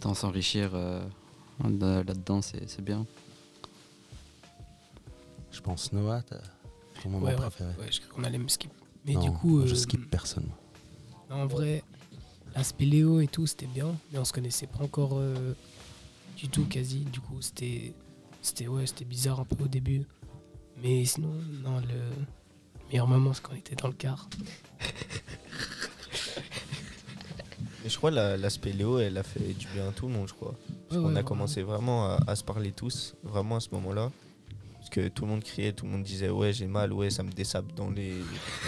d'en 0.00 0.14
s'enrichir 0.14 0.70
euh, 0.74 1.02
là-dedans, 1.60 2.42
c'est 2.42 2.68
c'est 2.68 2.82
bien. 2.82 3.06
Je 5.50 5.60
pense 5.60 5.92
Noah, 5.92 6.22
t'as 6.22 6.38
ton 7.02 7.10
moment 7.10 7.26
Ouais, 7.26 7.32
ouais, 7.34 7.40
préféré. 7.40 7.70
ouais, 7.78 7.90
je 7.92 8.00
crois 8.00 8.14
qu'on 8.16 8.24
allait 8.24 8.38
me 8.38 8.48
skip. 8.48 8.70
Mais 9.04 9.14
Non, 9.14 9.20
du 9.20 9.30
coup. 9.32 9.66
je 9.66 9.72
euh, 9.72 9.76
skip 9.76 10.08
personne. 10.10 10.48
En 11.30 11.46
vrai, 11.46 11.82
l'aspect 12.54 12.84
Léo 12.86 13.20
et 13.20 13.26
tout, 13.26 13.46
c'était 13.46 13.66
bien, 13.66 13.94
mais 14.12 14.18
on 14.18 14.24
se 14.24 14.32
connaissait 14.32 14.66
pas 14.66 14.82
encore 14.82 15.12
euh, 15.18 15.54
du 16.36 16.48
tout, 16.48 16.64
quasi. 16.66 17.00
Du 17.00 17.20
coup, 17.20 17.40
c'était, 17.42 17.94
c'était, 18.40 18.68
ouais, 18.68 18.86
c'était 18.86 19.04
bizarre 19.04 19.40
un 19.40 19.44
peu 19.44 19.64
au 19.64 19.68
début. 19.68 20.06
Mais 20.82 21.04
sinon, 21.04 21.32
non, 21.62 21.80
le 21.80 22.00
meilleur 22.88 23.06
moment, 23.06 23.32
c'est 23.34 23.42
quand 23.42 23.52
on 23.52 23.56
était 23.56 23.76
dans 23.76 23.88
le 23.88 23.94
car. 23.94 24.28
Mais 27.84 27.90
je 27.90 27.96
crois 27.96 28.10
la- 28.10 28.36
l'aspect 28.36 28.72
Léo, 28.72 28.98
elle 29.00 29.16
a 29.18 29.22
fait 29.22 29.54
du 29.54 29.66
bien 29.74 29.88
à 29.88 29.92
tout 29.92 30.06
le 30.06 30.12
monde, 30.14 30.28
je 30.28 30.34
crois. 30.34 30.54
Parce 30.92 31.02
Ouais, 31.04 31.08
qu'on 31.08 31.14
ouais, 31.14 31.20
a 31.20 31.22
commencé 31.22 31.62
vraiment 31.62 32.06
à, 32.06 32.18
à 32.26 32.36
se 32.36 32.44
parler 32.44 32.72
tous, 32.72 33.14
vraiment 33.22 33.56
à 33.56 33.60
ce 33.60 33.68
moment-là. 33.72 34.10
Parce 34.78 34.90
que 34.90 35.08
tout 35.08 35.24
le 35.24 35.30
monde 35.30 35.42
criait, 35.42 35.72
tout 35.72 35.86
le 35.86 35.92
monde 35.92 36.02
disait 36.02 36.28
ouais 36.28 36.52
j'ai 36.52 36.66
mal, 36.66 36.92
ouais 36.92 37.08
ça 37.08 37.22
me 37.22 37.30
dessape 37.30 37.72
dans 37.74 37.88
les, 37.90 38.14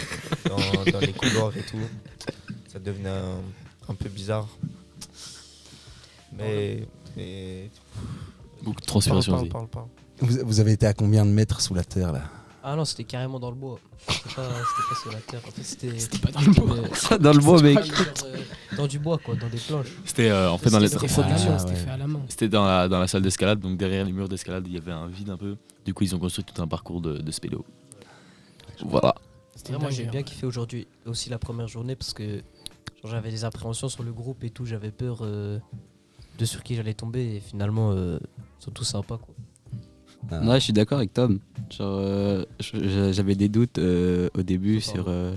dans, 0.45 0.91
dans 0.91 0.99
les 0.99 1.13
couloirs 1.13 1.55
et 1.55 1.61
tout. 1.63 1.77
Ça 2.67 2.79
devenait 2.79 3.09
un, 3.09 3.39
un 3.89 3.93
peu 3.95 4.09
bizarre. 4.09 4.47
Mais... 6.33 6.87
mais- 7.15 7.69
Beaucoup 8.63 8.81
de 8.81 8.85
transpiration 8.85 9.33
Parle, 9.33 9.43
aussi. 9.43 9.51
parle, 9.51 9.67
parle, 9.67 9.87
Vous, 10.21 10.37
vous 10.45 10.59
avez 10.59 10.71
été 10.71 10.87
à 10.87 10.93
combien 10.93 11.25
de 11.25 11.29
mètres 11.29 11.61
sous 11.61 11.75
la 11.75 11.83
terre 11.83 12.11
là? 12.11 12.23
Ah 12.67 12.75
non, 12.75 12.83
c'était 12.83 13.03
carrément 13.03 13.39
dans 13.39 13.51
le 13.51 13.55
bois. 13.55 13.79
C'était 14.07 14.35
pas, 14.35 14.43
sur 15.01 15.11
la 15.11 15.19
terre. 15.19 15.39
En 15.47 15.51
fait, 15.51 15.61
c'était. 15.63 16.17
Pas 16.19 16.31
dans 16.31 16.41
le 16.41 16.51
bois. 16.51 16.75
mais- 16.81 16.95
Ça, 16.95 17.17
dans 17.19 17.31
le 17.33 17.39
bois, 17.39 17.61
mec. 17.61 17.75
genre, 17.85 17.95
euh, 18.25 18.37
dans 18.75 18.87
du 18.87 18.97
bois, 18.97 19.19
quoi, 19.19 19.35
dans 19.35 19.47
des 19.49 19.57
planches. 19.59 19.91
C'était 20.03 20.29
euh, 20.31 20.49
en 20.49 20.57
fait 20.57 20.71
dans 20.71 20.79
les. 20.79 20.87
C'était 20.87 21.07
fait 21.07 21.21
à 21.21 21.27
la 21.29 21.35
Ah, 21.35 21.45
main, 21.47 21.59
c'était 21.59 21.71
ouais. 21.71 21.75
fait 21.77 21.89
à 21.91 21.97
la 21.97 22.07
main. 22.07 22.21
C'était 22.27 22.49
dans 22.49 22.65
la, 22.65 22.87
dans 22.87 22.99
la 22.99 23.07
salle 23.07 23.21
d'escalade, 23.21 23.59
donc 23.59 23.77
derrière 23.77 24.03
les 24.03 24.11
murs 24.11 24.27
d'escalade, 24.27 24.65
il 24.67 24.73
y 24.73 24.77
avait 24.77 24.91
un 24.91 25.05
vide 25.07 25.29
un 25.29 25.37
peu. 25.37 25.57
Du 25.85 25.93
coup, 25.93 26.03
ils 26.03 26.15
ont 26.15 26.19
construit 26.19 26.43
tout 26.43 26.59
un 26.59 26.67
parcours 26.67 27.01
de, 27.01 27.19
de 27.19 27.31
spéléo. 27.31 27.63
Voilà. 28.83 29.13
C'était 29.55 29.73
Vraiment, 29.73 29.91
j'ai 29.91 30.05
bien 30.05 30.23
kiffé 30.23 30.45
aujourd'hui 30.47 30.87
aussi 31.05 31.29
la 31.29 31.37
première 31.37 31.67
journée 31.67 31.95
parce 31.95 32.13
que 32.13 32.41
j'avais 33.03 33.29
des 33.29 33.45
appréhensions 33.45 33.89
sur 33.89 34.01
le 34.03 34.11
groupe 34.11 34.43
et 34.43 34.49
tout. 34.49 34.65
J'avais 34.65 34.91
peur 34.91 35.19
euh, 35.21 35.59
de 36.39 36.45
sur 36.45 36.63
qui 36.63 36.75
j'allais 36.75 36.95
tomber 36.95 37.35
et 37.35 37.39
finalement, 37.39 37.91
euh, 37.91 38.17
ils 38.59 38.63
sont 38.63 38.71
tous 38.71 38.83
sympas, 38.83 39.17
quoi. 39.19 39.35
Ah. 40.31 40.41
Ouais, 40.43 40.55
je 40.59 40.63
suis 40.65 40.73
d'accord 40.73 40.97
avec 40.97 41.13
Tom. 41.13 41.39
Genre, 41.69 41.97
euh, 41.99 42.45
j'avais 43.11 43.35
des 43.35 43.49
doutes 43.49 43.77
euh, 43.77 44.29
au 44.37 44.41
début 44.43 44.81
sur, 44.81 45.05
euh, 45.07 45.35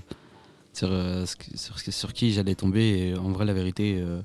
sur, 0.72 0.88
euh, 0.90 1.24
sur, 1.54 2.12
qui 2.12 2.32
j'allais 2.32 2.54
tomber. 2.54 2.80
Et 3.10 3.16
en 3.16 3.30
vrai, 3.30 3.44
la 3.44 3.52
vérité, 3.52 3.98
euh, 4.00 4.20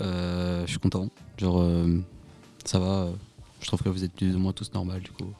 euh, 0.00 0.62
je 0.66 0.70
suis 0.70 0.78
content. 0.78 1.08
Genre, 1.38 1.60
euh, 1.60 1.98
ça 2.64 2.78
va. 2.78 2.86
euh, 2.86 3.12
Je 3.60 3.66
trouve 3.66 3.82
que 3.82 3.88
vous 3.88 4.04
êtes 4.04 4.12
plus 4.12 4.34
ou 4.34 4.38
moins 4.38 4.52
tous 4.52 4.72
normaux, 4.72 4.98
du 4.98 5.10
coup. 5.10 5.32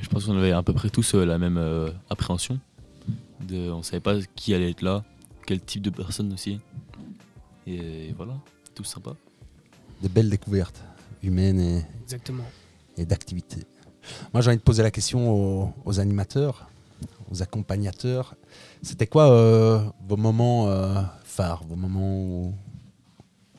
Je 0.00 0.08
pense 0.08 0.26
qu'on 0.26 0.36
avait 0.36 0.52
à 0.52 0.62
peu 0.62 0.72
près 0.74 0.90
tous 0.90 1.14
euh, 1.14 1.24
la 1.24 1.38
même 1.38 1.56
euh, 1.56 1.90
appréhension. 2.10 2.58
De, 3.48 3.70
on 3.70 3.82
savait 3.82 4.00
pas 4.00 4.16
qui 4.34 4.52
allait 4.54 4.70
être 4.70 4.82
là, 4.82 5.04
quel 5.46 5.60
type 5.60 5.82
de 5.82 5.90
personne 5.90 6.32
aussi. 6.32 6.58
Et 7.66 8.12
voilà, 8.16 8.34
tout 8.74 8.84
sympa. 8.84 9.12
Des 10.02 10.08
belles 10.08 10.28
découvertes 10.30 10.82
humaines 11.22 11.60
et, 11.60 11.82
Exactement. 12.04 12.44
Et 12.96 13.04
d'activités. 13.04 13.64
Moi, 14.32 14.40
j'ai 14.40 14.50
envie 14.50 14.58
de 14.58 14.62
poser 14.62 14.82
la 14.82 14.90
question 14.90 15.72
aux, 15.84 16.00
animateurs, 16.00 16.68
aux 17.30 17.42
accompagnateurs. 17.42 18.36
C'était 18.82 19.06
quoi 19.06 19.30
euh, 19.30 19.84
vos 20.06 20.16
moments 20.16 20.68
euh, 20.68 21.02
phares, 21.24 21.64
vos 21.64 21.76
moments 21.76 22.54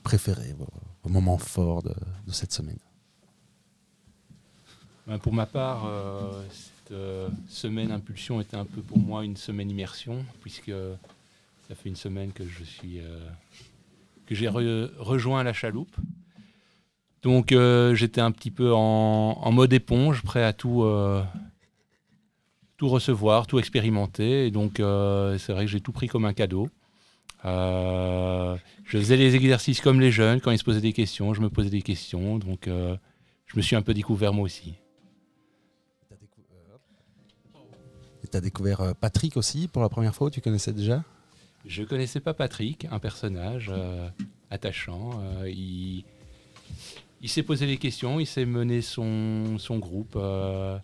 préférés, 0.03 0.55
vos, 0.57 1.09
moments 1.09 1.37
forts 1.37 1.83
de, 1.83 1.93
cette 2.31 2.51
semaine? 2.51 2.79
Ben, 5.05 5.17
pour 5.19 5.33
ma 5.33 5.45
part, 5.45 5.85
euh, 5.85 6.43
cette 6.51 6.95
semaine 7.49 7.91
impulsion 7.91 8.41
était 8.41 8.57
un 8.57 8.65
peu 8.65 8.81
pour 8.81 8.99
moi 8.99 9.23
une 9.23 9.37
semaine 9.37 9.69
immersion, 9.69 10.25
puisque 10.41 10.71
ça 11.67 11.75
fait 11.75 11.89
une 11.89 11.95
semaine 11.95 12.31
que 12.31 12.45
je 12.45 12.63
suis 12.63 13.01
j'ai 14.29 14.47
re- 14.47 14.89
rejoint 14.97 15.43
la 15.43 15.53
chaloupe. 15.53 15.95
Donc 17.23 17.51
euh, 17.51 17.95
j'étais 17.95 18.21
un 18.21 18.31
petit 18.31 18.51
peu 18.51 18.73
en, 18.73 19.39
en 19.41 19.51
mode 19.51 19.73
éponge, 19.73 20.23
prêt 20.23 20.43
à 20.43 20.53
tout 20.53 20.83
euh, 20.83 21.23
tout 22.77 22.87
recevoir, 22.89 23.47
tout 23.47 23.59
expérimenter. 23.59 24.47
Et 24.47 24.51
donc 24.51 24.79
euh, 24.79 25.37
c'est 25.37 25.53
vrai 25.53 25.65
que 25.65 25.71
j'ai 25.71 25.81
tout 25.81 25.91
pris 25.91 26.07
comme 26.07 26.25
un 26.25 26.33
cadeau. 26.33 26.69
Je 27.43 28.57
faisais 28.85 29.17
les 29.17 29.35
exercices 29.35 29.81
comme 29.81 29.99
les 29.99 30.11
jeunes, 30.11 30.41
quand 30.41 30.51
ils 30.51 30.57
se 30.57 30.63
posaient 30.63 30.81
des 30.81 30.93
questions, 30.93 31.33
je 31.33 31.41
me 31.41 31.49
posais 31.49 31.69
des 31.69 31.81
questions. 31.81 32.37
Donc 32.37 32.67
je 32.67 33.55
me 33.55 33.61
suis 33.61 33.75
un 33.75 33.81
peu 33.81 33.93
découvert 33.93 34.33
moi 34.33 34.43
aussi. 34.43 34.73
Et 38.23 38.27
tu 38.27 38.35
as 38.35 38.41
découvert 38.41 38.95
Patrick 38.99 39.37
aussi 39.37 39.67
pour 39.69 39.81
la 39.81 39.89
première 39.89 40.13
fois, 40.13 40.29
tu 40.29 40.41
connaissais 40.41 40.73
déjà? 40.73 41.03
Je 41.65 41.83
connaissais 41.83 42.19
pas 42.19 42.33
Patrick, 42.33 42.85
un 42.91 42.99
personnage 42.99 43.71
attachant. 44.49 45.21
il 45.45 46.03
il 47.21 47.29
s'est 47.29 47.43
posé 47.43 47.65
des 47.67 47.77
questions, 47.77 48.19
il 48.19 48.25
s'est 48.27 48.45
mené 48.45 48.81
son, 48.81 49.57
son 49.57 49.79
groupe. 49.79 50.13
euh, 50.15 50.77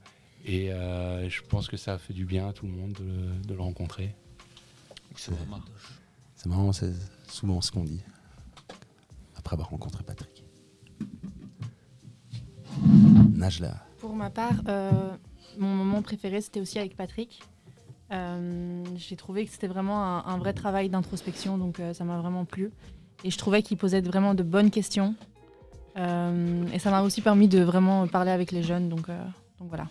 Et 0.45 0.71
euh, 0.73 1.29
je 1.29 1.41
pense 1.41 1.67
que 1.67 1.77
ça 1.77 1.93
a 1.93 1.97
fait 1.97 2.13
du 2.13 2.25
bien 2.25 2.47
à 2.49 2.53
tout 2.53 2.65
le 2.65 2.73
monde 2.73 2.93
de, 2.93 3.47
de 3.47 3.53
le 3.53 3.61
rencontrer. 3.61 4.13
C'est 5.15 5.31
c'est 6.35 6.49
marrant, 6.49 6.73
c'est 6.73 6.91
souvent 7.27 7.61
ce 7.61 7.71
qu'on 7.71 7.83
dit 7.85 8.01
après 9.35 9.53
avoir 9.53 9.69
rencontré 9.69 10.03
Patrick. 10.03 10.43
Najla. 13.33 13.85
Pour 13.99 14.15
ma 14.15 14.29
part, 14.29 14.61
euh, 14.67 15.11
mon 15.57 15.73
moment 15.75 16.01
préféré, 16.01 16.41
c'était 16.41 16.59
aussi 16.59 16.79
avec 16.79 16.97
Patrick. 16.97 17.41
Euh, 18.11 18.83
J'ai 18.97 19.15
trouvé 19.15 19.45
que 19.45 19.51
c'était 19.51 19.67
vraiment 19.67 20.03
un, 20.03 20.25
un 20.25 20.37
vrai 20.37 20.53
travail 20.53 20.89
d'introspection, 20.89 21.57
donc 21.57 21.79
euh, 21.79 21.93
ça 21.93 22.03
m'a 22.03 22.17
vraiment 22.19 22.45
plu. 22.45 22.71
Et 23.23 23.31
je 23.31 23.37
trouvais 23.37 23.63
qu'il 23.63 23.77
posait 23.77 24.01
vraiment 24.01 24.33
de 24.33 24.43
bonnes 24.43 24.71
questions. 24.71 25.15
Euh, 25.97 26.65
et 26.73 26.79
ça 26.79 26.91
m'a 26.91 27.01
aussi 27.01 27.21
permis 27.21 27.47
de 27.47 27.61
vraiment 27.61 28.07
parler 28.07 28.31
avec 28.31 28.51
les 28.51 28.63
jeunes, 28.63 28.89
donc, 28.89 29.09
euh, 29.09 29.23
donc 29.59 29.69
voilà. 29.69 29.89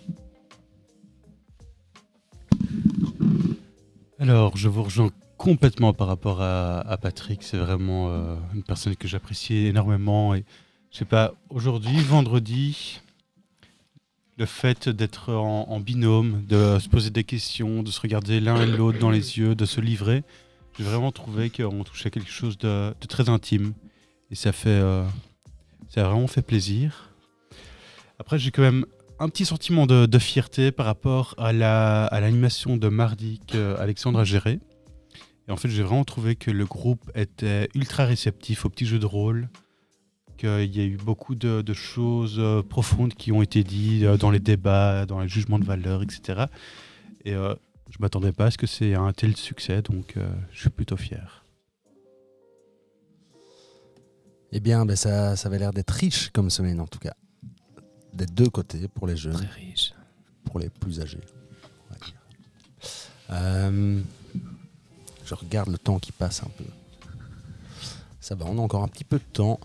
Alors, 4.18 4.56
je 4.56 4.68
vous 4.68 4.82
rejoins 4.82 5.10
complètement 5.36 5.92
par 5.92 6.06
rapport 6.06 6.40
à, 6.40 6.96
Patrick. 7.00 7.42
C'est 7.42 7.56
vraiment 7.56 8.08
euh, 8.08 8.36
une 8.54 8.62
personne 8.62 8.94
que 8.94 9.08
j'apprécie 9.08 9.66
énormément. 9.66 10.34
Et 10.34 10.44
je 10.90 10.98
sais 10.98 11.04
pas, 11.04 11.34
aujourd'hui, 11.50 12.00
vendredi, 12.00 13.00
le 14.38 14.46
fait 14.46 14.88
d'être 14.88 15.32
en, 15.32 15.80
binôme, 15.80 16.44
de 16.46 16.78
se 16.78 16.88
poser 16.88 17.10
des 17.10 17.24
questions, 17.24 17.82
de 17.82 17.90
se 17.90 18.00
regarder 18.00 18.40
l'un 18.40 18.62
et 18.62 18.66
l'autre 18.66 18.98
dans 18.98 19.10
les 19.10 19.38
yeux, 19.38 19.54
de 19.54 19.64
se 19.64 19.80
livrer, 19.80 20.22
j'ai 20.78 20.84
vraiment 20.84 21.12
trouvé 21.12 21.50
qu'on 21.50 21.84
touchait 21.84 22.10
quelque 22.10 22.30
chose 22.30 22.56
de, 22.58 22.94
très 23.08 23.28
intime. 23.28 23.72
Et 24.30 24.34
ça 24.34 24.52
fait, 24.52 24.80
ça 25.92 26.00
a 26.00 26.08
vraiment 26.08 26.26
fait 26.26 26.42
plaisir. 26.42 27.10
Après, 28.18 28.38
j'ai 28.38 28.50
quand 28.50 28.62
même 28.62 28.86
un 29.18 29.28
petit 29.28 29.44
sentiment 29.44 29.86
de, 29.86 30.18
fierté 30.18 30.72
par 30.72 30.86
rapport 30.86 31.34
à 31.36 31.52
la 31.52 32.06
à 32.06 32.20
l'animation 32.20 32.76
de 32.76 32.88
mardi 32.88 33.40
qu'Alexandre 33.46 34.20
a 34.20 34.24
géré. 34.24 34.58
Et 35.48 35.52
en 35.52 35.56
fait, 35.56 35.68
j'ai 35.68 35.82
vraiment 35.82 36.04
trouvé 36.04 36.34
que 36.34 36.50
le 36.50 36.64
groupe 36.64 37.10
était 37.14 37.68
ultra 37.74 38.06
réceptif 38.06 38.64
au 38.64 38.70
petit 38.70 38.86
jeu 38.86 38.98
de 38.98 39.06
rôle, 39.06 39.48
qu'il 40.38 40.74
y 40.74 40.80
a 40.80 40.84
eu 40.84 40.96
beaucoup 40.96 41.34
de, 41.34 41.74
choses 41.74 42.36
euh, 42.38 42.62
profondes 42.62 43.12
qui 43.14 43.30
ont 43.30 43.42
été 43.42 43.62
dites 43.62 44.04
euh, 44.04 44.16
dans 44.16 44.30
les 44.30 44.40
débats, 44.40 45.04
dans 45.04 45.20
les 45.20 45.28
jugements 45.28 45.58
de 45.58 45.64
valeur, 45.64 46.02
etc. 46.02 46.44
Et 47.24 47.34
euh, 47.34 47.54
je 47.90 47.98
m'attendais 48.00 48.32
pas 48.32 48.46
à 48.46 48.50
ce 48.50 48.56
que 48.56 48.66
c'est 48.66 48.94
un 48.94 49.12
tel 49.12 49.36
succès, 49.36 49.82
donc 49.82 50.16
je 50.52 50.60
suis 50.60 50.70
plutôt 50.70 50.96
fier. 50.96 51.41
Eh 54.52 54.60
bien, 54.60 54.84
ben, 54.84 54.96
ça, 54.96 55.34
ça 55.34 55.48
avait 55.48 55.58
l'air 55.58 55.72
d'être 55.72 55.90
riche 55.90 56.30
comme 56.30 56.50
semaine 56.50 56.80
en 56.80 56.86
tout 56.86 56.98
cas. 56.98 57.14
Des 58.12 58.26
deux 58.26 58.50
côtés, 58.50 58.86
pour 58.88 59.06
les 59.06 59.16
jeunes. 59.16 59.32
Très 59.32 59.46
riche. 59.46 59.94
Pour 60.44 60.60
les 60.60 60.68
plus 60.68 61.00
âgés. 61.00 61.20
on 61.88 61.94
va 61.94 62.04
dire. 62.04 62.14
Euh, 63.30 64.00
je 65.24 65.34
regarde 65.34 65.70
le 65.70 65.78
temps 65.78 65.98
qui 65.98 66.12
passe 66.12 66.42
un 66.42 66.50
peu. 66.58 66.64
Ça 68.20 68.34
va, 68.34 68.44
on 68.46 68.58
a 68.58 68.60
encore 68.60 68.82
un 68.82 68.88
petit 68.88 69.04
peu 69.04 69.16
de 69.16 69.32
temps. 69.32 69.58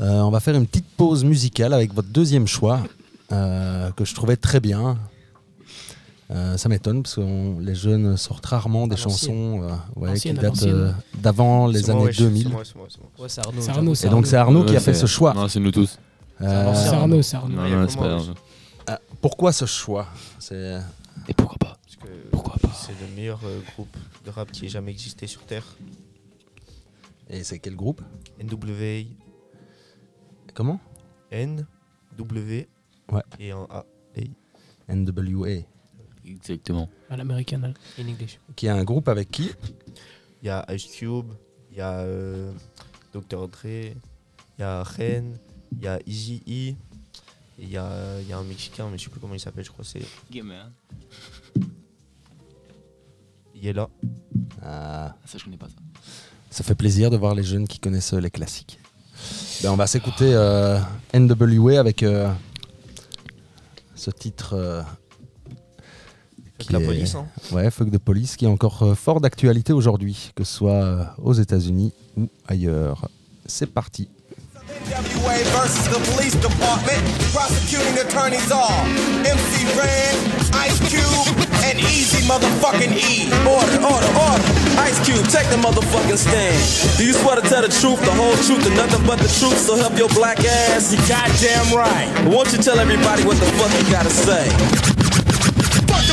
Euh, 0.00 0.20
on 0.20 0.30
va 0.30 0.40
faire 0.40 0.56
une 0.56 0.66
petite 0.66 0.88
pause 0.96 1.24
musicale 1.24 1.72
avec 1.72 1.92
votre 1.94 2.08
deuxième 2.08 2.46
choix, 2.46 2.82
euh, 3.30 3.92
que 3.92 4.04
je 4.04 4.14
trouvais 4.14 4.36
très 4.36 4.58
bien. 4.58 4.98
Euh, 6.30 6.58
ça 6.58 6.68
m'étonne 6.68 7.02
parce 7.02 7.14
que 7.14 7.20
on- 7.22 7.58
les 7.58 7.74
jeunes 7.74 8.16
sortent 8.18 8.44
rarement 8.44 8.86
des 8.86 8.96
chansons 8.96 9.62
euh, 9.62 9.70
ouais, 9.96 10.18
qui 10.18 10.30
datent 10.34 10.62
euh, 10.64 10.92
d'avant 11.14 11.66
les 11.66 11.80
moi, 11.82 11.90
années 11.90 12.04
ouais, 12.04 12.12
c'est 12.12 12.22
2000. 12.24 12.48
moi, 12.50 12.62
c'est 12.64 12.74
moi, 12.76 12.86
c'est 12.90 12.98
moi. 13.00 13.10
Ouais, 13.18 13.28
c'est 13.30 13.40
Arnaud. 13.40 13.60
C'est 13.60 13.66
j'avoue. 13.66 13.78
Arnaud, 13.78 13.94
Et 13.94 14.08
donc 14.10 14.26
c'est 14.26 14.36
Arnaud 14.36 14.64
qui 14.64 14.76
a 14.76 14.80
fait 14.80 14.92
ce 14.94 15.06
choix. 15.06 15.32
Non, 15.32 15.48
c'est 15.48 15.58
nous 15.60 15.70
tous. 15.70 15.98
C'est 16.38 16.44
Arnaud, 16.46 17.22
c'est 17.22 17.36
Arnaud. 17.36 17.56
Non, 17.56 17.62
a 17.62 17.68
non, 17.68 17.86
pas 18.86 19.00
pourquoi 19.22 19.52
ce 19.52 19.64
choix? 19.64 20.06
Et 20.50 21.34
pourquoi 21.34 21.58
pas? 21.58 21.78
Pourquoi 22.30 22.54
c'est 22.74 22.92
le 22.92 23.14
meilleur 23.16 23.40
euh, 23.44 23.60
groupe 23.74 23.96
de 24.24 24.30
rap 24.30 24.50
qui 24.52 24.66
ait 24.66 24.68
jamais 24.68 24.90
existé 24.92 25.26
sur 25.26 25.40
Terre. 25.42 25.64
et 27.28 27.42
c'est 27.42 27.58
quel 27.58 27.74
groupe? 27.74 28.00
NWA. 28.42 29.04
Comment? 30.54 30.78
N, 31.30 31.66
W 32.18 32.68
Ouais. 33.12 33.22
et 33.40 33.50
un 33.50 33.66
A. 33.70 33.84
NWA. 34.88 35.62
Exactement. 36.28 36.88
À 37.10 37.16
l'américaine. 37.16 37.64
hein. 37.64 37.74
In 38.02 38.08
English. 38.08 38.38
Qui 38.56 38.66
est 38.66 38.70
un 38.70 38.84
groupe 38.84 39.08
avec 39.08 39.30
qui 39.30 39.50
Il 40.42 40.46
y 40.46 40.50
a 40.50 40.64
Ice 40.74 40.86
Cube, 40.86 41.32
il 41.70 41.78
y 41.78 41.80
a 41.80 41.98
euh, 42.00 42.52
Dr. 43.12 43.48
Dre, 43.48 43.64
il 43.64 43.94
y 44.60 44.62
a 44.62 44.82
Ren, 44.82 45.32
il 45.72 45.82
y 45.82 45.88
a 45.88 45.98
Easy 46.06 46.42
E, 46.46 46.74
il 47.60 47.70
y 47.70 47.76
a, 47.76 48.20
il 48.20 48.28
y 48.28 48.32
a 48.32 48.38
un 48.38 48.44
Mexicain, 48.44 48.88
mais 48.90 48.98
je 48.98 49.04
sais 49.04 49.10
plus 49.10 49.20
comment 49.20 49.34
il 49.34 49.40
s'appelle, 49.40 49.64
je 49.64 49.70
crois 49.70 49.84
que 49.84 49.90
c'est 49.90 50.02
Yella. 53.54 53.88
Ah, 54.62 55.16
Ça, 55.24 55.38
je 55.38 55.44
connais 55.44 55.56
pas 55.56 55.68
ça. 55.68 55.74
Ça 56.50 56.64
fait 56.64 56.74
plaisir 56.74 57.10
de 57.10 57.16
voir 57.16 57.34
les 57.34 57.42
jeunes 57.42 57.66
qui 57.66 57.78
connaissent 57.78 58.14
euh, 58.14 58.20
les 58.20 58.30
classiques. 58.30 58.78
Ben, 59.62 59.72
on 59.72 59.76
va 59.76 59.86
s'écouter 59.88 60.32
euh, 60.32 60.78
NWA 61.12 61.78
avec 61.80 62.02
euh, 62.04 62.32
ce 63.96 64.10
titre. 64.10 64.84
Fuck 66.58 66.72
la 66.72 66.80
est- 66.80 66.84
police, 66.84 67.14
hein. 67.14 67.26
Ouais, 67.52 67.70
Fuck 67.70 67.90
de 67.90 67.98
Police, 67.98 68.36
qui 68.36 68.44
est 68.44 68.48
encore 68.48 68.82
euh, 68.82 68.94
fort 68.94 69.20
d'actualité 69.20 69.72
aujourd'hui, 69.72 70.30
que 70.34 70.44
ce 70.44 70.52
soit 70.56 70.72
euh, 70.72 71.04
aux 71.22 71.32
États-Unis 71.34 71.92
ou 72.16 72.28
ailleurs. 72.46 73.08
C'est 73.46 73.66
parti. 73.66 74.08
NWA 74.68 75.34
versus 75.56 75.88
the 75.88 75.98
police 76.14 76.34
department. 76.36 77.02
Prosecuting 77.32 77.98
attorneys 77.98 78.50
are 78.52 78.84
MC 79.24 79.64
Ren, 79.76 80.14
Ice 80.66 80.78
Cube, 80.90 81.34
and 81.64 81.78
Easy 81.90 82.22
motherfucking 82.28 82.92
E. 82.92 83.28
Order, 83.48 83.80
order, 83.82 84.12
order. 84.28 84.44
Ice 84.86 85.00
Cube, 85.04 85.24
take 85.28 85.48
the 85.50 85.56
motherfucking 85.56 86.18
stand. 86.18 86.98
Do 86.98 87.04
you 87.04 87.12
swear 87.14 87.36
to 87.40 87.48
tell 87.48 87.62
the 87.62 87.68
truth, 87.68 88.00
the 88.04 88.12
whole 88.12 88.36
truth, 88.44 88.66
and 88.66 88.76
nothing 88.76 89.04
but 89.06 89.18
the 89.18 89.28
truth? 89.40 89.58
So 89.58 89.74
help 89.76 89.96
your 89.98 90.08
black 90.10 90.38
ass. 90.44 90.92
You 90.92 90.98
goddamn 91.08 91.74
right. 91.74 92.08
Won't 92.28 92.52
you 92.52 92.58
tell 92.58 92.78
everybody 92.78 93.24
what 93.24 93.38
the 93.38 93.46
fuck 93.56 93.72
you 93.80 93.90
gotta 93.90 94.10
say? 94.10 94.48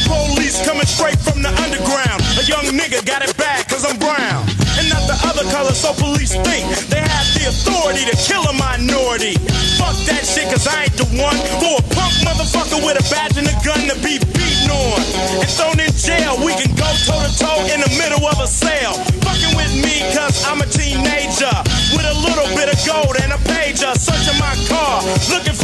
Police 0.06 0.62
coming 0.66 0.86
straight 0.86 1.18
from 1.18 1.41
the 1.41 1.49
underground. 1.66 2.22
A 2.38 2.43
young 2.45 2.70
nigga 2.78 3.01
got 3.06 3.26
it 3.26 3.34
bad 3.38 3.68
cause 3.68 3.86
I'm 3.86 3.97
brown. 3.97 4.45
And 4.78 4.86
not 4.89 5.01
the 5.10 5.18
other 5.26 5.43
color, 5.49 5.74
so 5.74 5.93
police 5.97 6.38
think 6.45 6.70
they 6.93 7.01
have 7.01 7.28
the 7.34 7.49
authority 7.49 8.06
to 8.06 8.16
kill 8.22 8.45
a 8.45 8.53
minority. 8.53 9.34
Fuck 9.82 9.97
that 10.06 10.22
shit 10.22 10.45
cause 10.53 10.68
I 10.68 10.86
ain't 10.86 10.97
the 10.99 11.10
one 11.18 11.38
for 11.58 11.82
a 11.82 11.86
punk 11.95 12.14
motherfucker 12.22 12.84
with 12.86 13.01
a 13.01 13.06
badge 13.10 13.39
and 13.41 13.49
a 13.49 13.56
gun 13.66 13.82
to 13.89 13.95
be 14.06 14.22
beaten 14.36 14.70
on. 14.70 14.99
And 15.41 15.49
thrown 15.49 15.80
in 15.82 15.89
jail, 15.97 16.38
we 16.43 16.53
can 16.53 16.70
go 16.78 16.86
toe 17.08 17.18
to 17.24 17.32
toe 17.34 17.62
in 17.74 17.82
the 17.82 17.91
middle 17.97 18.22
of 18.30 18.38
a 18.38 18.47
cell. 18.47 18.99
Fucking 19.26 19.58
with 19.58 19.74
me 19.80 20.06
cause 20.14 20.45
I'm 20.45 20.62
a 20.62 20.68
teenager. 20.70 21.56
With 21.97 22.06
a 22.06 22.16
little 22.22 22.49
bit 22.53 22.70
of 22.70 22.78
gold 22.86 23.18
and 23.24 23.34
a 23.34 23.39
pager. 23.47 23.95
Searching 23.97 24.38
my 24.38 24.53
car, 24.70 25.01
looking 25.34 25.55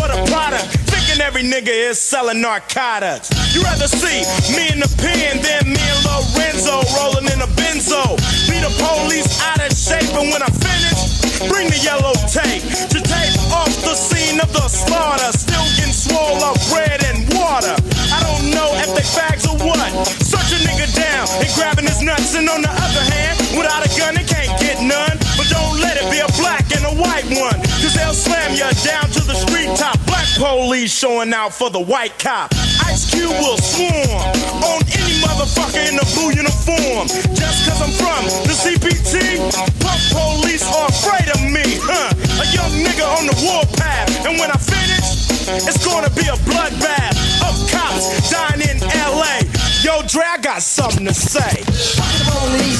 every 1.41 1.61
nigga 1.61 1.89
is 1.89 1.99
selling 1.99 2.41
narcotics. 2.41 3.29
You 3.55 3.61
rather 3.63 3.87
see 3.87 4.21
me 4.55 4.69
in 4.71 4.79
the 4.79 4.89
pen 4.97 5.41
than 5.41 5.73
me 5.73 5.81
and 5.81 6.01
Lorenzo 6.05 6.81
rolling 6.97 7.25
in 7.31 7.41
a 7.41 7.49
benzo. 7.57 8.17
Be 8.49 8.57
the 8.61 8.71
police 8.77 9.41
out 9.41 9.59
of 9.61 9.71
shape, 9.73 10.13
and 10.13 10.29
when 10.31 10.41
I 10.41 10.49
finish, 10.49 11.49
bring 11.49 11.69
the 11.69 11.79
yellow 11.81 12.13
tape 12.29 12.61
to 12.89 12.99
tape 13.01 13.35
off 13.53 13.73
the 13.81 13.95
scene 13.95 14.39
of 14.39 14.51
the 14.53 14.67
slaughter. 14.67 15.31
Still 15.37 15.65
getting 15.77 15.93
swole 15.93 16.43
up 16.43 16.57
bread 16.69 17.03
and 17.05 17.25
water. 17.33 17.75
I 18.13 18.19
don't 18.21 18.51
know 18.53 18.69
if 18.77 18.93
they 18.93 19.05
fags 19.05 19.47
or 19.49 19.57
what. 19.65 19.79
Search 20.21 20.51
a 20.53 20.59
nigga 20.61 20.93
down 20.93 21.27
and 21.41 21.49
grabbing 21.55 21.85
his 21.85 22.01
nuts, 22.01 22.35
and 22.35 22.49
on 22.49 22.61
the 22.61 22.71
other 22.71 23.05
hand, 23.13 23.39
without 23.57 23.85
a 23.85 23.89
gun, 23.97 24.15
they 24.15 24.25
can't 24.25 24.53
get 24.59 24.81
none. 24.81 25.20
Don't 25.51 25.75
let 25.83 25.99
it 25.99 26.07
be 26.07 26.23
a 26.23 26.31
black 26.39 26.63
and 26.71 26.87
a 26.87 26.95
white 26.95 27.27
one, 27.35 27.59
cause 27.83 27.93
they'll 27.93 28.15
slam 28.15 28.55
you 28.55 28.63
down 28.87 29.11
to 29.11 29.19
the 29.27 29.35
street 29.35 29.67
top. 29.75 29.99
Black 30.07 30.25
police 30.39 30.91
showing 30.91 31.33
out 31.33 31.53
for 31.53 31.69
the 31.69 31.79
white 31.79 32.17
cop. 32.17 32.53
Ice 32.87 33.11
Cube 33.11 33.35
will 33.43 33.59
swarm 33.59 34.23
on 34.63 34.79
any 34.95 35.19
motherfucker 35.19 35.83
in 35.83 35.99
the 35.99 36.07
blue 36.15 36.31
uniform. 36.31 37.11
Just 37.35 37.67
cause 37.67 37.83
I'm 37.83 37.91
from 37.99 38.23
the 38.47 38.55
CPT, 38.55 39.35
punk 39.83 39.99
police 40.15 40.63
are 40.63 40.87
afraid 40.87 41.27
of 41.35 41.43
me, 41.43 41.75
huh? 41.83 42.15
A 42.39 42.45
young 42.55 42.71
nigga 42.79 43.03
on 43.19 43.27
the 43.27 43.35
warpath, 43.43 44.07
and 44.25 44.39
when 44.39 44.49
I 44.49 44.57
finish, 44.57 45.27
it's 45.67 45.83
gonna 45.85 46.09
be 46.11 46.27
a 46.31 46.37
bloodbath 46.47 47.19
of 47.43 47.53
cops 47.69 48.07
dying 48.31 48.61
in 48.63 48.79
LA. 48.95 49.43
Yo, 49.83 50.01
Dre, 50.07 50.23
I 50.23 50.37
got 50.37 50.61
something 50.61 51.05
to 51.05 51.13
say. 51.13 51.63
Fuck 51.99 52.07
the 52.17 52.23
police. 52.31 52.79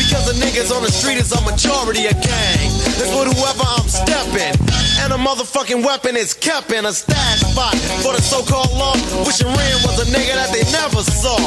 Because 0.11 0.27
the 0.27 0.43
niggas 0.43 0.75
on 0.75 0.83
the 0.83 0.91
street 0.91 1.15
is 1.23 1.31
a 1.31 1.39
majority 1.47 2.03
of 2.03 2.19
gang. 2.19 2.67
That's 2.99 3.15
with 3.15 3.31
whoever 3.31 3.63
I'm 3.63 3.87
stepping. 3.87 4.59
And 4.99 5.15
a 5.15 5.15
motherfucking 5.15 5.87
weapon 5.87 6.19
is 6.19 6.33
kept 6.33 6.67
in 6.75 6.83
a 6.83 6.91
stash 6.91 7.39
spot 7.39 7.71
for 8.03 8.11
the 8.11 8.19
so-called 8.19 8.75
law. 8.75 8.91
Wishing 9.23 9.47
Ren 9.47 9.77
was 9.87 10.03
a 10.03 10.07
nigga 10.11 10.35
that 10.35 10.51
they 10.51 10.67
never 10.75 10.99
saw. 10.99 11.39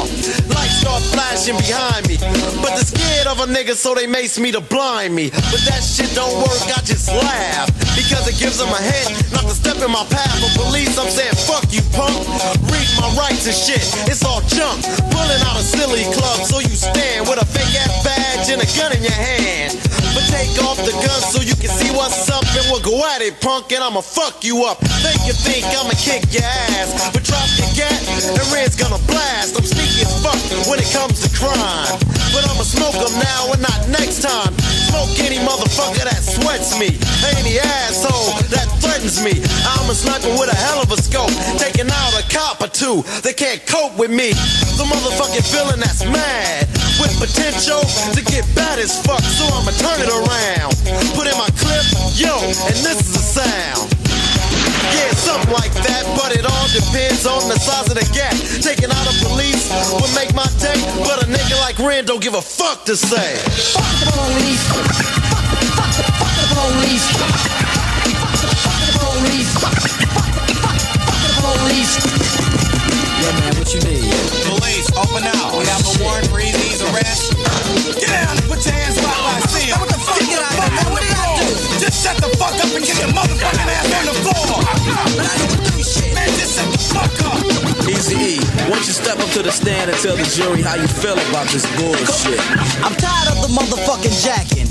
Lights 0.49 0.81
start 0.81 0.97
flashing 1.13 1.61
behind 1.61 2.09
me. 2.09 2.17
But 2.57 2.73
they're 2.73 2.89
scared 2.89 3.29
of 3.29 3.37
a 3.37 3.45
nigga 3.45 3.77
so 3.77 3.93
they 3.93 4.09
mace 4.09 4.41
me 4.41 4.49
to 4.49 4.61
blind 4.65 5.13
me. 5.13 5.29
But 5.29 5.61
that 5.69 5.85
shit 5.85 6.09
don't 6.17 6.33
work, 6.41 6.65
I 6.65 6.81
just 6.81 7.13
laugh. 7.13 7.69
Because 7.93 8.25
it 8.25 8.41
gives 8.41 8.57
them 8.57 8.73
a 8.73 8.81
head 8.81 9.13
not 9.29 9.45
to 9.45 9.53
step 9.53 9.77
in 9.77 9.93
my 9.93 10.09
path. 10.09 10.41
But 10.41 10.57
police, 10.57 10.97
I'm 10.97 11.13
saying 11.13 11.37
fuck 11.45 11.69
you 11.69 11.85
punk. 11.93 12.17
Read 12.73 12.89
my 12.97 13.13
rights 13.13 13.45
and 13.45 13.53
shit, 13.53 13.85
it's 14.09 14.25
all 14.25 14.41
junk. 14.49 14.81
Pulling 15.13 15.41
out 15.45 15.53
a 15.53 15.61
silly 15.61 16.09
club 16.17 16.41
so 16.49 16.57
you 16.65 16.73
stand 16.73 17.29
with 17.29 17.37
a 17.37 17.45
fake 17.45 17.77
ass 17.77 17.93
badge 18.01 18.54
and 18.55 18.63
a 18.63 18.71
gun 18.79 18.95
in 18.95 19.03
your 19.03 19.11
hand. 19.11 19.75
But 20.15 20.23
take 20.31 20.55
off 20.63 20.79
the 20.79 20.95
gun 21.03 21.19
so 21.27 21.43
you 21.43 21.55
can 21.59 21.67
see 21.67 21.91
what's 21.91 22.31
up 22.31 22.47
and 22.55 22.63
we'll 22.71 22.79
go 22.79 23.03
at 23.11 23.19
it, 23.21 23.41
punk, 23.41 23.71
and 23.73 23.83
I'ma 23.83 23.99
fuck 23.99 24.45
you 24.47 24.63
up. 24.63 24.79
Think 25.03 25.27
you 25.27 25.35
think 25.35 25.67
I'ma 25.75 25.91
kick 25.99 26.23
your 26.31 26.47
ass, 26.71 27.11
but 27.11 27.23
drop 27.27 27.43
your 27.59 27.67
gat 27.75 27.99
and 28.23 28.47
Red's 28.55 28.79
gonna 28.79 29.01
blast. 29.11 29.59
I'm 29.59 29.67
sneaky 29.67 30.07
as 30.07 30.13
fuck 30.23 30.39
when 30.71 30.79
it 30.79 30.87
comes 30.95 31.19
to 31.27 31.29
crime. 31.35 31.99
But 32.31 32.47
I'ma 32.47 32.63
smoke 32.63 32.95
'em 32.95 33.11
now 33.19 33.51
and 33.51 33.61
not 33.61 33.89
next 33.89 34.23
time. 34.23 34.55
Smoke 34.95 35.27
any 35.27 35.43
motherfucker 35.43 36.07
that 36.07 36.23
sweats 36.23 36.79
me. 36.79 36.95
Any 37.35 37.59
asshole 37.59 38.39
that 38.47 38.63
threatens 38.79 39.19
me. 39.19 39.43
I'm 39.67 39.91
a 39.91 39.93
sniper 39.93 40.31
with 40.39 40.47
a 40.47 40.55
hell 40.55 40.79
of 40.79 40.87
a 40.87 40.95
scope. 40.95 41.35
Taking 41.59 41.91
out 41.91 42.15
a 42.15 42.23
cop 42.31 42.63
or 42.63 42.71
two. 42.71 43.03
They 43.19 43.33
can't 43.33 43.59
cope 43.67 43.99
with 43.99 44.09
me. 44.09 44.31
The 44.79 44.87
motherfucking 44.87 45.43
villain 45.51 45.83
that's 45.83 46.07
mad. 46.07 46.71
With 46.95 47.11
potential 47.19 47.83
to 48.15 48.21
get 48.23 48.47
bad 48.55 48.79
as 48.79 48.95
fuck. 49.03 49.19
So 49.19 49.43
I'ma 49.51 49.75
turn 49.75 49.99
it 49.99 50.07
around. 50.07 50.71
Put 51.11 51.27
in 51.27 51.35
my 51.35 51.51
clip, 51.59 51.83
yo, 52.15 52.39
and 52.39 52.79
this 52.79 53.03
is 53.03 53.11
the 53.11 53.19
sound. 53.19 54.04
Yeah, 54.93 55.09
something 55.17 55.53
like 55.53 55.73
that, 55.81 56.03
but 56.13 56.35
it 56.37 56.45
all 56.45 56.67
depends 56.69 57.25
on 57.25 57.47
the 57.49 57.57
size 57.57 57.89
of 57.89 57.95
the 57.97 58.05
gap. 58.13 58.35
Taking 58.61 58.91
out 58.91 59.05
a 59.09 59.15
police 59.25 59.65
would 59.95 60.13
make 60.13 60.33
my 60.35 60.45
day, 60.61 60.77
but 61.01 61.23
a 61.23 61.27
nigga 61.27 61.57
like 61.61 61.79
Ren 61.79 62.05
don't 62.05 62.21
give 62.21 62.35
a 62.35 62.41
fuck 62.41 62.85
to 62.85 62.95
say. 62.95 63.37
Fuck 63.73 63.89
the 64.03 64.11
police. 64.13 64.63
Fuck 64.69 65.49
the, 65.57 65.67
fuck 65.73 65.91
the, 65.97 66.05
fuck 66.19 66.33
the 66.37 66.47
police. 66.53 67.05
Fuck 68.61 68.79
the 68.85 68.93
police. 69.01 69.51
Fuck 69.57 71.19
the 71.25 71.33
police. 71.41 71.93
Yeah, 73.15 73.31
man, 73.39 73.53
what 73.57 73.69
you 73.73 73.81
need? 73.81 74.05
Police, 74.53 74.87
open 74.93 75.23
out. 75.25 75.57
We 75.57 75.65
have 75.65 75.81
a 75.81 75.93
warrant 76.03 76.27
for 76.29 76.39
Easy's 76.39 76.81
arrest. 76.93 77.33
Get 77.97 78.09
down 78.11 78.37
and 78.37 78.45
put 78.45 78.61
your 78.65 78.75
hands 78.75 78.97
up 78.99 79.05
while 79.09 79.33
I 79.33 79.39
see 79.49 79.71
him. 79.71 79.79
What 79.79 79.89
the 79.89 79.97
fuck? 79.97 80.19
Get 80.19 80.39
out 80.39 80.53
of 80.53 80.69
here, 81.01 81.14
Just 81.85 82.01
shut 82.01 82.17
the 82.17 82.33
fuck 82.41 82.57
up 82.57 82.73
and 82.73 82.81
get 82.81 82.97
your 82.97 83.13
motherfucking 83.13 83.69
ass 83.69 83.93
on 83.93 84.05
the 84.09 84.15
floor. 84.25 84.57
But 85.13 85.21
I 85.21 85.35
didn't 85.37 85.69
do 85.69 85.77
shit. 85.85 86.09
Man, 86.17 86.25
just 86.33 86.57
shut 86.57 86.65
the 86.73 86.81
fuck 86.81 87.13
up. 87.29 87.37
Easy 87.85 88.17
E, 88.17 88.41
why 88.65 88.81
don't 88.81 88.87
you 88.89 88.95
step 88.97 89.21
up 89.21 89.29
to 89.37 89.45
the 89.45 89.53
stand 89.53 89.93
and 89.93 89.97
tell 90.01 90.17
the 90.17 90.25
jury 90.25 90.65
how 90.65 90.73
you 90.73 90.89
feel 90.89 91.13
about 91.29 91.45
this 91.53 91.61
bullshit? 91.77 92.41
I'm 92.81 92.97
tired 92.97 93.29
of 93.29 93.45
the 93.45 93.53
motherfucking 93.53 94.17
jacking. 94.25 94.65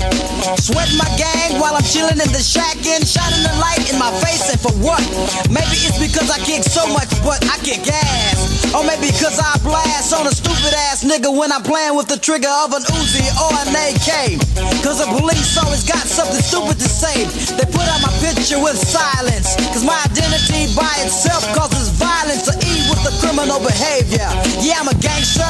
Sweating 0.59 0.99
my 0.99 1.07
gang 1.15 1.55
while 1.55 1.79
I'm 1.79 1.87
chilling 1.87 2.19
in 2.19 2.27
the 2.35 2.43
shack 2.43 2.75
and 2.83 3.07
shining 3.07 3.47
the 3.47 3.55
light 3.63 3.87
in 3.87 3.95
my 3.95 4.11
face 4.19 4.51
and 4.51 4.59
for 4.59 4.75
what? 4.83 4.99
Maybe 5.47 5.87
it's 5.87 5.95
because 5.95 6.27
I 6.27 6.43
kick 6.43 6.67
so 6.67 6.83
much, 6.91 7.07
but 7.23 7.39
I 7.47 7.55
kick 7.63 7.87
ass. 7.87 8.75
Or 8.75 8.83
maybe 8.83 9.07
because 9.15 9.39
I 9.39 9.55
blast 9.63 10.11
on 10.11 10.27
a 10.27 10.33
stupid 10.35 10.75
ass 10.91 11.07
nigga 11.07 11.31
when 11.31 11.55
I'm 11.55 11.63
playing 11.63 11.95
with 11.95 12.11
the 12.11 12.19
trigger 12.19 12.51
of 12.67 12.75
an 12.75 12.83
Uzi 12.99 13.23
or 13.39 13.55
an 13.63 13.71
AK. 13.71 14.35
Cause 14.83 14.99
the 14.99 15.07
police 15.07 15.55
always 15.55 15.87
got 15.87 16.03
something 16.03 16.41
stupid 16.41 16.75
to 16.83 16.89
say. 16.89 17.04
They 17.05 17.69
put 17.69 17.85
out 17.85 18.01
my 18.01 18.09
picture 18.17 18.57
with 18.57 18.73
silence. 18.73 19.53
Cause 19.69 19.85
my 19.85 19.93
identity 20.09 20.73
by 20.73 20.89
itself 21.05 21.45
causes 21.53 21.93
violence. 22.01 22.49
to 22.49 22.53
E 22.65 22.73
with 22.89 23.05
the 23.05 23.13
criminal 23.21 23.61
behavior. 23.61 24.25
Yeah, 24.57 24.81
I'm 24.81 24.89
a 24.89 24.97
gangster, 24.97 25.45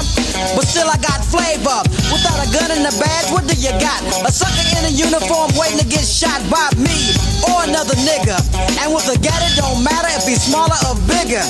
but 0.52 0.68
still 0.68 0.92
I 0.92 1.00
got 1.00 1.24
flavor. 1.24 1.80
Without 2.12 2.44
a 2.44 2.48
gun 2.52 2.76
and 2.76 2.84
a 2.84 2.94
badge, 3.00 3.32
what 3.32 3.48
do 3.48 3.56
you 3.56 3.72
got? 3.80 4.04
A 4.28 4.32
sucker 4.36 4.68
in 4.76 4.84
a 4.84 4.94
uniform 4.94 5.56
waiting 5.56 5.80
to 5.80 5.88
get 5.88 6.04
shot 6.04 6.44
by 6.52 6.68
me 6.76 7.16
or 7.48 7.64
another 7.64 7.96
nigga. 8.04 8.36
And 8.84 8.92
with 8.92 9.08
a 9.08 9.18
gat, 9.24 9.40
it 9.48 9.56
don't 9.56 9.80
matter 9.80 10.12
if 10.20 10.28
he's 10.28 10.44
smaller 10.44 10.76
or 10.92 11.00
bigger. 11.08 11.44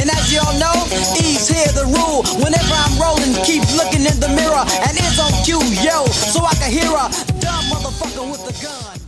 And 0.00 0.08
as 0.08 0.32
y'all 0.32 0.56
know, 0.56 0.72
E's 1.20 1.52
here 1.52 1.68
the 1.76 1.84
rule. 1.84 2.24
Whenever 2.40 2.74
I'm 2.80 2.96
rolling, 2.96 3.36
keep 3.44 3.60
looking 3.76 4.08
in 4.08 4.16
the 4.24 4.32
mirror. 4.32 4.64
And 4.88 4.96
it's 4.96 5.20
on 5.20 5.32
cue, 5.44 5.60
yo, 5.84 6.06
so 6.08 6.40
I 6.44 6.54
can 6.56 6.70
hear 6.72 6.88
a 6.88 7.32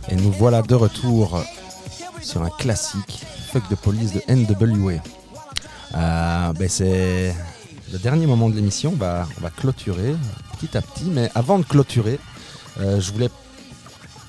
Et 0.09 0.15
nous 0.15 0.31
voilà 0.31 0.61
de 0.61 0.75
retour 0.75 1.41
sur 2.21 2.41
un 2.43 2.49
classique, 2.49 3.23
Fuck 3.51 3.69
de 3.69 3.75
police 3.75 4.13
de 4.13 4.21
NWA. 4.27 4.93
Euh, 5.95 6.53
ben 6.53 6.69
c'est 6.69 7.33
le 7.91 7.99
dernier 7.99 8.25
moment 8.25 8.49
de 8.49 8.55
l'émission, 8.55 8.91
on 8.93 8.97
va, 8.97 9.25
clôturer 9.57 10.15
petit 10.59 10.77
à 10.77 10.81
petit, 10.81 11.05
mais 11.05 11.29
avant 11.35 11.59
de 11.59 11.63
clôturer, 11.65 12.19
euh, 12.79 12.99
je 12.99 13.11
voulais 13.11 13.29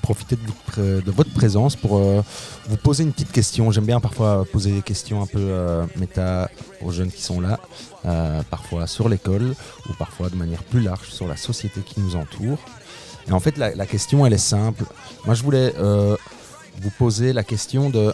profiter 0.01 0.35
de, 0.37 1.11
votre- 1.11 1.33
présence 1.33 1.75
pour 1.75 1.97
euh, 1.97 2.21
vous 2.69 2.77
poser 2.77 3.03
une 3.03 3.11
petite 3.11 3.31
question. 3.31 3.71
J'aime 3.71 3.85
bien 3.85 3.99
parfois 3.99 4.45
poser 4.51 4.71
des 4.71 4.81
questions 4.81 5.21
un 5.21 5.25
peu 5.25 5.39
euh, 5.39 5.85
méta 5.97 6.49
aux 6.81 6.91
jeunes 6.91 7.11
qui 7.11 7.21
sont 7.21 7.41
là, 7.41 7.59
parfois 8.49 8.87
sur 8.87 9.09
l'école 9.09 9.53
ou 9.89 9.93
parfois 9.99 10.29
de 10.29 10.35
manière 10.35 10.63
plus 10.63 10.79
large 10.81 11.09
sur 11.09 11.27
la 11.27 11.35
société 11.37 11.81
qui 11.81 11.99
nous 11.99 12.15
entoure. 12.15 12.57
Et 13.27 13.31
en 13.31 13.39
fait, 13.39 13.57
la, 13.57 13.75
la 13.75 13.85
question, 13.85 14.25
elle 14.25 14.33
est 14.33 14.37
simple. 14.37 14.85
Moi, 15.25 15.35
je 15.35 15.43
voulais 15.43 15.73
euh, 15.77 16.15
vous 16.81 16.91
poser 16.91 17.33
la 17.33 17.43
question 17.43 17.89
de 17.89 18.13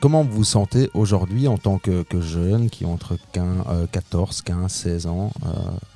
comment 0.00 0.22
vous 0.22 0.36
vous 0.36 0.44
sentez 0.44 0.90
aujourd'hui 0.94 1.48
en 1.48 1.58
tant 1.58 1.78
que, 1.78 2.02
que 2.02 2.20
jeune 2.20 2.70
qui 2.70 2.84
ont 2.84 2.92
entre 2.92 3.18
15, 3.32 3.64
euh, 3.68 3.86
14, 3.86 4.42
15, 4.42 4.70
16 4.72 5.06
ans 5.06 5.32
euh, 5.44 5.48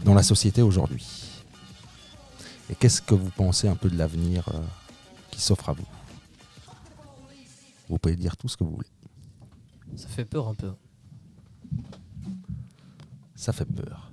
dans 0.04 0.14
la 0.14 0.22
société 0.22 0.62
aujourd'hui 0.62 1.06
Et 2.70 2.74
qu'est-ce 2.74 3.00
que 3.02 3.14
vous 3.14 3.30
pensez 3.30 3.68
un 3.68 3.76
peu 3.76 3.88
de 3.88 3.96
l'avenir 3.96 4.48
euh, 4.48 4.60
qui 5.30 5.40
s'offre 5.40 5.68
à 5.68 5.72
vous? 5.72 5.86
Vous 7.88 7.98
pouvez 7.98 8.16
dire 8.16 8.36
tout 8.36 8.48
ce 8.48 8.56
que 8.56 8.64
vous 8.64 8.74
voulez. 8.76 8.88
Ça 9.96 10.08
fait 10.08 10.24
peur 10.24 10.48
un 10.48 10.54
peu. 10.54 10.72
Ça 13.34 13.52
fait 13.52 13.66
peur. 13.66 14.10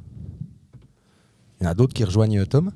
Il 1.60 1.64
y 1.64 1.68
en 1.68 1.72
a 1.72 1.74
d'autres 1.74 1.94
qui 1.94 2.04
rejoignent 2.04 2.46
Tom? 2.46 2.72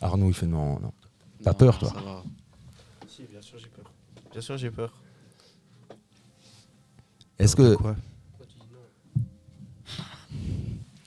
Arnaud, 0.00 0.28
il 0.28 0.34
fait 0.34 0.46
non, 0.46 0.78
non. 0.80 0.92
T'as 1.42 1.54
peur, 1.54 1.78
toi 1.78 1.90
ça 1.90 2.00
va. 2.00 2.22
Si, 3.08 3.22
bien 3.24 3.42
sûr, 3.42 3.58
j'ai 3.58 3.68
peur. 3.68 3.90
Bien 4.32 4.40
sûr, 4.40 4.56
j'ai 4.56 4.70
peur. 4.70 4.92
Est-ce 7.38 7.56
que. 7.56 7.74
quoi 7.76 7.96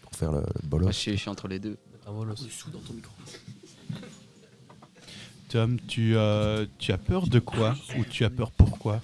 Pour 0.01 0.15
faire 0.15 0.32
le, 0.32 0.41
le 0.41 0.67
bolos. 0.67 0.86
Moi, 0.86 0.91
je, 0.91 0.97
suis, 0.97 1.11
je 1.11 1.17
suis 1.17 1.29
entre 1.29 1.47
les 1.47 1.59
deux. 1.59 1.77
Tom, 5.49 5.79
tu, 5.82 6.15
euh, 6.15 6.65
tu 6.77 6.91
as 6.91 6.97
peur 6.97 7.27
de 7.27 7.39
quoi 7.39 7.75
Ou 7.97 8.05
tu 8.05 8.23
as 8.23 8.29
peur 8.29 8.51
pourquoi 8.51 9.01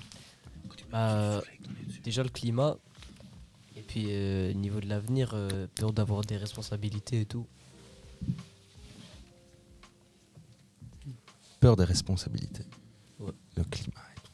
Bah, 0.91 1.41
déjà 2.03 2.23
le 2.23 2.29
climat. 2.29 2.77
Et 3.75 3.81
puis, 3.81 4.05
euh, 4.07 4.53
niveau 4.53 4.79
de 4.79 4.87
l'avenir, 4.87 5.31
euh, 5.33 5.67
peur 5.75 5.93
d'avoir 5.93 6.21
des 6.21 6.37
responsabilités 6.37 7.21
et 7.21 7.25
tout. 7.25 7.45
Peur 11.59 11.75
des 11.75 11.83
responsabilités. 11.83 12.65
Ouais. 13.19 13.31
Le 13.55 13.63
climat 13.63 14.01
et 14.15 14.19
tout. 14.21 14.31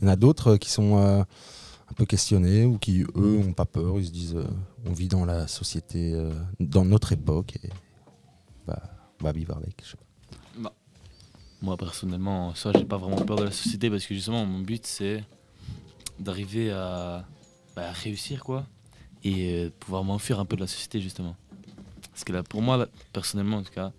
Il 0.00 0.04
y 0.04 0.06
en 0.06 0.12
a 0.12 0.16
d'autres 0.16 0.52
euh, 0.52 0.56
qui 0.56 0.70
sont 0.70 0.96
euh, 0.98 1.20
un 1.90 1.94
peu 1.94 2.04
questionnés 2.06 2.64
ou 2.64 2.78
qui, 2.78 3.02
eux, 3.16 3.42
n'ont 3.44 3.52
pas 3.52 3.66
peur. 3.66 3.98
Ils 3.98 4.06
se 4.06 4.12
disent 4.12 4.36
euh, 4.36 4.46
on 4.86 4.92
vit 4.92 5.08
dans 5.08 5.24
la 5.24 5.46
société, 5.48 6.12
euh, 6.14 6.32
dans 6.60 6.84
notre 6.84 7.12
époque 7.12 7.56
et 7.62 7.70
bah, 8.66 8.82
on 9.20 9.24
va 9.24 9.32
vivre 9.32 9.56
avec. 9.56 9.82
je 9.82 9.90
sais 9.90 9.96
pas. 9.96 10.04
Bah, 10.58 10.72
moi 11.62 11.76
personnellement, 11.76 12.54
ça 12.54 12.72
j'ai 12.74 12.84
pas 12.84 12.96
vraiment 12.98 13.24
peur 13.24 13.36
de 13.36 13.44
la 13.44 13.50
société 13.50 13.90
parce 13.90 14.06
que 14.06 14.14
justement 14.14 14.44
mon 14.46 14.60
but 14.60 14.86
c'est 14.86 15.24
d'arriver 16.18 16.70
à, 16.70 17.26
bah, 17.74 17.88
à 17.88 17.92
réussir 17.92 18.44
quoi 18.44 18.66
et 19.24 19.70
pouvoir 19.80 20.04
m'enfuir 20.04 20.38
un 20.38 20.44
peu 20.44 20.56
de 20.56 20.60
la 20.60 20.66
société 20.66 21.00
justement. 21.00 21.36
Parce 22.12 22.24
que 22.24 22.32
là, 22.32 22.42
pour 22.42 22.62
moi, 22.62 22.76
là, 22.76 22.88
personnellement 23.12 23.58
en 23.58 23.62
tout 23.62 23.72
cas, 23.72 23.92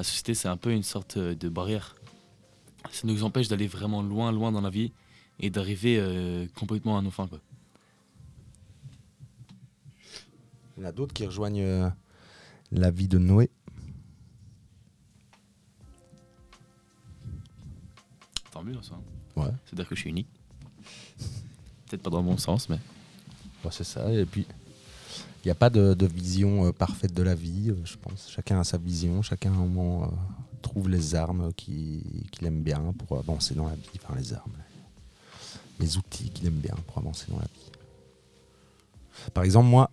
la 0.00 0.04
société 0.04 0.32
c'est 0.32 0.48
un 0.48 0.56
peu 0.56 0.72
une 0.72 0.82
sorte 0.82 1.18
euh, 1.18 1.34
de 1.34 1.50
barrière. 1.50 1.94
Ça 2.90 3.06
nous 3.06 3.22
empêche 3.22 3.48
d'aller 3.48 3.66
vraiment 3.66 4.00
loin, 4.00 4.32
loin 4.32 4.50
dans 4.50 4.62
la 4.62 4.70
vie 4.70 4.92
et 5.40 5.50
d'arriver 5.50 5.98
euh, 6.00 6.46
complètement 6.54 6.96
à 6.96 7.02
nos 7.02 7.10
fins 7.10 7.26
quoi. 7.26 7.38
Il 10.78 10.82
y 10.82 10.86
en 10.86 10.88
a 10.88 10.92
d'autres 10.92 11.12
qui 11.12 11.26
rejoignent 11.26 11.60
euh, 11.60 11.90
la 12.72 12.90
vie 12.90 13.08
de 13.08 13.18
Noé. 13.18 13.50
lui 18.64 18.76
en 18.76 18.82
soi. 18.82 19.00
Ouais. 19.36 19.48
C'est-à-dire 19.64 19.88
que 19.88 19.94
je 19.94 20.00
suis 20.00 20.10
unique. 20.10 20.28
Peut-être 21.86 22.02
pas 22.02 22.10
dans 22.10 22.20
le 22.20 22.26
bon 22.26 22.36
sens, 22.36 22.68
mais. 22.68 22.78
C'est 23.70 23.84
ça. 23.84 24.12
Et 24.12 24.26
puis, 24.26 24.46
il 25.44 25.48
n'y 25.48 25.52
a 25.52 25.54
pas 25.54 25.70
de, 25.70 26.06
vision 26.06 26.66
euh, 26.66 26.72
parfaite 26.72 27.14
de 27.14 27.22
la 27.22 27.34
vie, 27.34 27.70
euh, 27.70 27.76
je 27.84 27.96
pense. 27.96 28.28
Chacun 28.30 28.60
a 28.60 28.64
sa 28.64 28.76
vision, 28.76 29.22
chacun 29.22 29.52
à 29.52 29.54
un 29.54 29.58
moment 29.66 30.04
euh, 30.04 30.06
trouve 30.60 30.88
les 30.90 31.14
armes 31.14 31.52
qui- 31.54 32.26
qu'il 32.30 32.46
aime 32.46 32.62
bien 32.62 32.92
pour 32.98 33.18
avancer 33.18 33.54
dans 33.54 33.66
la 33.66 33.74
vie. 33.74 33.88
Enfin, 34.02 34.14
les 34.18 34.34
armes, 34.34 34.52
les 35.78 35.96
outils 35.96 36.30
qu'il 36.30 36.46
aime 36.46 36.58
bien 36.58 36.74
pour 36.86 36.98
avancer 36.98 37.26
dans 37.30 37.38
la 37.38 37.46
vie. 37.46 37.70
Par 39.32 39.44
exemple, 39.44 39.68
moi, 39.68 39.88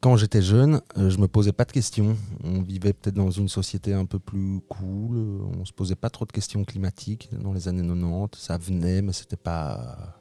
quand 0.00 0.16
j'étais 0.16 0.42
jeune, 0.42 0.80
je 0.96 1.16
me 1.18 1.26
posais 1.26 1.52
pas 1.52 1.64
de 1.64 1.72
questions. 1.72 2.16
On 2.44 2.62
vivait 2.62 2.92
peut-être 2.92 3.16
dans 3.16 3.30
une 3.32 3.48
société 3.48 3.92
un 3.94 4.04
peu 4.04 4.20
plus 4.20 4.60
cool. 4.68 5.42
On 5.58 5.64
se 5.64 5.72
posait 5.72 5.96
pas 5.96 6.08
trop 6.10 6.24
de 6.24 6.30
questions 6.30 6.64
climatiques 6.64 7.28
dans 7.32 7.52
les 7.52 7.66
années 7.66 7.82
90. 7.86 8.38
Ça 8.40 8.58
venait, 8.58 9.02
mais 9.02 9.12
c'était 9.12 9.36
pas 9.36 10.17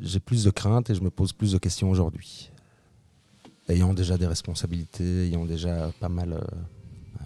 j'ai 0.00 0.20
plus 0.20 0.44
de 0.44 0.50
craintes 0.50 0.90
et 0.90 0.94
je 0.94 1.02
me 1.02 1.10
pose 1.10 1.32
plus 1.32 1.52
de 1.52 1.58
questions 1.58 1.90
aujourd'hui. 1.90 2.50
Ayant 3.68 3.94
déjà 3.94 4.18
des 4.18 4.26
responsabilités, 4.26 5.26
ayant 5.26 5.46
déjà 5.46 5.90
pas 6.00 6.08
mal 6.08 6.34
euh, 6.34 6.40
euh, 7.20 7.24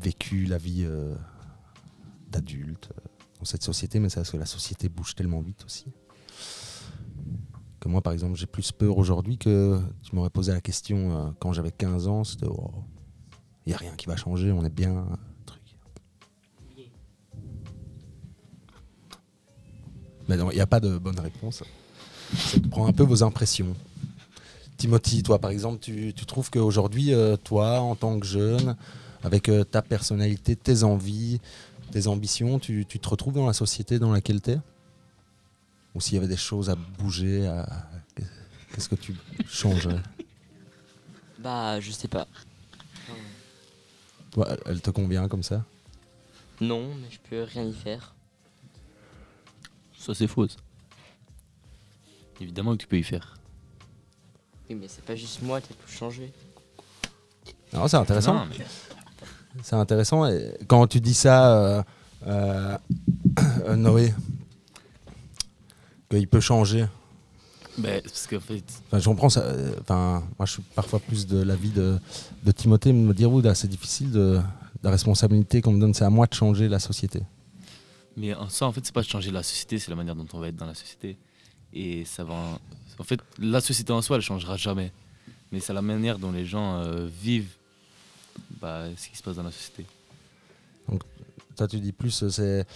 vécu 0.00 0.44
la 0.44 0.58
vie 0.58 0.84
euh, 0.84 1.14
d'adulte 2.30 2.90
dans 3.38 3.44
cette 3.44 3.64
société, 3.64 3.98
mais 3.98 4.08
c'est 4.08 4.20
parce 4.20 4.30
que 4.30 4.36
la 4.36 4.46
société 4.46 4.88
bouge 4.88 5.14
tellement 5.14 5.40
vite 5.40 5.64
aussi. 5.64 5.86
Que 7.80 7.88
moi, 7.88 8.00
par 8.00 8.12
exemple, 8.12 8.36
j'ai 8.36 8.46
plus 8.46 8.70
peur 8.70 8.96
aujourd'hui 8.96 9.38
que 9.38 9.80
tu 10.02 10.14
m'aurais 10.14 10.30
posé 10.30 10.52
la 10.52 10.60
question 10.60 11.34
quand 11.40 11.52
j'avais 11.52 11.72
15 11.72 12.06
ans, 12.06 12.22
c'était 12.22 12.46
il 13.66 13.70
n'y 13.70 13.74
a 13.74 13.76
rien 13.76 13.94
qui 13.96 14.06
va 14.06 14.16
changer, 14.16 14.52
on 14.52 14.64
est 14.64 14.74
bien. 14.74 15.06
Mais 20.28 20.36
non, 20.36 20.50
il 20.50 20.54
n'y 20.54 20.60
a 20.60 20.66
pas 20.66 20.80
de 20.80 20.98
bonne 20.98 21.18
réponse. 21.18 21.62
De 22.56 22.68
prendre 22.68 22.88
un 22.88 22.92
peu 22.92 23.02
vos 23.02 23.22
impressions. 23.22 23.74
Timothy, 24.76 25.22
toi 25.22 25.38
par 25.38 25.50
exemple, 25.50 25.78
tu, 25.80 26.12
tu 26.14 26.26
trouves 26.26 26.50
qu'aujourd'hui, 26.50 27.12
euh, 27.14 27.36
toi, 27.36 27.80
en 27.80 27.94
tant 27.94 28.18
que 28.18 28.26
jeune, 28.26 28.76
avec 29.22 29.48
euh, 29.48 29.64
ta 29.64 29.82
personnalité, 29.82 30.56
tes 30.56 30.82
envies, 30.82 31.40
tes 31.90 32.06
ambitions, 32.06 32.58
tu, 32.58 32.86
tu 32.86 32.98
te 32.98 33.08
retrouves 33.08 33.34
dans 33.34 33.46
la 33.46 33.52
société 33.52 33.98
dans 33.98 34.12
laquelle 34.12 34.40
tu 34.40 34.52
es 34.52 34.58
Ou 35.94 36.00
s'il 36.00 36.14
y 36.14 36.18
avait 36.18 36.28
des 36.28 36.36
choses 36.36 36.70
à 36.70 36.74
bouger, 36.74 37.46
à... 37.46 37.88
qu'est-ce 38.72 38.88
que 38.88 38.94
tu 38.94 39.14
changerais? 39.46 40.00
Bah, 41.38 41.80
je 41.80 41.90
sais 41.90 42.08
pas. 42.08 42.26
Toi, 44.30 44.56
elle 44.64 44.80
te 44.80 44.90
convient 44.90 45.28
comme 45.28 45.42
ça? 45.42 45.64
Non, 46.60 46.94
mais 46.94 47.08
je 47.10 47.18
peux 47.28 47.42
rien 47.42 47.64
y 47.64 47.74
faire. 47.74 48.14
Ça, 50.04 50.14
c'est 50.14 50.26
faux. 50.26 50.48
ça. 50.48 50.56
Évidemment 52.40 52.72
que 52.72 52.78
tu 52.82 52.86
peux 52.88 52.98
y 52.98 53.02
faire. 53.04 53.36
Oui, 54.68 54.76
mais 54.80 54.88
c'est 54.88 55.04
pas 55.04 55.14
juste 55.14 55.42
moi 55.42 55.60
qui 55.60 55.72
a 55.72 55.76
tout 55.76 55.90
changé. 55.92 56.32
Non, 57.72 57.86
c'est 57.86 57.96
intéressant. 57.96 58.34
Non, 58.34 58.46
mais- 58.50 58.64
C'est 59.62 59.76
intéressant. 59.76 60.26
Et 60.26 60.54
quand 60.66 60.86
tu 60.86 60.98
dis 61.00 61.14
ça, 61.14 61.56
euh, 61.56 61.82
euh, 62.26 62.78
euh, 63.66 63.76
Noé, 63.76 64.12
qu'il 66.10 66.26
peut 66.26 66.40
changer. 66.40 66.86
Ben, 67.78 68.02
parce 68.02 68.26
qu'en 68.26 68.40
fait. 68.40 68.62
Enfin, 68.86 68.98
je 68.98 69.04
comprends 69.08 69.28
ça. 69.30 69.40
euh, 69.42 69.74
Enfin, 69.80 70.22
moi, 70.38 70.46
je 70.46 70.52
suis 70.52 70.62
parfois 70.74 70.98
plus 70.98 71.26
de 71.26 71.42
l'avis 71.42 71.70
de, 71.70 71.98
de 72.44 72.52
Timothée, 72.52 72.92
de 72.92 72.98
me 72.98 73.14
dire, 73.14 73.30
là, 73.30 73.54
c'est 73.54 73.68
difficile 73.68 74.10
de 74.10 74.40
la 74.82 74.90
responsabilité 74.90 75.60
qu'on 75.62 75.72
me 75.72 75.80
donne, 75.80 75.94
c'est 75.94 76.04
à 76.04 76.10
moi 76.10 76.26
de 76.26 76.34
changer 76.34 76.68
la 76.68 76.78
société. 76.78 77.22
Mais 78.16 78.34
en 78.34 78.48
soi, 78.48 78.66
en 78.68 78.72
fait, 78.72 78.84
c'est 78.84 78.92
pas 78.94 79.02
de 79.02 79.06
changer 79.08 79.30
la 79.30 79.42
société, 79.42 79.78
c'est 79.78 79.90
la 79.90 79.96
manière 79.96 80.14
dont 80.14 80.26
on 80.32 80.38
va 80.38 80.48
être 80.48 80.56
dans 80.56 80.66
la 80.66 80.74
société. 80.74 81.16
Et 81.72 82.04
ça 82.04 82.24
va. 82.24 82.58
En 82.98 83.04
fait, 83.04 83.20
la 83.38 83.60
société 83.60 83.92
en 83.92 84.02
soi, 84.02 84.16
elle 84.16 84.22
changera 84.22 84.56
jamais. 84.56 84.92
Mais 85.50 85.60
c'est 85.60 85.72
la 85.72 85.82
manière 85.82 86.18
dont 86.18 86.30
les 86.32 86.44
gens 86.44 86.78
euh, 86.80 87.06
vivent 87.06 87.54
bah, 88.60 88.84
ce 88.96 89.08
qui 89.08 89.16
se 89.16 89.22
passe 89.22 89.36
dans 89.36 89.42
la 89.42 89.50
société. 89.50 89.86
Donc, 90.88 91.02
toi, 91.56 91.66
tu 91.68 91.80
dis 91.80 91.92
plus, 91.92 92.22
euh, 92.22 92.28
c'est. 92.30 92.66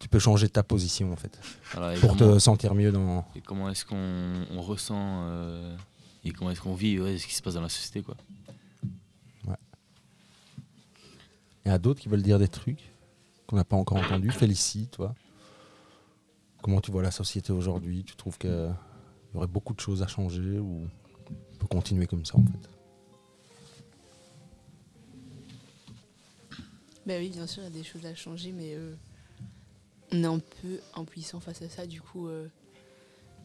Tu 0.00 0.08
peux 0.08 0.18
changer 0.18 0.48
ta 0.48 0.62
position, 0.62 1.12
en 1.12 1.16
fait. 1.16 1.38
Voilà, 1.72 1.98
pour 1.98 2.16
comment- 2.16 2.34
te 2.34 2.38
sentir 2.38 2.74
mieux 2.74 2.92
dans. 2.92 3.26
Et 3.36 3.40
comment 3.40 3.70
est-ce 3.70 3.84
qu'on 3.86 4.32
on 4.50 4.60
ressent 4.60 5.24
euh, 5.28 5.76
et 6.24 6.30
comment 6.32 6.50
est-ce 6.50 6.60
qu'on 6.60 6.74
vit 6.74 6.98
ouais, 7.00 7.16
ce 7.18 7.26
qui 7.26 7.34
se 7.34 7.42
passe 7.42 7.54
dans 7.54 7.60
la 7.62 7.68
société, 7.68 8.02
quoi. 8.02 8.16
Il 11.66 11.70
y 11.70 11.72
a 11.72 11.78
d'autres 11.78 12.00
qui 12.00 12.08
veulent 12.10 12.22
dire 12.22 12.38
des 12.38 12.48
trucs? 12.48 12.80
Qu'on 13.46 13.56
n'a 13.56 13.64
pas 13.64 13.76
encore 13.76 13.98
entendus. 13.98 14.30
Félicie, 14.30 14.88
toi. 14.88 15.14
Comment 16.62 16.80
tu 16.80 16.90
vois 16.90 17.02
la 17.02 17.10
société 17.10 17.52
aujourd'hui? 17.52 18.04
Tu 18.04 18.16
trouves 18.16 18.38
qu'il 18.38 18.50
y 18.50 19.36
aurait 19.36 19.46
beaucoup 19.46 19.74
de 19.74 19.80
choses 19.80 20.02
à 20.02 20.06
changer 20.06 20.58
ou 20.58 20.88
on 21.30 21.56
peut 21.58 21.66
continuer 21.66 22.06
comme 22.06 22.24
ça 22.24 22.38
en 22.38 22.44
fait? 22.44 22.70
Bah 27.06 27.14
oui, 27.18 27.28
bien 27.28 27.46
sûr, 27.46 27.62
il 27.62 27.64
y 27.64 27.68
a 27.68 27.70
des 27.70 27.84
choses 27.84 28.06
à 28.06 28.14
changer, 28.14 28.50
mais 28.52 28.74
euh, 28.74 28.94
on 30.10 30.22
est 30.22 30.26
un 30.26 30.38
peu 30.38 30.80
impuissant 30.94 31.38
face 31.38 31.60
à 31.60 31.68
ça. 31.68 31.86
Du 31.86 32.00
coup, 32.00 32.28
euh, 32.28 32.48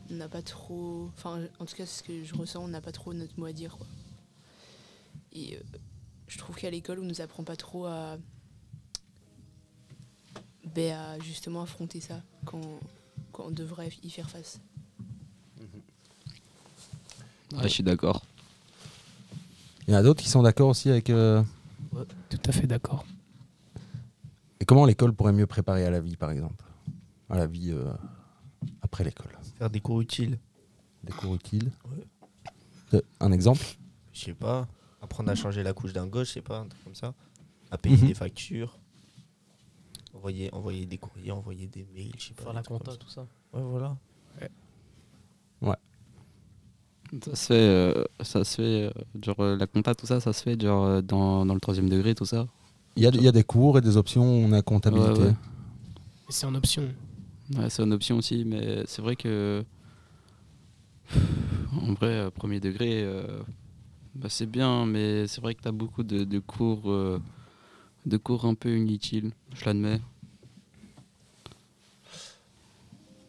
on 0.10 0.14
n'a 0.14 0.30
pas 0.30 0.42
trop. 0.42 1.10
Enfin, 1.18 1.42
en 1.60 1.66
tout 1.66 1.76
cas, 1.76 1.86
c'est 1.86 2.00
ce 2.00 2.04
que 2.04 2.24
je 2.24 2.36
ressens, 2.36 2.64
on 2.64 2.70
n'a 2.70 2.80
pas 2.80 2.94
trop 2.94 3.14
notre 3.14 3.38
mot 3.38 3.46
à 3.46 3.52
dire. 3.52 3.78
Et 5.34 5.58
euh, 5.58 5.60
je 6.28 6.38
trouve 6.38 6.56
qu'à 6.56 6.70
l'école, 6.70 7.00
on 7.00 7.06
nous 7.06 7.20
apprend 7.20 7.44
pas 7.44 7.58
trop 7.58 7.86
à. 7.86 8.18
Ben, 10.76 10.98
à 10.98 11.20
justement 11.20 11.62
affronter 11.62 12.00
ça 12.02 12.22
quand, 12.46 12.62
quand 13.32 13.46
on 13.46 13.52
devrait 13.52 13.90
y 14.04 14.10
faire 14.10 14.30
face. 14.30 14.60
Ouais, 17.54 17.64
je 17.64 17.68
suis 17.68 17.84
d'accord. 17.84 18.24
Il 19.88 19.94
y 19.94 19.96
en 19.96 20.00
a 20.00 20.04
d'autres 20.04 20.22
qui 20.22 20.30
sont 20.30 20.44
d'accord 20.44 20.70
aussi 20.70 20.90
avec. 20.90 21.10
euh, 21.10 21.42
Tout 22.30 22.38
à 22.46 22.52
fait 22.52 22.68
d'accord. 22.68 23.06
Et 24.60 24.66
comment 24.66 24.86
l'école 24.86 25.14
pourrait 25.14 25.34
mieux 25.34 25.48
préparer 25.48 25.86
à 25.86 25.90
la 25.90 26.00
vie, 26.00 26.16
par 26.16 26.30
exemple? 26.32 26.64
À 27.30 27.38
la 27.38 27.48
vie 27.48 27.72
euh, 27.72 27.92
après 28.82 29.04
l'école 29.04 29.32
Faire 29.58 29.70
des 29.70 29.80
cours 29.80 30.02
utiles. 30.02 30.38
Des 31.04 31.14
cours 31.14 31.34
utiles 31.36 31.72
Euh, 32.94 33.02
Un 33.20 33.32
exemple? 33.32 33.64
Je 34.14 34.26
sais 34.26 34.34
pas. 34.34 34.68
Apprendre 35.02 35.32
à 35.32 35.36
changer 35.36 35.64
la 35.64 35.74
couche 35.74 35.94
d'un 35.94 36.08
gauche, 36.08 36.28
je 36.28 36.34
sais 36.34 36.42
pas, 36.42 36.60
un 36.60 36.68
truc 36.68 36.84
comme 36.84 36.96
ça. 36.96 37.14
À 37.72 37.78
payer 37.78 37.98
Mhm. 37.98 38.08
des 38.08 38.14
factures. 38.14 38.78
Envoyer, 40.14 40.54
envoyer 40.54 40.86
des 40.86 40.98
courriers, 40.98 41.32
envoyer 41.32 41.68
des 41.68 41.86
mails, 41.94 42.12
je 42.18 42.28
sais 42.28 42.34
pas. 42.34 42.44
Faire 42.44 42.54
la 42.54 42.64
compta, 42.64 42.96
tout 42.98 43.10
ça. 43.10 43.22
Ouais, 43.54 43.62
voilà. 43.62 43.96
Ouais. 45.62 45.76
Ça 47.24 47.36
se 47.36 47.46
fait, 47.48 47.54
euh, 47.56 48.04
ça 48.22 48.44
se 48.44 48.56
fait 48.56 48.84
euh, 48.84 48.92
genre 49.24 49.40
euh, 49.40 49.58
la 49.58 49.66
compta, 49.68 49.96
tout 49.96 50.06
ça, 50.06 50.20
ça 50.20 50.32
se 50.32 50.44
fait 50.44 50.60
genre 50.62 51.02
dans, 51.02 51.46
dans 51.46 51.54
le 51.54 51.60
troisième 51.60 51.90
degré, 51.90 52.14
tout 52.16 52.26
ça. 52.26 52.48
il 52.96 53.04
y, 53.04 53.08
a, 53.08 53.10
il 53.10 53.24
y 53.24 53.28
a 53.28 53.32
des 53.32 53.44
cours 53.44 53.78
et 53.78 53.82
des 53.82 53.98
options 53.98 54.24
on 54.24 54.52
a 54.52 54.62
comptabilité. 54.62 55.10
Ouais, 55.12 55.28
ouais. 55.28 55.36
C'est 56.30 56.46
en 56.46 56.54
option. 56.54 56.84
Ouais, 57.56 57.70
c'est 57.70 57.82
une 57.84 57.94
option 57.94 58.18
aussi, 58.18 58.46
mais 58.46 58.84
c'est 58.86 59.02
vrai 59.02 59.16
que 59.16 59.66
en 61.82 61.94
vrai, 61.94 62.30
premier 62.32 62.60
degré, 62.60 63.04
euh, 63.04 63.42
bah, 64.16 64.28
c'est 64.30 64.46
bien, 64.46 64.86
mais 64.86 65.28
c'est 65.28 65.42
vrai 65.42 65.56
que 65.56 65.62
tu 65.64 65.68
as 65.68 65.72
beaucoup 65.72 66.04
de, 66.04 66.24
de 66.24 66.40
cours, 66.40 66.92
euh, 66.92 67.20
de 68.06 68.18
cours 68.18 68.46
un 68.46 68.56
peu 68.56 68.76
inutiles, 68.78 69.32
je 69.54 69.66
l'admets. 69.66 70.02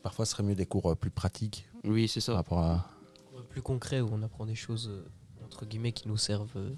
Parfois, 0.03 0.25
ce 0.25 0.33
serait 0.33 0.43
mieux 0.43 0.55
des 0.55 0.67
cours 0.67 0.91
euh, 0.91 0.95
plus 0.95 1.11
pratiques. 1.11 1.67
Oui, 1.85 2.09
c'est 2.09 2.21
ça. 2.21 2.33
Par 2.33 2.37
rapport 2.37 2.59
à. 2.61 2.87
Ouais, 3.35 3.43
plus 3.49 3.63
concret 3.63 4.01
où 4.01 4.09
on 4.13 4.23
apprend 4.23 4.47
des 4.47 4.55
choses 4.55 4.89
euh, 4.89 5.05
entre 5.45 5.67
guillemets 5.67 5.93
qui 5.93 6.09
nous 6.09 6.17
servent 6.17 6.57
euh, 6.57 6.71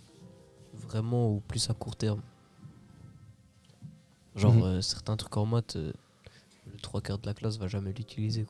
vraiment 0.74 1.30
ou 1.30 1.40
plus 1.40 1.70
à 1.70 1.74
court 1.74 1.96
terme. 1.96 2.20
Genre 4.34 4.54
Mhm. 4.54 4.62
euh, 4.62 4.80
certains 4.80 5.16
trucs 5.16 5.36
en 5.36 5.46
maths, 5.46 5.76
euh, 5.76 5.92
le 6.72 6.78
trois 6.78 7.00
quarts 7.00 7.18
de 7.18 7.26
la 7.26 7.34
classe 7.34 7.58
va 7.58 7.68
jamais 7.68 7.92
l'utiliser. 7.92 8.46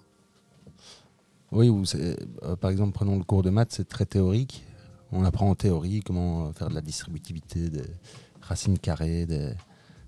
Oui, 1.50 1.68
ou 1.68 1.84
c'est, 1.84 2.16
euh, 2.44 2.56
par 2.56 2.70
exemple, 2.70 2.92
prenons 2.92 3.18
le 3.18 3.24
cours 3.24 3.42
de 3.42 3.50
maths, 3.50 3.72
c'est 3.72 3.88
très 3.88 4.06
théorique. 4.06 4.64
On 5.10 5.24
apprend 5.24 5.50
en 5.50 5.54
théorie 5.54 6.00
comment 6.00 6.50
faire 6.54 6.70
de 6.70 6.74
la 6.74 6.80
distributivité, 6.80 7.68
des 7.68 7.82
racines 8.52 8.78
carrées, 8.78 9.24
des... 9.26 9.50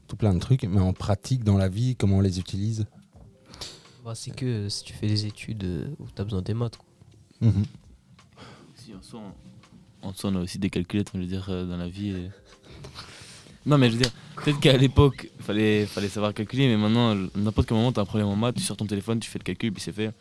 tout 0.06 0.16
plein 0.16 0.34
de 0.34 0.38
trucs. 0.38 0.64
Mais 0.64 0.80
en 0.80 0.92
pratique, 0.92 1.44
dans 1.44 1.56
la 1.56 1.68
vie, 1.68 1.96
comment 1.96 2.18
on 2.18 2.20
les 2.20 2.38
utilise 2.38 2.86
Bah, 4.04 4.14
c'est 4.14 4.34
que 4.34 4.44
euh, 4.44 4.68
si 4.68 4.84
tu 4.84 4.92
fais 4.92 5.06
des 5.06 5.24
études 5.26 5.64
euh, 5.64 5.86
où 5.98 6.06
tu 6.14 6.20
as 6.20 6.24
besoin 6.24 6.42
des 6.42 6.52
maths. 6.54 6.76
quoi. 6.76 6.86
Mhm. 7.40 7.64
Si, 8.76 8.94
en 8.94 9.00
soi, 9.02 9.20
on, 10.02 10.08
en 10.08 10.12
soi, 10.12 10.30
on 10.30 10.36
a 10.36 10.40
aussi 10.40 10.58
des 10.58 10.68
calculettes, 10.70 11.10
je 11.14 11.20
veux 11.20 11.26
dire, 11.26 11.46
euh, 11.48 11.64
dans 11.64 11.78
la 11.78 11.88
vie. 11.88 12.10
et- 12.10 12.30
Non, 13.66 13.78
mais 13.78 13.88
je 13.88 13.96
veux 13.96 14.02
dire, 14.02 14.12
peut-être 14.44 14.60
qu'à 14.60 14.76
l'époque, 14.76 15.30
il 15.38 15.42
fallait, 15.42 15.86
fallait 15.86 16.08
savoir 16.10 16.34
calculer, 16.34 16.68
mais 16.68 16.76
maintenant, 16.76 17.14
n'importe 17.34 17.66
quel 17.68 17.78
moment, 17.78 17.92
tu 17.92 17.98
as 17.98 18.02
un 18.02 18.06
problème 18.06 18.28
en 18.28 18.36
maths, 18.36 18.56
tu 18.56 18.62
sors 18.62 18.76
ton 18.76 18.84
téléphone, 18.86 19.20
tu 19.20 19.30
fais 19.30 19.38
le 19.38 19.44
calcul, 19.44 19.72
puis 19.72 19.82
c'est 19.82 19.92
fait. 19.92 20.12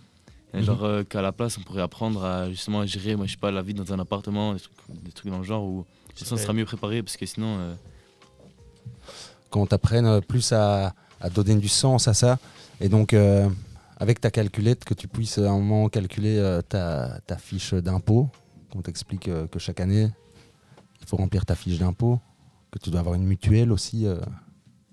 Et 0.53 0.59
Mhm. 0.59 0.63
Genre, 0.63 0.83
euh, 0.83 1.03
qu'à 1.03 1.21
la 1.21 1.31
place, 1.33 1.57
on 1.57 1.61
pourrait 1.61 1.81
apprendre 1.81 2.23
à 2.23 2.49
justement 2.49 2.85
gérer, 2.85 3.15
moi, 3.17 3.25
je 3.25 3.31
sais 3.31 3.37
pas, 3.37 3.51
la 3.51 3.61
vie 3.63 3.73
dans 3.73 3.91
un 3.91 3.99
appartement, 3.99 4.53
des 4.53 4.59
trucs, 4.61 4.73
des 5.03 5.11
trucs 5.11 5.31
dans 5.31 5.39
le 5.39 5.43
genre 5.43 5.63
où 5.65 5.83
ça 6.15 6.37
sera 6.37 6.53
mieux 6.53 6.63
préparé, 6.65 7.03
parce 7.03 7.17
que 7.17 7.25
sinon. 7.25 7.57
euh, 7.59 7.75
qu'on 9.53 9.67
t'apprenne 9.67 10.07
euh, 10.07 10.19
plus 10.19 10.51
à, 10.51 10.93
à 11.21 11.29
donner 11.29 11.53
du 11.55 11.69
sens 11.69 12.07
à 12.07 12.13
ça. 12.15 12.39
Et 12.81 12.89
donc, 12.89 13.13
euh, 13.13 13.47
avec 13.97 14.19
ta 14.19 14.31
calculette, 14.31 14.83
que 14.83 14.95
tu 14.95 15.07
puisses 15.07 15.37
à 15.37 15.49
un 15.51 15.57
moment 15.59 15.87
calculer 15.89 16.37
euh, 16.39 16.61
ta, 16.61 17.19
ta 17.27 17.37
fiche 17.37 17.73
d'impôt, 17.75 18.29
qu'on 18.71 18.81
t'explique 18.81 19.27
euh, 19.27 19.45
que 19.47 19.59
chaque 19.59 19.79
année, 19.79 20.09
il 21.01 21.07
faut 21.07 21.17
remplir 21.17 21.45
ta 21.45 21.53
fiche 21.55 21.77
d'impôt, 21.77 22.19
que 22.71 22.79
tu 22.79 22.89
dois 22.89 23.01
avoir 23.01 23.13
une 23.15 23.25
mutuelle 23.25 23.71
aussi 23.71 24.07
euh, 24.07 24.17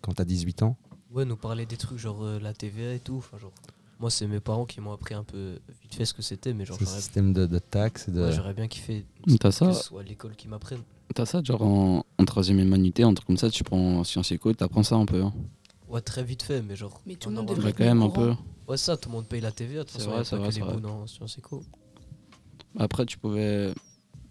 quand 0.03 0.13
tu 0.13 0.21
as 0.23 0.27
18 0.27 0.63
ans. 0.63 0.77
Ouais, 1.11 1.25
nous 1.25 1.37
parler 1.37 1.65
des 1.65 1.79
trucs 1.79 1.99
genre 1.99 2.23
euh, 2.23 2.39
la 2.39 2.53
TVA 2.53 2.93
et 2.95 3.01
tout. 3.01 3.17
Enfin, 3.17 3.39
genre, 3.39 3.53
moi, 3.99 4.11
c'est 4.11 4.27
mes 4.27 4.41
parents 4.41 4.67
qui 4.67 4.81
m'ont 4.83 4.93
appris 4.93 5.15
un 5.15 5.25
peu 5.25 5.59
vite 5.83 5.95
fait 5.95 6.05
ce 6.05 6.13
que 6.15 6.23
c'était, 6.23 6.53
mais 6.53 6.67
genre, 6.67 6.77
j'aurais- 6.79 7.01
système 7.01 7.33
de, 7.33 7.47
de 7.47 7.59
taxes. 7.59 8.09
et 8.09 8.13
De... 8.13 8.23
Ouais, 8.27 8.33
j'aurais 8.33 8.55
bien 8.55 8.69
kiffé 8.69 9.07
T'as 9.41 9.51
ça 9.51 9.67
que 9.69 9.73
ce 9.73 9.85
soit 9.85 10.03
l'école 10.03 10.37
qui 10.37 10.47
m'apprenne. 10.49 10.83
T'as 11.15 11.27
ça, 11.27 11.43
genre 11.43 11.63
en, 11.63 12.05
en 12.19 12.25
troisième 12.25 12.61
humanité, 12.61 13.03
un 13.03 13.13
truc 13.15 13.27
comme 13.27 13.37
ça, 13.37 13.51
tu 13.51 13.65
prends 13.65 14.05
Sciences 14.05 14.31
Éco, 14.33 14.53
t'apprends 14.53 14.83
ça 14.85 14.95
un 14.97 15.07
peu. 15.07 15.23
hein. 15.23 15.33
Ouais, 15.89 16.01
très 16.01 16.23
vite 16.23 16.43
fait, 16.43 16.63
mais 16.63 16.77
genre. 16.77 17.01
Mais 17.05 17.17
tout 17.17 17.29
on 17.29 17.33
le 17.33 17.37
monde 17.39 17.49
devrait 17.49 17.73
quand 17.73 17.85
même 17.85 18.03
un 18.03 18.11
peu. 18.11 18.33
Ouais, 18.69 18.77
ça, 18.77 18.97
tout 18.97 19.09
le 19.09 19.17
monde 19.17 19.27
paye 19.27 19.41
la 19.41 19.51
TVA. 19.51 19.79
De 19.81 19.83
toute 19.83 19.91
C'est 19.91 19.99
façon, 19.99 20.11
vrai, 20.11 20.25
c'est 20.25 20.37
vrai, 20.37 20.49
que 20.49 20.55
c'est 20.55 20.61
vrai. 20.61 20.77
Sciences 21.07 21.39
Éco. 21.39 21.63
Après, 22.79 23.05
tu 23.07 23.19
pouvais. 23.19 23.73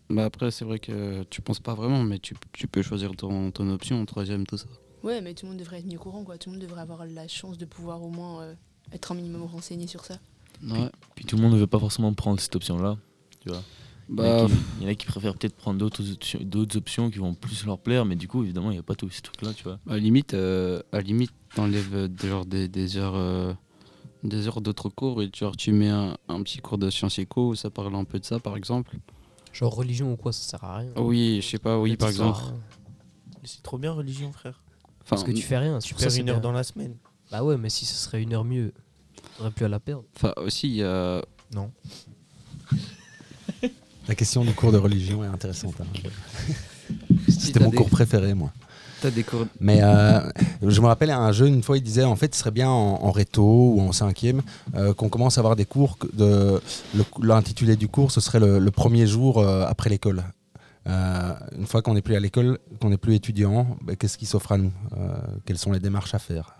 Bah 0.09 0.25
après, 0.25 0.49
c'est 0.51 0.65
vrai 0.65 0.79
que 0.79 1.23
tu 1.29 1.41
penses 1.41 1.59
pas 1.59 1.75
vraiment, 1.75 2.01
mais 2.03 2.17
tu, 2.17 2.33
tu 2.53 2.67
peux 2.67 2.81
choisir 2.81 3.11
ton, 3.15 3.51
ton 3.51 3.69
option 3.69 4.01
en 4.01 4.05
troisième, 4.05 4.47
tout 4.47 4.57
ça. 4.57 4.65
Ouais, 5.03 5.21
mais 5.21 5.33
tout 5.33 5.45
le 5.45 5.51
monde 5.51 5.59
devrait 5.59 5.79
être 5.79 5.85
mieux 5.85 5.97
au 5.97 6.01
courant, 6.01 6.23
quoi. 6.23 6.37
Tout 6.37 6.49
le 6.49 6.55
monde 6.57 6.65
devrait 6.65 6.81
avoir 6.81 7.05
la 7.05 7.27
chance 7.27 7.57
de 7.57 7.65
pouvoir 7.65 8.01
au 8.01 8.09
moins 8.09 8.41
euh, 8.41 8.55
être 8.93 9.11
un 9.11 9.15
minimum 9.15 9.43
renseigné 9.43 9.85
sur 9.85 10.05
ça. 10.05 10.15
Ouais. 10.63 10.89
Puis 11.15 11.25
tout 11.25 11.35
le 11.35 11.41
monde 11.43 11.53
ne 11.53 11.57
veut 11.59 11.67
pas 11.67 11.79
forcément 11.79 12.11
prendre 12.13 12.39
cette 12.39 12.55
option-là. 12.55 12.97
Tu 13.41 13.49
vois. 13.49 13.61
Il 14.11 14.15
y 14.17 14.21
en 14.21 14.23
a 14.23 14.29
Bah, 14.41 14.45
qui- 14.47 14.53
il 14.79 14.83
y 14.83 14.85
en 14.87 14.89
a 14.89 14.95
qui 14.95 15.05
préfèrent 15.05 15.35
peut-être 15.35 15.55
prendre 15.55 15.77
d'autres 15.79 16.11
options, 16.11 16.39
d'autres 16.41 16.77
options 16.77 17.09
qui 17.11 17.19
vont 17.19 17.33
plus 17.35 17.65
leur 17.65 17.77
plaire, 17.79 18.05
mais 18.05 18.15
du 18.15 18.27
coup, 18.27 18.43
évidemment, 18.43 18.71
il 18.71 18.73
n'y 18.73 18.79
a 18.79 18.83
pas 18.83 18.95
tous 18.95 19.09
ces 19.11 19.21
trucs-là, 19.21 19.53
tu 19.53 19.63
vois. 19.63 19.79
À 19.87 19.93
la 19.93 19.99
limite, 19.99 20.33
euh, 20.33 20.81
à 20.91 21.01
limite, 21.01 21.31
t'enlèves 21.55 21.93
euh, 21.95 22.07
des, 22.07 22.27
genre 22.27 22.45
des, 22.45 22.67
des 22.67 22.97
heures, 22.97 23.15
euh, 23.15 23.53
des 24.23 24.47
heures 24.47 24.61
d'autres 24.61 24.89
cours 24.89 25.21
et 25.21 25.29
genre 25.33 25.55
tu 25.55 25.71
mets 25.71 25.89
un, 25.89 26.17
un 26.27 26.41
petit 26.43 26.57
cours 26.59 26.77
de 26.77 26.89
sciences 26.89 27.19
éco 27.19 27.49
où 27.49 27.55
ça 27.55 27.69
parle 27.69 27.95
un 27.95 28.03
peu 28.03 28.19
de 28.19 28.25
ça, 28.25 28.39
par 28.39 28.57
exemple. 28.57 28.97
Genre 29.53 29.73
religion 29.73 30.11
ou 30.13 30.15
quoi, 30.17 30.31
ça 30.33 30.41
sert 30.41 30.63
à 30.63 30.77
rien. 30.77 30.91
Oui, 30.97 31.39
je 31.41 31.47
sais 31.47 31.59
pas, 31.59 31.79
oui, 31.79 31.95
par 31.95 32.07
à 32.07 32.11
exemple. 32.11 32.39
C'est 33.43 33.61
trop 33.63 33.77
bien, 33.77 33.91
religion, 33.93 34.31
frère. 34.31 34.61
Parce 35.07 35.23
que 35.23 35.31
tu 35.31 35.41
fais 35.41 35.57
rien. 35.57 35.79
Tu 35.79 35.93
perds 35.95 36.15
une 36.15 36.29
heure 36.29 36.35
bien. 36.35 36.41
dans 36.41 36.51
la 36.51 36.63
semaine. 36.63 36.95
Bah 37.31 37.43
ouais, 37.43 37.57
mais 37.57 37.69
si 37.69 37.85
ce 37.85 37.95
serait 37.95 38.21
une 38.21 38.33
heure 38.33 38.43
mieux, 38.43 38.73
t'aurais 39.37 39.51
plus 39.51 39.65
à 39.65 39.69
la 39.69 39.79
perdre. 39.79 40.03
Enfin, 40.15 40.33
aussi, 40.37 40.67
il 40.67 40.75
y 40.75 40.83
a. 40.83 41.23
Non. 41.53 41.71
La 44.09 44.15
question 44.15 44.43
du 44.43 44.51
cours 44.53 44.71
de 44.73 44.77
religion 44.77 45.23
est 45.23 45.27
intéressante. 45.27 45.75
hein. 45.79 45.85
C'était 47.29 47.59
mon 47.61 47.69
des- 47.69 47.77
cours 47.77 47.89
préféré, 47.89 48.33
moi. 48.33 48.51
T'as 49.01 49.11
des 49.11 49.23
cours. 49.23 49.45
Mais 49.61 49.79
euh, 49.81 50.19
je 50.61 50.81
me 50.81 50.87
rappelle 50.87 51.11
un 51.11 51.31
jeune, 51.31 51.53
une 51.53 51.63
fois, 51.63 51.77
il 51.77 51.83
disait 51.83 52.03
en 52.03 52.17
fait, 52.17 52.33
ce 52.35 52.39
serait 52.41 52.51
bien 52.51 52.69
en, 52.69 53.01
en 53.01 53.11
réto 53.11 53.43
ou 53.75 53.79
en 53.81 53.93
cinquième 53.93 54.41
euh, 54.75 54.93
qu'on 54.93 55.07
commence 55.07 55.37
à 55.37 55.41
avoir 55.41 55.55
des 55.55 55.63
cours. 55.65 55.97
De, 56.13 56.59
L'intitulé 57.21 57.77
du 57.77 57.87
cours, 57.87 58.11
ce 58.11 58.19
serait 58.19 58.39
le, 58.41 58.59
le 58.59 58.71
premier 58.71 59.07
jour 59.07 59.37
euh, 59.37 59.65
après 59.67 59.89
l'école. 59.89 60.23
Une 60.87 61.67
fois 61.67 61.83
qu'on 61.83 61.93
n'est 61.93 62.01
plus 62.01 62.15
à 62.15 62.19
l'école, 62.19 62.57
qu'on 62.81 62.89
n'est 62.89 62.97
plus 62.97 63.13
étudiant, 63.13 63.77
ben, 63.83 63.95
qu'est-ce 63.95 64.17
qui 64.17 64.25
s'offre 64.25 64.53
à 64.53 64.57
nous 64.57 64.71
Quelles 65.45 65.59
sont 65.59 65.71
les 65.71 65.79
démarches 65.79 66.15
à 66.15 66.19
faire? 66.19 66.55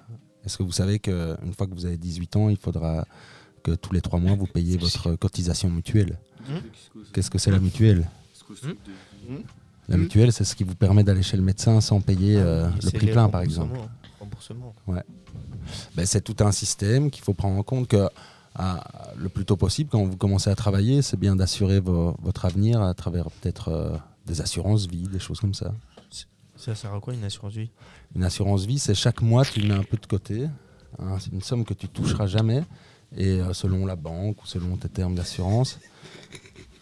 Est-ce 0.45 0.55
que 0.55 0.61
vous 0.61 0.71
savez 0.71 0.99
qu'une 0.99 1.53
fois 1.57 1.65
que 1.65 1.73
vous 1.73 1.87
avez 1.87 1.97
18 1.97 2.35
ans, 2.35 2.49
il 2.49 2.57
faudra 2.57 3.05
que 3.63 3.71
tous 3.71 3.91
les 3.91 4.01
trois 4.01 4.19
mois, 4.19 4.35
vous 4.35 4.45
payiez 4.45 4.77
votre 4.77 5.15
cotisation 5.15 5.69
mutuelle? 5.71 6.19
Qu'est-ce 7.13 7.29
que 7.29 7.37
c'est 7.37 7.51
la 7.51 7.59
mutuelle 7.59 8.07
La 9.87 9.97
Hmm. 9.97 10.01
mutuelle, 10.01 10.31
c'est 10.31 10.43
ce 10.43 10.55
qui 10.55 10.63
vous 10.63 10.75
permet 10.75 11.03
d'aller 11.03 11.23
chez 11.23 11.37
le 11.37 11.43
médecin 11.43 11.81
sans 11.81 11.99
payer 12.01 12.37
euh, 12.37 12.69
le 12.83 12.91
prix 12.91 13.07
plein, 13.11 13.27
par 13.29 13.41
exemple. 13.41 13.75
Ouais. 14.87 15.03
Ben, 15.95 16.05
c'est 16.05 16.21
tout 16.21 16.35
un 16.43 16.51
système 16.51 17.09
qu'il 17.09 17.23
faut 17.23 17.33
prendre 17.33 17.57
en 17.57 17.63
compte 17.63 17.87
que 17.87 18.07
à- 18.55 19.11
le 19.17 19.29
plus 19.29 19.45
tôt 19.45 19.55
possible, 19.55 19.89
quand 19.89 20.03
vous 20.03 20.17
commencez 20.17 20.49
à 20.49 20.55
travailler, 20.55 21.01
c'est 21.01 21.17
bien 21.17 21.35
d'assurer 21.35 21.79
vo- 21.79 22.15
votre 22.21 22.45
avenir 22.45 22.81
à 22.81 22.93
travers 22.93 23.29
peut-être 23.31 23.69
euh, 23.69 23.97
des 24.25 24.41
assurances 24.41 24.87
vie, 24.87 25.07
des 25.07 25.19
choses 25.19 25.39
comme 25.39 25.53
ça. 25.53 25.73
Ça 26.55 26.75
sert 26.75 26.93
à 26.93 26.99
quoi 26.99 27.13
une 27.13 27.23
assurance 27.23 27.53
vie? 27.53 27.69
Une 28.15 28.23
assurance 28.23 28.65
vie, 28.65 28.79
c'est 28.79 28.93
chaque 28.95 29.21
mois, 29.21 29.45
tu 29.45 29.61
mets 29.61 29.73
un 29.75 29.83
peu 29.83 29.95
de 29.97 30.05
côté. 30.05 30.47
hein, 30.99 31.17
c'est 31.19 31.31
une 31.31 31.41
somme 31.41 31.63
que 31.63 31.73
tu 31.73 31.87
toucheras 31.87 32.27
jamais. 32.27 32.63
Et 33.15 33.39
euh, 33.39 33.53
selon 33.53 33.85
la 33.85 33.95
banque 33.95 34.43
ou 34.43 34.45
selon 34.45 34.75
tes 34.75 34.89
termes 34.89 35.15
d'assurance, 35.15 35.79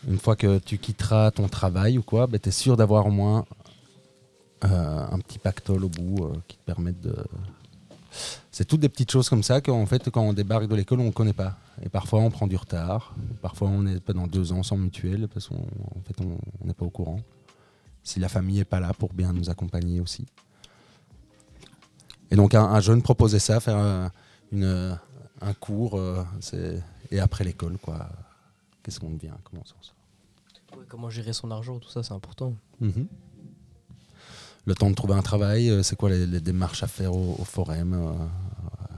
une 0.08 0.20
fois 0.20 0.36
que 0.36 0.60
tu 0.60 0.78
quitteras 0.78 1.32
ton 1.32 1.48
travail 1.48 1.98
ou 1.98 2.04
quoi, 2.04 2.28
ben, 2.28 2.40
tu 2.40 2.50
es 2.50 2.52
sûr 2.52 2.78
d'avoir 2.78 3.08
au 3.08 3.12
moins 3.12 3.46
euh, 4.64 5.06
un 5.12 5.20
petit 5.20 5.40
pactole 5.40 5.84
au 5.84 5.90
bout 5.90 6.26
euh, 6.26 6.34
qui 6.48 6.58
te 6.58 6.64
permette 6.64 7.00
de. 7.02 7.16
C'est 8.52 8.66
toutes 8.66 8.80
des 8.80 8.90
petites 8.90 9.12
choses 9.12 9.30
comme 9.30 9.44
ça 9.44 9.62
qu'en 9.62 9.86
fait, 9.86 10.10
quand 10.10 10.22
on 10.22 10.34
débarque 10.34 10.68
de 10.68 10.76
l'école, 10.76 11.02
on 11.02 11.06
ne 11.06 11.12
connaît 11.12 11.34
pas. 11.34 11.58
Et 11.84 11.90
parfois, 11.90 12.22
on 12.22 12.32
prend 12.32 12.48
du 12.48 12.56
retard. 12.56 13.14
Parfois, 13.42 13.68
on 13.68 13.86
est 13.86 14.00
pendant 14.00 14.26
deux 14.26 14.52
ans 14.54 14.64
sans 14.64 14.78
mutuelle 14.78 15.28
parce 15.32 15.48
qu'en 15.50 15.56
en 15.56 16.02
fait, 16.06 16.20
on 16.22 16.66
n'est 16.66 16.74
pas 16.74 16.86
au 16.86 16.90
courant. 16.90 17.20
Si 18.02 18.20
la 18.20 18.30
famille 18.30 18.58
n'est 18.58 18.66
pas 18.66 18.80
là 18.80 18.94
pour 18.98 19.14
bien 19.14 19.34
nous 19.34 19.50
accompagner 19.50 20.00
aussi. 20.00 20.26
Et 22.32 22.36
donc, 22.36 22.56
un, 22.56 22.64
un 22.64 22.80
jeune 22.80 23.02
proposait 23.02 23.40
ça, 23.40 23.60
faire 23.60 23.78
un, 23.78 24.12
une, 24.52 24.64
euh, 24.64 24.96
un 25.42 25.54
cours, 25.54 25.98
euh, 25.98 26.24
et 27.12 27.20
après 27.20 27.44
l'école, 27.44 27.78
quoi. 27.78 28.10
Qu'est-ce 28.88 29.02
qu'on 29.02 29.10
devient? 29.10 29.34
Comment 29.44 29.64
on 29.64 29.66
s'en 29.66 29.76
sort? 29.82 29.96
Ouais, 30.78 30.86
comment 30.88 31.10
gérer 31.10 31.34
son 31.34 31.52
argent, 31.52 31.78
tout 31.78 31.90
ça, 31.90 32.04
c'est 32.04 32.14
important. 32.14 32.54
Mhm. 32.80 33.06
Le 34.66 34.76
temps 34.76 34.90
de 34.90 34.96
trouver 34.96 35.14
un 35.14 35.22
travail, 35.22 35.70
euh, 35.70 35.84
c'est 35.84 35.98
quoi 35.98 36.10
les, 36.10 36.26
les 36.26 36.40
démarches 36.40 36.84
à 36.84 36.88
faire 36.88 37.14
au, 37.14 37.36
au 37.38 37.44
forum 37.44 37.94
euh, 37.94 38.14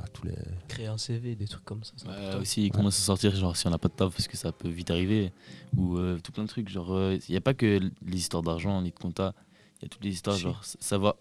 à 0.04 0.08
tous 0.10 0.26
les... 0.28 0.36
Créer 0.68 0.86
un 0.88 0.98
CV, 1.00 1.36
des 1.36 1.48
trucs 1.48 1.66
comme 1.66 1.84
ça. 1.84 1.94
Ouais, 2.08 2.36
aussi, 2.40 2.70
comment 2.70 2.92
s'en 2.92 3.02
sortir 3.04 3.36
genre, 3.36 3.58
si 3.58 3.66
on 3.66 3.72
n'a 3.72 3.80
pas 3.80 3.88
de 3.88 3.94
taf, 3.94 4.12
parce 4.12 4.28
que 4.28 4.38
ça 4.38 4.52
peut 4.52 4.70
vite 4.70 4.92
arriver. 4.92 5.32
Ou 5.76 5.98
euh, 5.98 6.20
tout 6.24 6.32
plein 6.32 6.44
de 6.44 6.50
trucs. 6.50 6.70
Genre, 6.70 7.12
il 7.14 7.22
n'y 7.32 7.38
a 7.38 7.42
pas 7.42 7.56
que 7.56 7.80
les 8.06 8.18
histoires 8.18 8.44
d'argent 8.44 8.80
ni 8.84 8.92
de 8.92 8.98
compta. 9.00 9.34
Il 9.80 9.84
y 9.84 9.86
a 9.86 9.90
toutes 9.90 10.04
les 10.04 10.12
histoires, 10.12 10.36
Si. 10.36 10.44
genre, 10.44 10.62
savoir. 10.64 11.16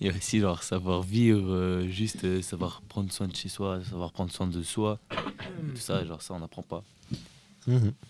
Il 0.00 0.06
y 0.06 0.10
a 0.10 0.16
aussi, 0.16 0.40
genre, 0.40 0.62
savoir 0.62 1.02
vivre, 1.02 1.52
euh, 1.52 1.86
juste 1.88 2.24
euh, 2.24 2.42
savoir 2.42 2.82
prendre 2.82 3.12
soin 3.12 3.28
de 3.28 3.34
chez 3.36 3.48
soi, 3.48 3.82
savoir 3.84 4.12
prendre 4.12 4.32
soin 4.32 4.46
de 4.46 4.62
soi. 4.62 4.98
tout 5.10 5.76
ça, 5.76 6.04
genre, 6.04 6.22
ça, 6.22 6.34
on 6.34 6.40
n'apprend 6.40 6.62
pas. 6.62 6.82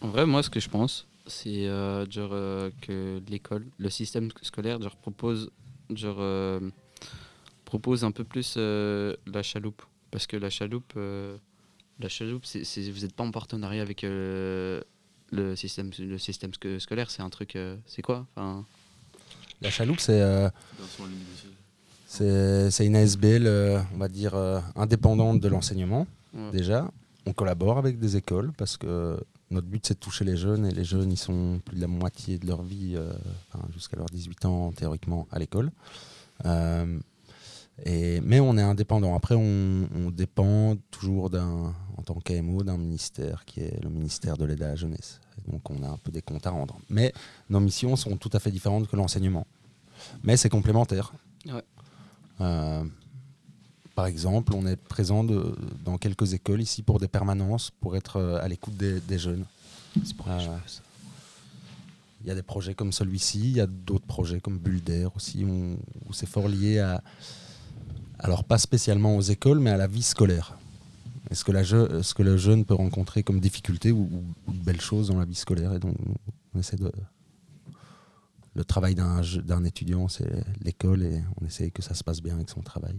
En 0.01 0.09
vrai, 0.09 0.27
moi, 0.27 0.43
ce 0.43 0.51
que 0.51 0.61
je 0.61 0.69
pense, 0.69 1.07
c'est 1.27 1.67
euh, 1.69 2.09
genre 2.11 2.31
euh, 2.33 2.71
que 2.81 3.21
l'école, 3.29 3.67
le 3.79 3.91
système 3.91 4.31
scolaire, 4.43 4.81
genre 4.81 4.97
propose, 4.97 5.51
genre 5.91 6.17
euh, 6.21 6.61
propose 7.65 8.05
un 8.05 8.11
peu 8.13 8.25
plus 8.25 8.55
euh, 8.57 9.17
la 9.27 9.43
chaloupe, 9.43 9.83
parce 10.11 10.27
que 10.27 10.37
la 10.37 10.51
chaloupe, 10.51 10.93
euh, 10.97 11.37
la 11.99 12.09
chaloupe, 12.09 12.45
c'est, 12.47 12.65
c'est- 12.65 12.91
vous 12.91 13.01
n'êtes 13.01 13.15
pas 13.15 13.25
en 13.25 13.31
partenariat 13.31 13.83
avec 13.83 14.05
euh, 14.05 14.81
le 15.31 15.55
système, 15.57 15.91
le 15.99 16.19
système 16.19 16.53
sco- 16.53 16.79
scolaire, 16.79 17.11
c'est 17.11 17.23
un 17.23 17.31
truc, 17.31 17.57
euh, 17.57 17.77
c'est 17.87 18.03
quoi? 18.03 18.27
Enfin, 18.35 18.65
La 19.63 19.71
chaloupe, 19.71 20.01
c'est 20.01 20.21
euh, 20.21 20.49
c'est 22.09 22.87
une 22.87 22.97
ASBL, 22.97 23.47
euh, 23.47 23.81
on 23.95 23.99
va 23.99 24.09
dire, 24.09 24.35
euh, 24.35 24.61
indépendante 24.77 25.41
de 25.41 25.49
l'enseignement, 25.49 26.07
Ouais. 26.35 26.51
déjà. 26.53 26.91
On 27.27 27.33
collabore 27.33 27.79
avec 27.79 27.99
des 27.99 28.17
écoles 28.17 28.51
parce 28.57 28.77
que 28.77 29.21
notre 29.51 29.67
but, 29.67 29.85
c'est 29.87 29.95
de 29.95 29.99
toucher 30.01 30.25
les 30.25 30.37
jeunes 30.37 30.65
et 30.67 30.71
les 30.73 30.85
jeunes, 30.85 31.13
ils 31.13 31.19
sont 31.19 31.61
plus 31.65 31.77
de 31.77 31.81
la 31.81 31.87
moitié 31.87 32.39
de 32.39 32.47
leur 32.47 32.63
vie, 32.63 32.95
euh, 32.97 33.13
enfin, 33.53 33.65
jusqu'à 33.75 33.97
leurs 33.97 34.07
18 34.07 34.45
ans, 34.47 34.73
théoriquement, 34.73 35.29
à 35.31 35.39
l'école. 35.39 35.71
Euh, 36.47 36.99
et, 37.85 38.21
mais 38.23 38.41
on 38.41 38.57
est 38.57 38.63
indépendant. 38.63 39.15
Après, 39.15 39.35
on, 39.35 39.89
on 39.95 40.11
dépend 40.11 40.77
toujours 40.91 41.31
d'un, 41.31 41.75
en 41.97 42.03
tant 42.05 42.15
qu'AMO 42.15 42.63
d'un 42.63 42.77
ministère 42.79 43.45
qui 43.45 43.61
est 43.61 43.83
le 43.83 43.91
ministère 43.91 44.37
de 44.37 44.45
l'aide 44.47 44.63
à 44.63 44.69
la 44.69 44.77
jeunesse. 44.77 45.21
Donc, 45.49 45.69
on 45.71 45.83
a 45.83 45.89
un 45.89 45.97
peu 45.99 46.11
des 46.11 46.23
comptes 46.23 46.47
à 46.47 46.51
rendre. 46.51 46.79
Mais 46.89 47.13
nos 47.49 47.61
missions 47.61 47.97
sont 47.97 48.17
tout 48.17 48.31
à 48.33 48.39
fait 48.41 48.51
différentes 48.51 48.89
que 48.89 48.97
l'enseignement. 48.97 49.47
Mais 50.23 50.37
c'est 50.37 50.49
complémentaire. 50.49 51.13
Ouais. 51.47 51.63
Euh, 52.41 52.85
par 53.95 54.07
exemple, 54.07 54.55
on 54.55 54.67
est 54.67 54.77
présent 54.77 55.25
de- 55.25 55.55
dans 55.85 55.99
quelques 55.99 56.33
écoles 56.33 56.63
ici 56.63 56.83
pour 56.83 56.99
des 57.01 57.09
permanences, 57.09 57.71
pour 57.71 57.97
être 57.97 58.17
euh, 58.17 58.41
à 58.43 58.49
l'écoute 58.49 58.77
des, 58.77 59.01
des 59.01 59.19
jeunes. 59.19 59.45
Euh, 60.29 60.59
Il 62.23 62.29
y 62.29 62.31
a 62.31 62.35
des 62.35 62.43
projets 62.43 62.75
comme 62.75 62.93
celui-ci, 62.93 63.41
il 63.41 63.57
y 63.57 63.61
a 63.61 63.67
d'autres 63.67 64.07
projets 64.07 64.41
comme 64.41 64.59
Bulle 64.59 64.83
d'air 64.83 65.11
aussi, 65.17 65.45
où, 65.45 65.77
où 66.09 66.13
c'est 66.13 66.29
fort 66.29 66.49
lié 66.49 66.79
à, 66.79 67.03
alors 68.19 68.45
pas 68.45 68.59
spécialement 68.59 69.17
aux 69.17 69.23
écoles, 69.23 69.59
mais 69.59 69.71
à 69.71 69.77
la 69.77 69.87
vie 69.87 70.03
scolaire. 70.03 70.57
Je- 71.31 72.03
ce 72.03 72.15
que 72.15 72.23
le 72.23 72.37
jeune 72.37 72.65
peut 72.65 72.75
rencontrer 72.75 73.23
comme 73.23 73.41
difficulté 73.41 73.93
ou, 73.93 74.09
ou- 74.49 74.53
de 74.53 74.59
belles 74.65 74.81
choses 74.81 75.09
dans 75.09 75.19
la 75.19 75.25
vie 75.25 75.35
scolaire 75.35 75.73
Et 75.75 75.79
donc, 75.79 75.95
on 76.55 76.59
essaie. 76.59 76.77
Le 78.55 78.65
travail 78.65 78.95
d'un 78.97 79.65
étudiant, 79.65 80.09
c'est 80.09 80.29
l'école 80.61 81.03
et 81.05 81.23
on 81.41 81.47
essaie 81.47 81.71
que 81.71 81.83
ça 81.83 81.95
se 81.95 82.03
passe 82.03 82.21
bien 82.21 82.35
avec 82.35 82.51
son 82.51 82.63
travail. 82.63 82.97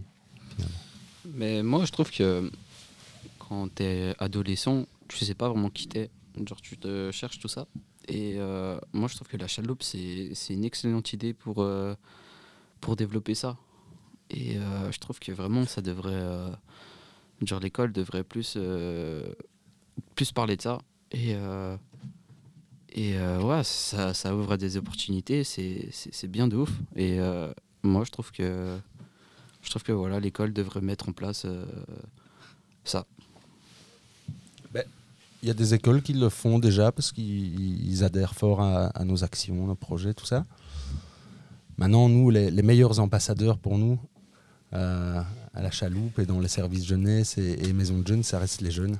Mais 1.26 1.62
moi, 1.62 1.84
je 1.84 1.92
trouve 1.92 2.10
que 2.10 2.50
quand 3.38 3.68
t'es 3.74 4.14
adolescent, 4.18 4.86
tu 5.08 5.24
sais 5.24 5.34
pas 5.34 5.48
vraiment 5.50 5.68
qui 5.68 5.86
t'es. 5.88 6.10
Genre, 6.46 6.60
tu 6.62 6.78
te 6.78 7.10
cherches 7.12 7.38
tout 7.38 7.48
ça. 7.48 7.66
Et 8.08 8.36
euh, 8.38 8.78
moi, 8.94 9.08
je 9.08 9.14
trouve 9.14 9.28
que 9.28 9.36
la 9.36 9.46
chaloupe, 9.46 9.82
c'est 9.82 10.30
c'est 10.34 10.54
une 10.54 10.64
excellente 10.64 11.12
idée 11.12 11.34
pour, 11.34 11.60
euh, 11.62 11.94
pour 12.80 12.96
développer 12.96 13.34
ça. 13.34 13.58
Et 14.30 14.56
euh, 14.56 14.90
je 14.90 14.98
trouve 14.98 15.20
que 15.20 15.30
vraiment, 15.32 15.66
ça 15.66 15.82
devrait. 15.82 16.10
Genre, 17.46 17.60
l'école 17.60 17.92
devrait 17.92 18.24
plus, 18.24 18.54
euh, 18.56 19.32
plus 20.14 20.32
parler 20.32 20.56
de 20.56 20.62
ça. 20.62 20.78
Et, 21.10 21.34
euh, 21.34 21.76
et 22.92 23.16
euh, 23.16 23.40
ouais, 23.42 23.64
ça, 23.64 24.14
ça 24.14 24.34
ouvre 24.34 24.56
des 24.56 24.76
opportunités. 24.76 25.44
C'est 25.44 26.28
bien 26.28 26.48
de 26.48 26.56
ouf. 26.56 26.70
Et 26.96 27.18
moi, 27.82 28.04
je 28.04 28.10
trouve 28.10 28.30
que. 28.32 28.76
Je 29.62 29.70
trouve 29.70 29.84
que 29.84 29.92
voilà, 29.92 30.18
l'école 30.18 30.52
devrait 30.52 30.80
mettre 30.80 31.08
en 31.08 31.12
place 31.12 31.46
ça. 32.84 33.06
Il 35.42 35.48
y 35.48 35.50
a 35.50 35.54
des 35.54 35.74
écoles 35.74 36.02
qui 36.02 36.12
le 36.12 36.28
font 36.28 36.60
déjà 36.60 36.92
parce 36.92 37.10
qu'ils 37.10 37.84
ils 37.84 38.04
adhèrent 38.04 38.34
fort 38.34 38.60
à, 38.60 39.04
nos 39.04 39.24
actions, 39.24 39.66
nos 39.66 39.74
projets, 39.74 40.14
tout 40.14 40.24
ça. 40.24 40.44
Maintenant, 41.78 42.08
nous, 42.08 42.30
les, 42.30 42.50
meilleurs 42.62 43.00
ambassadeurs 43.00 43.58
pour 43.58 43.76
nous, 43.76 43.98
à 44.72 45.60
la 45.62 45.70
chaloupe 45.70 46.18
et 46.18 46.26
dans 46.26 46.40
les 46.40 46.48
services 46.48 46.86
jeunesse 46.86 47.36
et, 47.38 47.72
maisons 47.72 47.98
de 47.98 48.06
jeunes, 48.06 48.22
ça 48.22 48.38
reste 48.38 48.60
les 48.60 48.70
jeunes. 48.70 48.98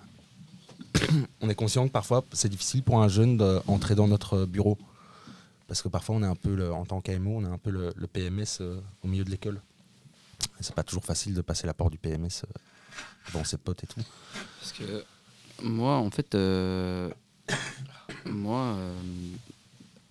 on 1.40 1.48
est 1.48 1.54
conscient 1.54 1.86
que 1.86 1.92
parfois, 1.92 2.24
c'est 2.32 2.48
difficile 2.48 2.82
pour 2.82 3.02
un 3.02 3.08
jeune 3.08 3.36
d'entrer 3.36 3.94
dans 3.94 4.08
notre 4.08 4.44
bureau. 4.44 4.78
Parce 5.66 5.80
que 5.80 5.88
parfois, 5.88 6.16
on 6.16 6.22
est 6.22 6.26
un 6.26 6.34
peu, 6.36 6.54
le- 6.54 6.72
en 6.72 6.84
tant 6.84 7.00
qu'AMO, 7.00 7.38
on 7.38 7.44
est 7.44 7.52
un 7.52 7.56
peu 7.56 7.70
le, 7.70 8.06
PMS 8.06 8.58
euh, 8.60 8.78
au 9.02 9.08
milieu 9.08 9.24
de 9.24 9.30
l'école. 9.30 9.60
C'est 10.60 10.74
pas 10.74 10.82
toujours 10.82 11.04
facile 11.04 11.32
de 11.34 11.40
passer 11.40 11.66
la 11.66 11.72
porte 11.72 11.92
du 11.92 11.98
PMS 11.98 12.42
euh, 12.44 12.52
devant 13.28 13.44
ses 13.44 13.56
potes 13.56 13.82
et 13.82 13.86
tout. 13.86 14.02
Parce 14.60 14.72
que 14.72 15.04
moi, 15.62 15.96
en 15.96 16.10
fait, 16.10 16.34
euh, 16.34 17.10
moi, 18.26 18.74
euh, 18.76 18.94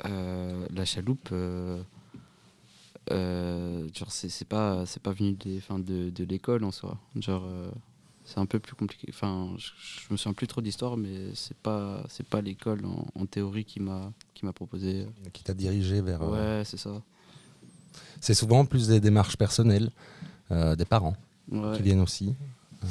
euh, 0.07 0.67
la 0.73 0.85
chaloupe, 0.85 1.29
euh, 1.31 1.77
euh, 1.77 1.83
genre, 3.09 4.11
c'est 4.11 4.47
pas, 4.47 4.85
c'est 4.85 5.01
pas 5.01 5.11
venu 5.11 5.33
des, 5.33 5.57
enfin, 5.57 5.79
de, 5.79 6.09
de 6.09 6.23
l'école 6.23 6.63
en 6.63 6.71
soi. 6.71 6.97
Genre, 7.15 7.43
euh, 7.45 7.71
c'est 8.23 8.37
un 8.39 8.45
peu 8.45 8.59
plus 8.59 8.75
compliqué. 8.75 9.07
Enfin, 9.09 9.53
je, 9.57 9.69
je 10.07 10.11
me 10.11 10.17
souviens 10.17 10.33
plus 10.33 10.47
trop 10.47 10.61
d'histoire, 10.61 10.97
mais 10.97 11.33
c'est 11.33 11.57
pas, 11.57 12.03
c'est 12.09 12.25
pas 12.27 12.41
l'école 12.41 12.85
en, 12.85 13.05
en 13.15 13.25
théorie 13.25 13.65
qui 13.65 13.79
m'a, 13.79 14.11
qui 14.33 14.45
m'a 14.45 14.53
proposé. 14.53 15.05
Qui 15.33 15.43
t'a 15.43 15.53
dirigé 15.53 16.01
vers. 16.01 16.21
euh, 16.21 16.59
Ouais, 16.59 16.63
c'est 16.65 16.77
ça. 16.77 17.01
C'est 18.21 18.33
souvent 18.35 18.65
plus 18.65 18.87
des 18.87 18.99
démarches 18.99 19.35
personnelles 19.37 19.89
euh, 20.51 20.75
des 20.75 20.85
parents 20.85 21.15
Ouais. 21.51 21.75
qui 21.75 21.81
viennent 21.81 21.99
aussi, 22.01 22.35
euh, 22.83 22.87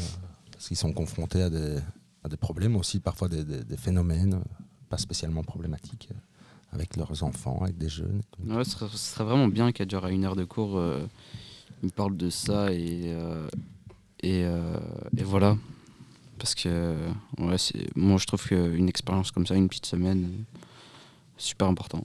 parce 0.53 0.69
qu'ils 0.69 0.77
sont 0.77 0.93
confrontés 0.93 1.41
à 1.43 1.49
des, 1.49 1.79
à 2.25 2.29
des 2.29 2.37
problèmes 2.37 2.77
aussi, 2.77 2.99
parfois 3.01 3.29
des, 3.29 3.45
des- 3.45 3.65
des 3.65 3.77
phénomènes 3.77 4.35
euh, 4.35 4.65
pas 4.91 4.99
spécialement 4.99 5.43
problématiques 5.43 6.09
euh, 6.13 6.15
avec 6.73 6.97
leurs 6.97 7.23
enfants, 7.23 7.59
avec 7.63 7.77
des 7.79 7.89
jeunes. 7.89 8.23
Ouais, 8.47 8.65
ce 8.65 8.71
serait, 8.73 8.87
ce 8.91 8.97
serait 8.99 9.25
vraiment 9.25 9.49
bien 9.49 9.73
qu'à 9.73 9.85
à 10.03 10.11
une 10.11 10.25
heure 10.25 10.37
de 10.37 10.45
cours, 10.45 10.79
euh, 10.79 11.05
il 11.83 11.91
parle 11.91 12.17
de 12.17 12.31
ça 12.31 12.73
et, 12.73 13.05
euh, 13.07 13.49
et, 14.23 14.45
euh, 14.45 14.79
et 15.17 15.23
voilà. 15.23 15.57
Parce 16.39 16.55
que 16.55 16.95
ouais, 17.39 17.57
moi 17.97 18.19
je 18.19 18.27
trouve 18.27 18.47
qu'une 18.47 18.89
expérience 18.89 19.31
comme 19.31 19.47
ça, 19.47 19.55
une 19.55 19.69
petite 19.69 19.87
semaine, 19.87 20.25
euh, 20.25 20.59
c'est 21.37 21.49
super 21.49 21.69
important. 21.69 22.05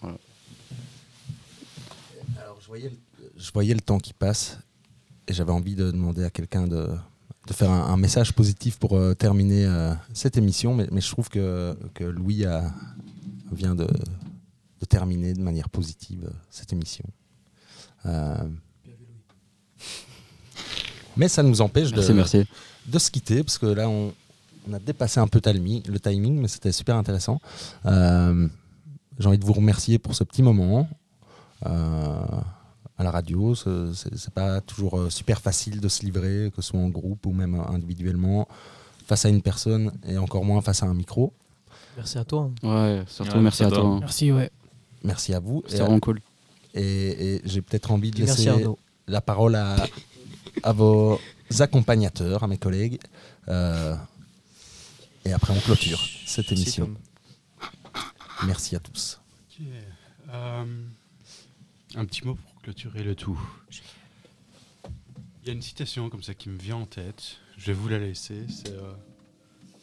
Voilà. 0.00 0.16
Alors, 2.42 2.58
je 2.60 2.66
voyais, 2.66 2.90
le, 2.90 2.96
je 3.36 3.52
voyais 3.52 3.74
le 3.74 3.80
temps 3.80 3.98
qui 3.98 4.12
passe 4.12 4.58
et 5.28 5.34
j'avais 5.34 5.52
envie 5.52 5.74
de 5.74 5.90
demander 5.90 6.24
à 6.24 6.30
quelqu'un 6.30 6.66
de, 6.66 6.88
de 7.48 7.52
faire 7.52 7.70
un, 7.70 7.86
un 7.92 7.96
message 7.96 8.32
positif 8.32 8.78
pour 8.78 8.98
terminer 9.16 9.66
cette 10.14 10.36
émission, 10.36 10.74
mais, 10.74 10.86
mais 10.92 11.00
je 11.00 11.10
trouve 11.10 11.28
que, 11.28 11.76
que 11.94 12.04
Louis 12.04 12.44
a, 12.44 12.72
vient 13.52 13.74
de, 13.74 13.84
de 13.86 14.86
terminer 14.88 15.32
de 15.34 15.40
manière 15.42 15.68
positive 15.68 16.24
euh, 16.26 16.30
cette 16.50 16.72
émission. 16.72 17.04
Euh, 18.06 18.48
mais 21.16 21.28
ça 21.28 21.42
nous 21.42 21.60
empêche 21.60 21.92
de, 21.92 22.12
merci. 22.12 22.44
de 22.86 22.98
se 22.98 23.10
quitter, 23.10 23.42
parce 23.42 23.58
que 23.58 23.66
là, 23.66 23.88
on, 23.88 24.12
on 24.68 24.72
a 24.74 24.78
dépassé 24.78 25.18
un 25.20 25.26
peu 25.28 25.40
le 25.44 25.98
timing, 25.98 26.38
mais 26.40 26.48
c'était 26.48 26.72
super 26.72 26.96
intéressant. 26.96 27.40
Euh, 27.86 28.48
J'ai 29.18 29.26
envie 29.28 29.38
de 29.38 29.44
vous 29.44 29.54
remercier 29.54 29.98
pour 29.98 30.14
ce 30.14 30.24
petit 30.24 30.42
moment 30.42 30.88
euh, 31.64 32.26
à 32.98 33.02
la 33.04 33.10
radio. 33.10 33.54
Ce- 33.54 33.92
C'est 34.14 34.32
pas 34.34 34.60
toujours 34.60 35.10
super 35.10 35.40
facile 35.40 35.80
de 35.80 35.88
se 35.88 36.02
livrer, 36.04 36.50
que 36.54 36.60
ce 36.60 36.68
soit 36.70 36.80
en 36.80 36.88
groupe 36.90 37.24
ou 37.26 37.32
même 37.32 37.54
individuellement, 37.68 38.46
face 39.06 39.24
à 39.24 39.28
une 39.30 39.40
personne 39.40 39.92
et 40.06 40.18
encore 40.18 40.44
moins 40.44 40.60
face 40.60 40.82
à 40.82 40.86
un 40.86 40.94
micro. 40.94 41.32
Merci 41.96 42.18
à 42.18 42.24
toi. 42.24 42.50
Ouais, 42.62 43.02
surtout 43.08 43.38
merci 43.40 43.64
à 43.64 43.70
toi. 43.70 43.80
hein. 43.84 44.00
Merci, 44.00 44.30
ouais. 44.32 44.50
Merci 45.02 45.34
à 45.34 45.40
vous. 45.40 45.62
C'était 45.66 45.80
à- 45.80 45.84
vraiment 45.84 46.00
cool. 46.00 46.20
Et, 46.74 47.36
et 47.36 47.42
j'ai 47.44 47.62
peut-être 47.62 47.90
envie 47.90 48.10
de 48.10 48.18
laisser 48.18 48.50
la 49.06 49.20
parole 49.20 49.54
à, 49.54 49.76
à 50.62 50.72
vos 50.72 51.18
accompagnateurs, 51.58 52.42
à 52.44 52.48
mes 52.48 52.58
collègues. 52.58 52.98
Euh, 53.48 53.94
et 55.24 55.32
après, 55.32 55.54
on 55.56 55.60
clôture 55.60 56.00
cette 56.26 56.52
émission. 56.52 56.90
Merci 58.46 58.76
à 58.76 58.80
tous. 58.80 59.20
Euh, 60.30 60.64
un 61.94 62.04
petit 62.04 62.26
mot 62.26 62.34
pour 62.34 62.62
clôturer 62.62 63.02
le 63.02 63.14
tout. 63.14 63.40
Il 65.42 65.46
y 65.46 65.50
a 65.50 65.52
une 65.54 65.62
citation 65.62 66.10
comme 66.10 66.22
ça 66.22 66.34
qui 66.34 66.48
me 66.50 66.58
vient 66.58 66.76
en 66.76 66.86
tête. 66.86 67.36
Je 67.56 67.66
vais 67.68 67.72
vous 67.72 67.88
la 67.88 67.98
laisser. 67.98 68.44
C'est 68.50 68.72
euh, 68.72 68.92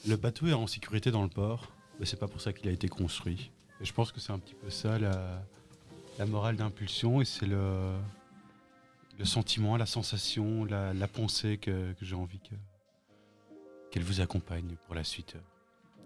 le 0.07 0.16
bateau 0.18 0.45
est 0.47 0.53
en 0.53 0.68
sécurité 0.68 1.09
dans 1.09 1.24
le 1.24 1.30
port, 1.30 1.72
mais 2.00 2.06
c'est 2.06 2.20
pas 2.20 2.28
pour 2.28 2.41
ça 2.41 2.54
qu'il 2.54 2.68
a 2.70 2.72
été 2.72 2.88
construit. 2.88 3.52
Et 3.82 3.86
je 3.86 3.94
pense 3.94 4.12
que 4.12 4.20
c'est 4.20 4.32
un 4.32 4.39
petit 4.39 4.56
peu 4.56 4.70
ça 4.70 4.98
la, 5.00 5.44
la 6.20 6.26
morale 6.26 6.56
d'impulsion 6.56 7.22
et 7.22 7.26
c'est 7.26 7.46
le, 7.46 7.96
le 9.20 9.26
sentiment, 9.26 9.78
la 9.78 9.86
sensation, 9.86 10.66
la, 10.66 10.94
la 10.94 11.08
pensée 11.08 11.58
que, 11.58 11.94
que 11.94 12.06
j'ai 12.06 12.16
envie 12.16 12.39
que- 12.39 12.56
qu'elle 13.91 14.04
vous 14.04 14.22
accompagne 14.22 14.76
pour 14.86 14.96
la 14.96 15.04
suite 15.04 15.36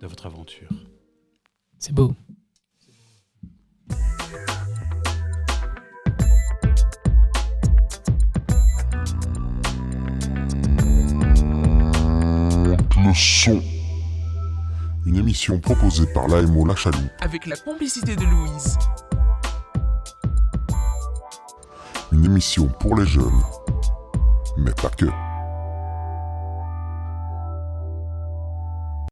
de 0.02 0.08
votre 0.08 0.26
aventure. 0.26 0.70
C'est 1.80 1.94
beau. 1.94 2.14
Le 12.98 13.14
son. 13.14 13.62
Une 15.08 15.16
émission 15.16 15.58
proposée 15.58 16.06
par 16.08 16.28
l'AMO 16.28 16.66
La 16.66 16.76
Chaloupe, 16.76 17.00
Avec 17.22 17.46
la 17.46 17.56
complicité 17.56 18.18
de 18.18 18.26
Louise. 18.26 18.78
une 22.12 22.26
émission 22.26 22.68
pour 22.82 22.96
les 22.98 23.06
jeunes, 23.06 23.42
mais 24.58 24.72
pas 24.82 24.90
que. 24.90 25.06